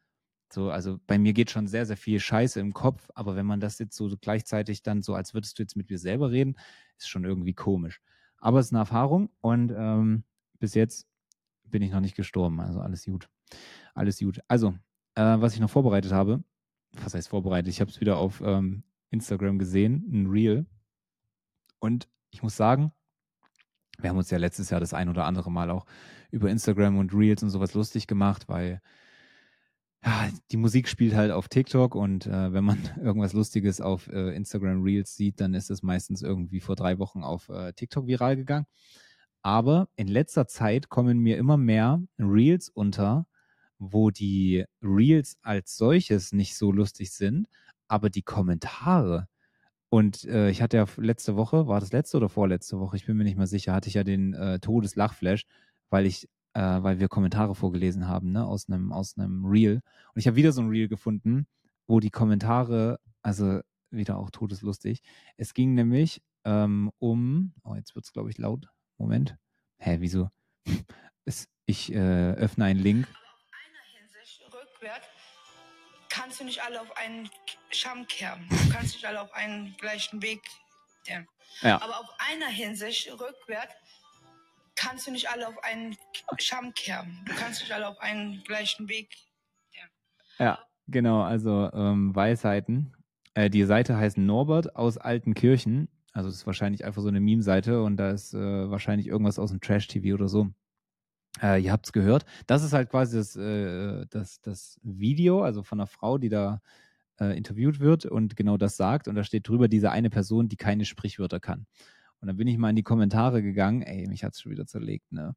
so, 0.52 0.70
also 0.70 0.98
bei 1.06 1.18
mir 1.18 1.32
geht 1.32 1.50
schon 1.50 1.66
sehr, 1.66 1.86
sehr 1.86 1.96
viel 1.96 2.20
Scheiße 2.20 2.60
im 2.60 2.74
Kopf, 2.74 3.08
aber 3.14 3.36
wenn 3.36 3.46
man 3.46 3.60
das 3.60 3.78
jetzt 3.78 3.96
so 3.96 4.10
gleichzeitig 4.20 4.82
dann 4.82 5.02
so, 5.02 5.14
als 5.14 5.32
würdest 5.34 5.58
du 5.58 5.62
jetzt 5.62 5.76
mit 5.76 5.88
mir 5.88 5.98
selber 5.98 6.30
reden, 6.30 6.56
ist 6.98 7.08
schon 7.08 7.24
irgendwie 7.24 7.54
komisch. 7.54 8.00
Aber 8.36 8.58
es 8.58 8.66
ist 8.66 8.72
eine 8.72 8.80
Erfahrung 8.80 9.30
und 9.40 9.72
ähm, 9.74 10.24
bis 10.58 10.74
jetzt 10.74 11.06
bin 11.64 11.82
ich 11.82 11.90
noch 11.90 12.00
nicht 12.00 12.16
gestorben. 12.16 12.60
Also 12.60 12.80
alles 12.80 13.04
gut. 13.06 13.28
Alles 13.94 14.18
gut. 14.18 14.40
Also, 14.48 14.74
äh, 15.14 15.40
was 15.40 15.54
ich 15.54 15.60
noch 15.60 15.70
vorbereitet 15.70 16.12
habe, 16.12 16.42
was 16.92 17.14
heißt 17.14 17.28
vorbereitet? 17.28 17.68
Ich 17.68 17.80
habe 17.80 17.90
es 17.90 18.00
wieder 18.00 18.18
auf 18.18 18.42
ähm, 18.44 18.84
Instagram 19.10 19.58
gesehen, 19.58 20.04
ein 20.12 20.26
Reel. 20.26 20.66
Und 21.78 22.08
ich 22.32 22.42
muss 22.42 22.56
sagen, 22.56 22.92
wir 23.98 24.10
haben 24.10 24.18
uns 24.18 24.30
ja 24.30 24.38
letztes 24.38 24.70
Jahr 24.70 24.80
das 24.80 24.94
ein 24.94 25.08
oder 25.08 25.24
andere 25.24 25.50
Mal 25.50 25.70
auch 25.70 25.86
über 26.30 26.50
Instagram 26.50 26.98
und 26.98 27.14
Reels 27.14 27.42
und 27.42 27.50
sowas 27.50 27.74
lustig 27.74 28.06
gemacht, 28.06 28.48
weil 28.48 28.80
ja, 30.04 30.28
die 30.50 30.56
Musik 30.56 30.88
spielt 30.88 31.14
halt 31.14 31.30
auf 31.30 31.48
TikTok 31.48 31.94
und 31.94 32.26
äh, 32.26 32.52
wenn 32.52 32.64
man 32.64 32.78
irgendwas 33.00 33.34
Lustiges 33.34 33.80
auf 33.80 34.08
äh, 34.08 34.34
Instagram 34.34 34.82
Reels 34.82 35.14
sieht, 35.14 35.40
dann 35.40 35.54
ist 35.54 35.70
es 35.70 35.82
meistens 35.82 36.22
irgendwie 36.22 36.60
vor 36.60 36.74
drei 36.74 36.98
Wochen 36.98 37.22
auf 37.22 37.48
äh, 37.48 37.72
TikTok 37.72 38.06
viral 38.06 38.36
gegangen. 38.36 38.66
Aber 39.42 39.88
in 39.96 40.08
letzter 40.08 40.46
Zeit 40.46 40.88
kommen 40.88 41.18
mir 41.18 41.36
immer 41.36 41.56
mehr 41.56 42.02
Reels 42.18 42.68
unter, 42.68 43.26
wo 43.78 44.10
die 44.10 44.64
Reels 44.80 45.36
als 45.42 45.76
solches 45.76 46.32
nicht 46.32 46.56
so 46.56 46.72
lustig 46.72 47.12
sind, 47.12 47.48
aber 47.88 48.08
die 48.08 48.22
Kommentare 48.22 49.28
und 49.92 50.24
äh, 50.24 50.48
ich 50.48 50.62
hatte 50.62 50.78
ja 50.78 50.86
letzte 50.96 51.36
Woche, 51.36 51.66
war 51.66 51.78
das 51.78 51.92
letzte 51.92 52.16
oder 52.16 52.30
vorletzte 52.30 52.80
Woche, 52.80 52.96
ich 52.96 53.04
bin 53.04 53.14
mir 53.14 53.24
nicht 53.24 53.36
mehr 53.36 53.46
sicher, 53.46 53.74
hatte 53.74 53.88
ich 53.88 53.94
ja 53.94 54.04
den 54.04 54.32
äh, 54.32 54.58
Todeslachflash, 54.58 55.44
weil 55.90 56.06
ich, 56.06 56.30
äh, 56.54 56.62
weil 56.62 56.98
wir 56.98 57.08
Kommentare 57.08 57.54
vorgelesen 57.54 58.08
haben, 58.08 58.32
ne, 58.32 58.46
aus 58.46 58.70
einem, 58.70 58.90
aus 58.90 59.18
einem 59.18 59.44
Reel. 59.44 59.82
Und 60.14 60.18
ich 60.18 60.26
habe 60.26 60.36
wieder 60.36 60.52
so 60.52 60.62
ein 60.62 60.70
Reel 60.70 60.88
gefunden, 60.88 61.46
wo 61.86 62.00
die 62.00 62.08
Kommentare, 62.08 63.00
also 63.20 63.60
wieder 63.90 64.16
auch 64.16 64.30
todeslustig. 64.30 65.02
Es 65.36 65.52
ging 65.52 65.74
nämlich 65.74 66.22
ähm, 66.46 66.90
um, 66.98 67.52
oh, 67.62 67.74
jetzt 67.74 67.94
wird 67.94 68.06
es, 68.06 68.14
glaube 68.14 68.30
ich, 68.30 68.38
laut. 68.38 68.68
Moment. 68.96 69.36
Hä, 69.76 69.98
wieso? 70.00 70.30
es, 71.26 71.48
ich 71.66 71.92
äh, 71.92 72.32
öffne 72.32 72.64
einen 72.64 72.80
Link. 72.80 73.06
einer 73.06 74.00
Hinsicht 74.00 74.42
rückwärts 74.54 75.11
kannst 76.12 76.40
du 76.40 76.44
nicht 76.44 76.62
alle 76.62 76.80
auf 76.80 76.94
einen 76.96 77.30
Scham 77.70 78.06
kehren. 78.06 78.46
Du 78.50 78.70
kannst 78.70 78.94
nicht 78.94 79.06
alle 79.06 79.22
auf 79.22 79.32
einen 79.32 79.74
gleichen 79.78 80.20
Weg. 80.20 80.42
Ja. 81.06 81.24
Ja. 81.62 81.80
Aber 81.80 82.00
auf 82.00 82.08
einer 82.30 82.48
Hinsicht 82.48 83.10
rückwärts 83.10 83.74
kannst 84.76 85.06
du 85.06 85.10
nicht 85.10 85.30
alle 85.30 85.48
auf 85.48 85.64
einen 85.64 85.96
Scham 86.38 86.74
kehren. 86.74 87.24
Du 87.24 87.34
kannst 87.34 87.62
nicht 87.62 87.72
alle 87.72 87.88
auf 87.88 87.98
einen 88.00 88.44
gleichen 88.44 88.88
Weg. 88.90 89.08
Ja. 89.72 90.44
Ja, 90.44 90.58
genau, 90.86 91.22
also 91.22 91.70
ähm, 91.72 92.14
Weisheiten. 92.14 92.94
Äh, 93.32 93.48
die 93.48 93.64
Seite 93.64 93.96
heißt 93.96 94.18
Norbert 94.18 94.76
aus 94.76 94.98
Altenkirchen. 94.98 95.88
Also 96.12 96.28
das 96.28 96.36
ist 96.36 96.46
wahrscheinlich 96.46 96.84
einfach 96.84 97.00
so 97.00 97.08
eine 97.08 97.20
Meme-Seite 97.20 97.82
und 97.82 97.96
da 97.96 98.10
ist 98.10 98.34
äh, 98.34 98.70
wahrscheinlich 98.70 99.06
irgendwas 99.06 99.38
aus 99.38 99.50
dem 99.50 99.62
Trash-TV 99.62 100.14
oder 100.14 100.28
so. 100.28 100.52
Äh, 101.40 101.62
ihr 101.62 101.72
habt 101.72 101.86
es 101.86 101.92
gehört. 101.92 102.24
Das 102.46 102.62
ist 102.62 102.72
halt 102.72 102.90
quasi 102.90 103.16
das, 103.16 103.36
äh, 103.36 104.06
das, 104.10 104.40
das 104.42 104.78
Video, 104.82 105.42
also 105.42 105.62
von 105.62 105.80
einer 105.80 105.86
Frau, 105.86 106.18
die 106.18 106.28
da 106.28 106.60
äh, 107.20 107.36
interviewt 107.36 107.80
wird 107.80 108.04
und 108.04 108.36
genau 108.36 108.56
das 108.56 108.76
sagt. 108.76 109.08
Und 109.08 109.14
da 109.14 109.24
steht 109.24 109.48
drüber 109.48 109.68
diese 109.68 109.90
eine 109.90 110.10
Person, 110.10 110.48
die 110.48 110.56
keine 110.56 110.84
Sprichwörter 110.84 111.40
kann. 111.40 111.66
Und 112.20 112.28
dann 112.28 112.36
bin 112.36 112.46
ich 112.48 112.58
mal 112.58 112.70
in 112.70 112.76
die 112.76 112.82
Kommentare 112.82 113.42
gegangen. 113.42 113.82
Ey, 113.82 114.06
mich 114.06 114.24
hat 114.24 114.34
es 114.34 114.40
schon 114.40 114.52
wieder 114.52 114.66
zerlegt, 114.66 115.10
ne? 115.12 115.34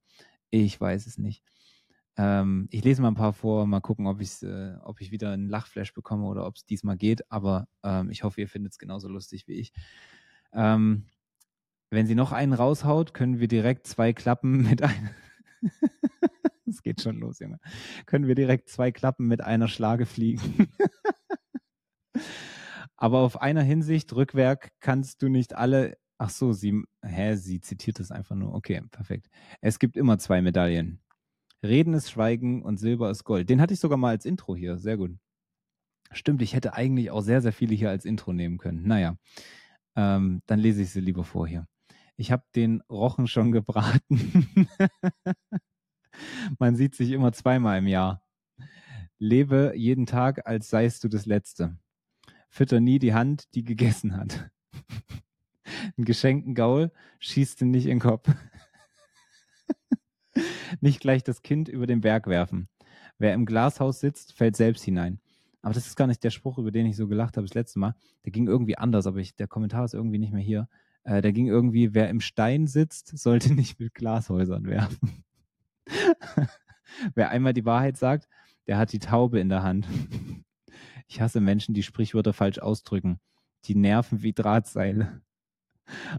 Ich 0.49 0.79
weiß 0.79 1.07
es 1.07 1.17
nicht. 1.17 1.43
Ähm, 2.17 2.67
ich 2.71 2.83
lese 2.83 3.01
mal 3.01 3.09
ein 3.09 3.15
paar 3.15 3.33
vor, 3.33 3.65
mal 3.67 3.81
gucken, 3.81 4.07
ob, 4.07 4.21
äh, 4.21 4.75
ob 4.83 5.01
ich 5.01 5.11
wieder 5.11 5.31
einen 5.31 5.49
Lachflash 5.49 5.93
bekomme 5.93 6.25
oder 6.25 6.45
ob 6.45 6.55
es 6.55 6.65
diesmal 6.65 6.97
geht. 6.97 7.29
Aber 7.31 7.67
ähm, 7.83 8.09
ich 8.09 8.23
hoffe, 8.23 8.41
ihr 8.41 8.47
findet 8.47 8.73
es 8.73 8.77
genauso 8.77 9.07
lustig 9.09 9.47
wie 9.47 9.53
ich. 9.53 9.73
Ähm, 10.53 11.05
wenn 11.89 12.07
sie 12.07 12.15
noch 12.15 12.31
einen 12.31 12.53
raushaut, 12.53 13.13
können 13.13 13.39
wir 13.39 13.47
direkt 13.47 13.87
zwei 13.87 14.13
Klappen 14.13 14.63
mit 14.69 14.81
einem. 14.81 15.09
Es 16.67 16.81
geht 16.81 17.01
schon 17.01 17.19
los, 17.19 17.39
Junge. 17.39 17.59
Können 18.07 18.27
wir 18.27 18.35
direkt 18.35 18.69
zwei 18.69 18.91
Klappen 18.91 19.27
mit 19.27 19.41
einer 19.41 19.67
Schlage 19.67 20.05
fliegen. 20.07 20.67
Aber 22.97 23.19
auf 23.19 23.41
einer 23.41 23.61
Hinsicht, 23.61 24.13
Rückwerk, 24.13 24.71
kannst 24.79 25.21
du 25.21 25.29
nicht 25.29 25.55
alle. 25.55 25.97
Ach 26.17 26.29
so, 26.29 26.53
sie, 26.53 26.81
hä, 27.03 27.35
sie 27.35 27.59
zitiert 27.61 27.99
es 27.99 28.09
einfach 28.09 28.35
nur. 28.35 28.53
Okay, 28.55 28.81
perfekt. 28.89 29.29
Es 29.61 29.79
gibt 29.79 29.95
immer 29.97 30.17
zwei 30.17 30.41
Medaillen. 30.41 31.01
Reden 31.61 31.93
ist 31.93 32.09
Schweigen 32.09 32.63
und 32.63 32.77
Silber 32.77 33.11
ist 33.11 33.25
Gold. 33.25 33.49
Den 33.49 33.61
hatte 33.61 33.73
ich 33.73 33.79
sogar 33.79 33.97
mal 33.97 34.09
als 34.09 34.25
Intro 34.25 34.55
hier. 34.55 34.77
Sehr 34.77 34.97
gut. 34.97 35.11
Stimmt, 36.11 36.41
ich 36.41 36.53
hätte 36.53 36.73
eigentlich 36.73 37.11
auch 37.11 37.21
sehr, 37.21 37.41
sehr 37.41 37.53
viele 37.53 37.75
hier 37.75 37.89
als 37.89 38.05
Intro 38.05 38.31
nehmen 38.31 38.57
können. 38.57 38.87
Naja, 38.87 39.17
ähm, 39.95 40.41
dann 40.45 40.59
lese 40.59 40.81
ich 40.81 40.91
sie 40.91 41.01
lieber 41.01 41.23
vor 41.23 41.47
hier. 41.47 41.67
Ich 42.17 42.31
habe 42.31 42.43
den 42.55 42.81
Rochen 42.89 43.27
schon 43.27 43.51
gebraten. 43.51 44.69
Man 46.59 46.75
sieht 46.75 46.95
sich 46.95 47.11
immer 47.11 47.33
zweimal 47.33 47.79
im 47.79 47.87
Jahr. 47.87 48.21
Lebe 49.17 49.73
jeden 49.75 50.05
Tag, 50.05 50.47
als 50.47 50.69
seist 50.69 51.03
du 51.03 51.09
das 51.09 51.25
Letzte. 51.25 51.77
Fütter 52.49 52.79
nie 52.79 52.99
die 52.99 53.13
Hand, 53.13 53.53
die 53.53 53.63
gegessen 53.63 54.15
hat. 54.15 54.49
Ein 55.97 56.05
geschenkten 56.05 56.55
Gaul 56.55 56.91
schießt 57.19 57.61
ihn 57.61 57.71
nicht 57.71 57.85
in 57.85 57.97
den 57.97 57.99
Kopf. 57.99 58.29
nicht 60.81 61.01
gleich 61.01 61.23
das 61.23 61.41
Kind 61.41 61.67
über 61.67 61.87
den 61.87 62.01
Berg 62.01 62.27
werfen. 62.27 62.69
Wer 63.17 63.33
im 63.33 63.45
Glashaus 63.45 63.99
sitzt, 63.99 64.33
fällt 64.33 64.55
selbst 64.55 64.83
hinein. 64.83 65.19
Aber 65.61 65.73
das 65.73 65.87
ist 65.87 65.95
gar 65.95 66.07
nicht 66.07 66.23
der 66.23 66.29
Spruch, 66.29 66.57
über 66.57 66.71
den 66.71 66.85
ich 66.85 66.95
so 66.95 67.07
gelacht 67.07 67.37
habe 67.37 67.47
das 67.47 67.55
letzte 67.55 67.79
Mal. 67.79 67.95
Der 68.23 68.31
ging 68.31 68.47
irgendwie 68.47 68.77
anders, 68.77 69.07
aber 69.07 69.17
ich, 69.17 69.35
der 69.35 69.47
Kommentar 69.47 69.85
ist 69.85 69.93
irgendwie 69.93 70.19
nicht 70.19 70.33
mehr 70.33 70.43
hier. 70.43 70.69
Äh, 71.05 71.21
der 71.21 71.31
ging 71.31 71.47
irgendwie, 71.47 71.93
wer 71.93 72.09
im 72.09 72.19
Stein 72.19 72.67
sitzt, 72.67 73.17
sollte 73.17 73.53
nicht 73.55 73.79
mit 73.79 73.93
Glashäusern 73.93 74.65
werfen. 74.65 75.23
wer 77.13 77.29
einmal 77.29 77.53
die 77.53 77.65
Wahrheit 77.65 77.97
sagt, 77.97 78.27
der 78.67 78.77
hat 78.77 78.91
die 78.91 78.99
Taube 78.99 79.39
in 79.39 79.49
der 79.49 79.63
Hand. 79.63 79.87
Ich 81.07 81.21
hasse 81.21 81.39
Menschen, 81.39 81.75
die 81.75 81.83
Sprichwörter 81.83 82.33
falsch 82.33 82.57
ausdrücken. 82.57 83.19
Die 83.65 83.75
nerven 83.75 84.23
wie 84.23 84.33
Drahtseile. 84.33 85.21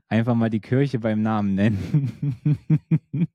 Einfach 0.09 0.37
mal 0.37 0.51
die 0.51 0.61
Kirche 0.61 1.01
beim 1.01 1.23
Namen 1.23 1.55
nennen. 1.57 3.29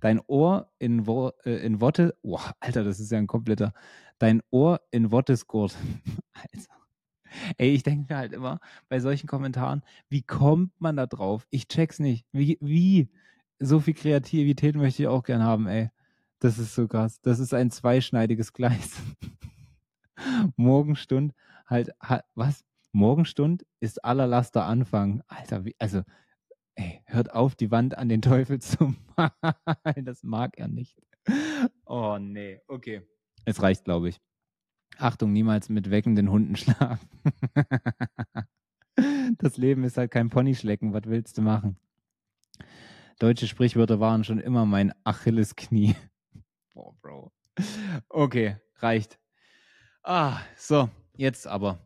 Dein 0.00 0.20
Ohr 0.28 0.70
in, 0.78 1.08
Wo 1.08 1.32
äh, 1.44 1.56
in 1.66 1.80
Worte. 1.80 2.16
Oh, 2.22 2.38
Alter, 2.60 2.84
das 2.84 3.00
ist 3.00 3.10
ja 3.10 3.18
ein 3.18 3.26
kompletter. 3.26 3.72
Dein 4.18 4.40
Ohr 4.50 4.80
in 4.92 5.10
Wottesgurt. 5.10 5.76
Alter. 6.32 6.77
Ey, 7.56 7.70
ich 7.74 7.82
denke 7.82 8.12
mir 8.12 8.18
halt 8.18 8.32
immer 8.32 8.60
bei 8.88 9.00
solchen 9.00 9.26
Kommentaren, 9.26 9.82
wie 10.08 10.22
kommt 10.22 10.72
man 10.80 10.96
da 10.96 11.06
drauf? 11.06 11.46
Ich 11.50 11.68
check's 11.68 11.98
nicht. 11.98 12.26
Wie, 12.32 12.58
wie? 12.60 13.10
So 13.58 13.80
viel 13.80 13.94
Kreativität 13.94 14.76
möchte 14.76 15.02
ich 15.02 15.08
auch 15.08 15.24
gern 15.24 15.42
haben, 15.42 15.66
ey. 15.66 15.90
Das 16.40 16.58
ist 16.58 16.74
so 16.74 16.86
krass. 16.86 17.20
Das 17.22 17.40
ist 17.40 17.52
ein 17.52 17.70
zweischneidiges 17.70 18.52
Gleis. 18.52 19.02
Morgenstund, 20.56 21.34
halt, 21.66 21.90
halt, 22.00 22.22
was? 22.34 22.64
Morgenstund 22.92 23.66
ist 23.80 24.04
aller 24.04 24.26
Laster 24.26 24.64
Anfang. 24.64 25.22
Alter, 25.26 25.64
wie, 25.64 25.74
also, 25.78 26.02
ey, 26.76 27.02
hört 27.06 27.32
auf, 27.32 27.54
die 27.56 27.70
Wand 27.70 27.98
an 27.98 28.08
den 28.08 28.22
Teufel 28.22 28.60
zu 28.60 28.94
malen. 29.16 30.04
Das 30.04 30.22
mag 30.22 30.56
er 30.58 30.68
nicht. 30.68 31.00
Oh, 31.84 32.18
nee. 32.18 32.60
Okay. 32.68 33.02
Es 33.44 33.62
reicht, 33.62 33.84
glaube 33.84 34.08
ich. 34.10 34.20
Achtung, 34.96 35.32
niemals 35.32 35.68
mit 35.68 35.90
weckenden 35.90 36.30
Hunden 36.30 36.56
schlafen. 36.56 37.08
das 39.38 39.56
Leben 39.56 39.84
ist 39.84 39.96
halt 39.96 40.10
kein 40.10 40.30
Ponyschlecken. 40.30 40.92
Was 40.92 41.04
willst 41.06 41.38
du 41.38 41.42
machen? 41.42 41.76
Deutsche 43.18 43.48
Sprichwörter 43.48 44.00
waren 44.00 44.24
schon 44.24 44.38
immer 44.38 44.64
mein 44.64 44.92
Achillesknie. 45.04 45.96
Boah, 46.74 46.94
Bro. 47.00 47.32
Okay, 48.08 48.56
reicht. 48.76 49.18
Ah, 50.04 50.40
so, 50.56 50.88
jetzt 51.16 51.46
aber. 51.46 51.78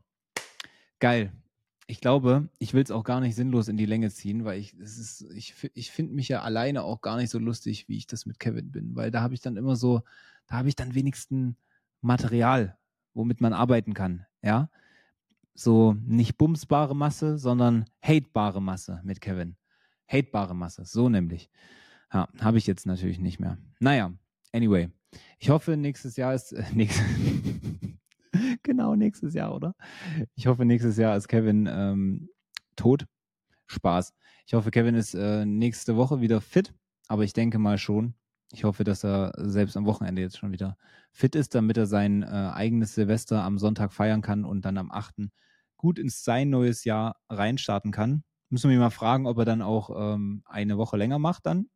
Geil. 1.00 1.32
Ich 1.86 2.00
glaube, 2.00 2.48
ich 2.58 2.74
will 2.74 2.82
es 2.82 2.90
auch 2.90 3.04
gar 3.04 3.20
nicht 3.20 3.34
sinnlos 3.34 3.68
in 3.68 3.76
die 3.76 3.86
Länge 3.86 4.10
ziehen, 4.10 4.44
weil 4.44 4.60
ich, 4.60 4.74
ich, 5.34 5.54
ich 5.74 5.90
finde 5.90 6.14
mich 6.14 6.28
ja 6.28 6.42
alleine 6.42 6.84
auch 6.84 7.00
gar 7.00 7.16
nicht 7.16 7.30
so 7.30 7.38
lustig, 7.38 7.88
wie 7.88 7.96
ich 7.96 8.06
das 8.06 8.24
mit 8.24 8.38
Kevin 8.38 8.70
bin, 8.70 8.94
weil 8.94 9.10
da 9.10 9.20
habe 9.20 9.34
ich 9.34 9.40
dann 9.40 9.56
immer 9.56 9.76
so, 9.76 10.02
da 10.46 10.56
habe 10.56 10.68
ich 10.68 10.76
dann 10.76 10.94
wenigstens 10.94 11.56
Material, 12.00 12.78
womit 13.14 13.40
man 13.40 13.52
arbeiten 13.52 13.94
kann, 13.94 14.26
ja. 14.42 14.70
So 15.54 15.94
nicht 16.06 16.38
bumsbare 16.38 16.96
Masse, 16.96 17.38
sondern 17.38 17.84
hatebare 18.00 18.62
Masse 18.62 19.00
mit 19.04 19.20
Kevin. 19.20 19.56
Hatebare 20.08 20.54
Masse, 20.54 20.84
so 20.84 21.08
nämlich. 21.08 21.50
Ja, 22.12 22.28
habe 22.40 22.58
ich 22.58 22.66
jetzt 22.66 22.86
natürlich 22.86 23.18
nicht 23.18 23.38
mehr. 23.38 23.58
Naja, 23.78 24.12
anyway. 24.52 24.88
Ich 25.38 25.50
hoffe, 25.50 25.76
nächstes 25.76 26.16
Jahr 26.16 26.34
ist, 26.34 26.52
äh, 26.52 26.64
nächstes, 26.74 27.04
genau 28.62 28.94
nächstes 28.94 29.34
Jahr, 29.34 29.54
oder? 29.54 29.74
Ich 30.34 30.46
hoffe, 30.46 30.64
nächstes 30.64 30.96
Jahr 30.96 31.16
ist 31.16 31.28
Kevin 31.28 31.68
ähm, 31.70 32.30
tot. 32.76 33.06
Spaß. 33.72 34.14
Ich 34.46 34.54
hoffe, 34.54 34.70
Kevin 34.70 34.94
ist 34.94 35.14
äh, 35.14 35.44
nächste 35.44 35.96
Woche 35.96 36.20
wieder 36.20 36.40
fit, 36.40 36.74
aber 37.08 37.24
ich 37.24 37.32
denke 37.32 37.58
mal 37.58 37.78
schon. 37.78 38.14
Ich 38.54 38.64
hoffe, 38.64 38.84
dass 38.84 39.02
er 39.02 39.32
selbst 39.38 39.78
am 39.78 39.86
Wochenende 39.86 40.20
jetzt 40.20 40.36
schon 40.36 40.52
wieder 40.52 40.76
fit 41.10 41.34
ist, 41.34 41.54
damit 41.54 41.78
er 41.78 41.86
sein 41.86 42.22
äh, 42.22 42.26
eigenes 42.26 42.94
Silvester 42.94 43.42
am 43.42 43.58
Sonntag 43.58 43.94
feiern 43.94 44.20
kann 44.20 44.44
und 44.44 44.66
dann 44.66 44.76
am 44.76 44.90
8. 44.90 45.30
gut 45.78 45.98
ins 45.98 46.22
sein 46.22 46.50
neues 46.50 46.84
Jahr 46.84 47.16
reinstarten 47.30 47.92
kann. 47.92 48.24
Müssen 48.50 48.68
wir 48.68 48.76
ihn 48.76 48.80
mal 48.80 48.90
fragen, 48.90 49.26
ob 49.26 49.38
er 49.38 49.46
dann 49.46 49.62
auch 49.62 50.14
ähm, 50.14 50.42
eine 50.44 50.76
Woche 50.76 50.98
länger 50.98 51.18
macht 51.18 51.46
dann. 51.46 51.70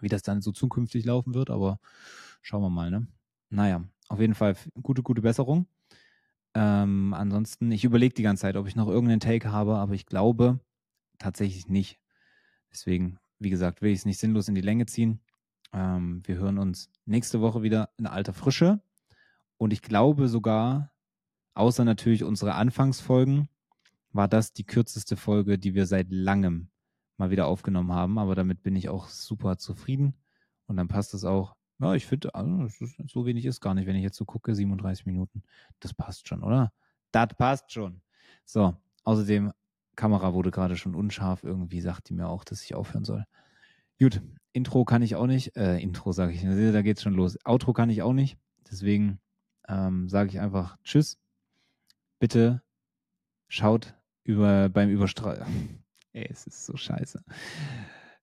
Wie 0.00 0.08
das 0.08 0.22
dann 0.22 0.40
so 0.40 0.52
zukünftig 0.52 1.04
laufen 1.04 1.34
wird, 1.34 1.50
aber 1.50 1.80
schauen 2.42 2.62
wir 2.62 2.70
mal, 2.70 2.90
ne? 2.90 3.08
Naja, 3.48 3.82
auf 4.08 4.20
jeden 4.20 4.34
Fall 4.34 4.56
gute, 4.82 5.02
gute 5.02 5.22
Besserung. 5.22 5.66
Ähm, 6.54 7.12
ansonsten, 7.12 7.72
ich 7.72 7.84
überlege 7.84 8.14
die 8.14 8.22
ganze 8.22 8.42
Zeit, 8.42 8.56
ob 8.56 8.68
ich 8.68 8.76
noch 8.76 8.88
irgendeinen 8.88 9.20
Take 9.20 9.50
habe, 9.50 9.76
aber 9.76 9.94
ich 9.94 10.06
glaube 10.06 10.60
tatsächlich 11.18 11.68
nicht. 11.68 11.98
Deswegen, 12.70 13.18
wie 13.40 13.50
gesagt, 13.50 13.82
will 13.82 13.90
ich 13.90 14.00
es 14.00 14.06
nicht 14.06 14.18
sinnlos 14.18 14.48
in 14.48 14.54
die 14.54 14.60
Länge 14.60 14.86
ziehen. 14.86 15.20
Ähm, 15.72 16.22
wir 16.24 16.36
hören 16.36 16.58
uns 16.58 16.90
nächste 17.04 17.40
Woche 17.40 17.62
wieder 17.62 17.90
in 17.98 18.06
alter 18.06 18.32
Frische. 18.32 18.80
Und 19.58 19.72
ich 19.72 19.82
glaube 19.82 20.28
sogar, 20.28 20.92
außer 21.54 21.84
natürlich 21.84 22.24
unsere 22.24 22.54
Anfangsfolgen, 22.54 23.48
war 24.12 24.28
das 24.28 24.52
die 24.52 24.64
kürzeste 24.64 25.16
Folge, 25.16 25.58
die 25.58 25.74
wir 25.74 25.86
seit 25.86 26.06
langem 26.10 26.68
mal 27.18 27.30
wieder 27.30 27.46
aufgenommen 27.46 27.92
haben. 27.92 28.18
Aber 28.18 28.34
damit 28.34 28.62
bin 28.62 28.76
ich 28.76 28.88
auch 28.88 29.08
super 29.08 29.58
zufrieden. 29.58 30.14
Und 30.66 30.76
dann 30.76 30.88
passt 30.88 31.14
es 31.14 31.24
auch. 31.24 31.54
Ja, 31.78 31.94
ich 31.94 32.06
finde, 32.06 32.34
also, 32.34 32.68
so 33.06 33.26
wenig 33.26 33.44
ist 33.44 33.60
gar 33.60 33.74
nicht, 33.74 33.86
wenn 33.86 33.96
ich 33.96 34.02
jetzt 34.02 34.16
so 34.16 34.24
gucke, 34.24 34.54
37 34.54 35.04
Minuten. 35.04 35.42
Das 35.80 35.92
passt 35.92 36.26
schon, 36.26 36.42
oder? 36.42 36.72
Das 37.12 37.28
passt 37.36 37.72
schon. 37.72 38.00
So, 38.46 38.74
außerdem, 39.04 39.52
Kamera 39.94 40.34
wurde 40.34 40.50
gerade 40.50 40.76
schon 40.76 40.94
unscharf. 40.94 41.42
Irgendwie 41.42 41.80
sagt 41.80 42.08
die 42.08 42.14
mir 42.14 42.28
auch, 42.28 42.44
dass 42.44 42.62
ich 42.62 42.74
aufhören 42.74 43.04
soll. 43.04 43.24
Gut, 43.98 44.22
Intro 44.56 44.86
kann 44.86 45.02
ich 45.02 45.16
auch 45.16 45.26
nicht. 45.26 45.54
Äh, 45.54 45.78
Intro 45.80 46.12
sage 46.12 46.32
ich, 46.32 46.40
da 46.42 46.80
geht's 46.80 47.02
schon 47.02 47.12
los. 47.12 47.36
Outro 47.44 47.74
kann 47.74 47.90
ich 47.90 48.00
auch 48.00 48.14
nicht. 48.14 48.38
Deswegen 48.70 49.20
ähm, 49.68 50.08
sage 50.08 50.30
ich 50.30 50.40
einfach 50.40 50.78
Tschüss. 50.82 51.18
Bitte 52.18 52.62
schaut 53.48 53.94
über 54.24 54.70
beim 54.70 54.88
Überstra 54.88 55.46
Ey, 56.14 56.26
es 56.30 56.46
ist 56.46 56.64
so 56.64 56.74
scheiße. 56.74 57.22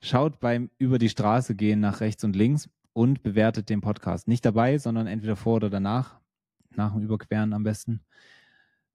Schaut 0.01 0.39
beim 0.39 0.71
über 0.79 0.97
die 0.97 1.09
Straße 1.09 1.53
gehen 1.53 1.79
nach 1.79 2.01
rechts 2.01 2.23
und 2.23 2.35
links 2.35 2.67
und 2.93 3.21
bewertet 3.21 3.69
den 3.69 3.81
Podcast. 3.81 4.27
Nicht 4.27 4.43
dabei, 4.43 4.79
sondern 4.79 5.05
entweder 5.05 5.35
vor 5.35 5.57
oder 5.57 5.69
danach. 5.69 6.19
Nach 6.71 6.93
dem 6.93 7.03
Überqueren 7.03 7.53
am 7.53 7.61
besten. 7.61 8.03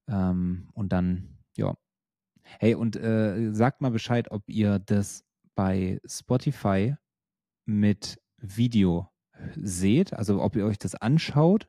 Ähm, 0.09 0.71
und 0.75 0.93
dann, 0.93 1.39
ja. 1.57 1.77
Hey, 2.59 2.75
und 2.75 2.97
äh, 2.97 3.53
sagt 3.53 3.81
mal 3.81 3.93
Bescheid, 3.93 4.29
ob 4.33 4.43
ihr 4.49 4.81
das 4.81 5.25
bei 5.55 6.01
Spotify 6.05 6.97
mit 7.69 8.19
Video 8.39 9.09
seht, 9.55 10.15
also 10.15 10.43
ob 10.43 10.57
ihr 10.57 10.65
euch 10.65 10.79
das 10.79 10.95
anschaut 10.95 11.69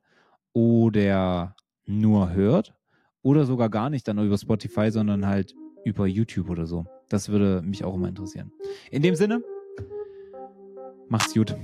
oder 0.53 1.55
nur 1.85 2.31
hört 2.31 2.73
oder 3.21 3.45
sogar 3.45 3.69
gar 3.69 3.89
nicht 3.89 4.07
dann 4.07 4.17
über 4.17 4.37
Spotify, 4.37 4.91
sondern 4.91 5.27
halt 5.27 5.55
über 5.83 6.07
YouTube 6.07 6.49
oder 6.49 6.65
so. 6.65 6.85
Das 7.09 7.29
würde 7.29 7.61
mich 7.61 7.83
auch 7.83 7.95
immer 7.95 8.07
interessieren. 8.07 8.51
In 8.91 9.01
dem 9.01 9.15
Sinne, 9.15 9.43
macht's 11.09 11.33
gut. 11.33 11.55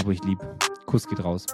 Aber 0.00 0.12
ich 0.12 0.22
lieb. 0.22 0.38
Kuss 0.86 1.08
geht 1.08 1.24
raus. 1.24 1.46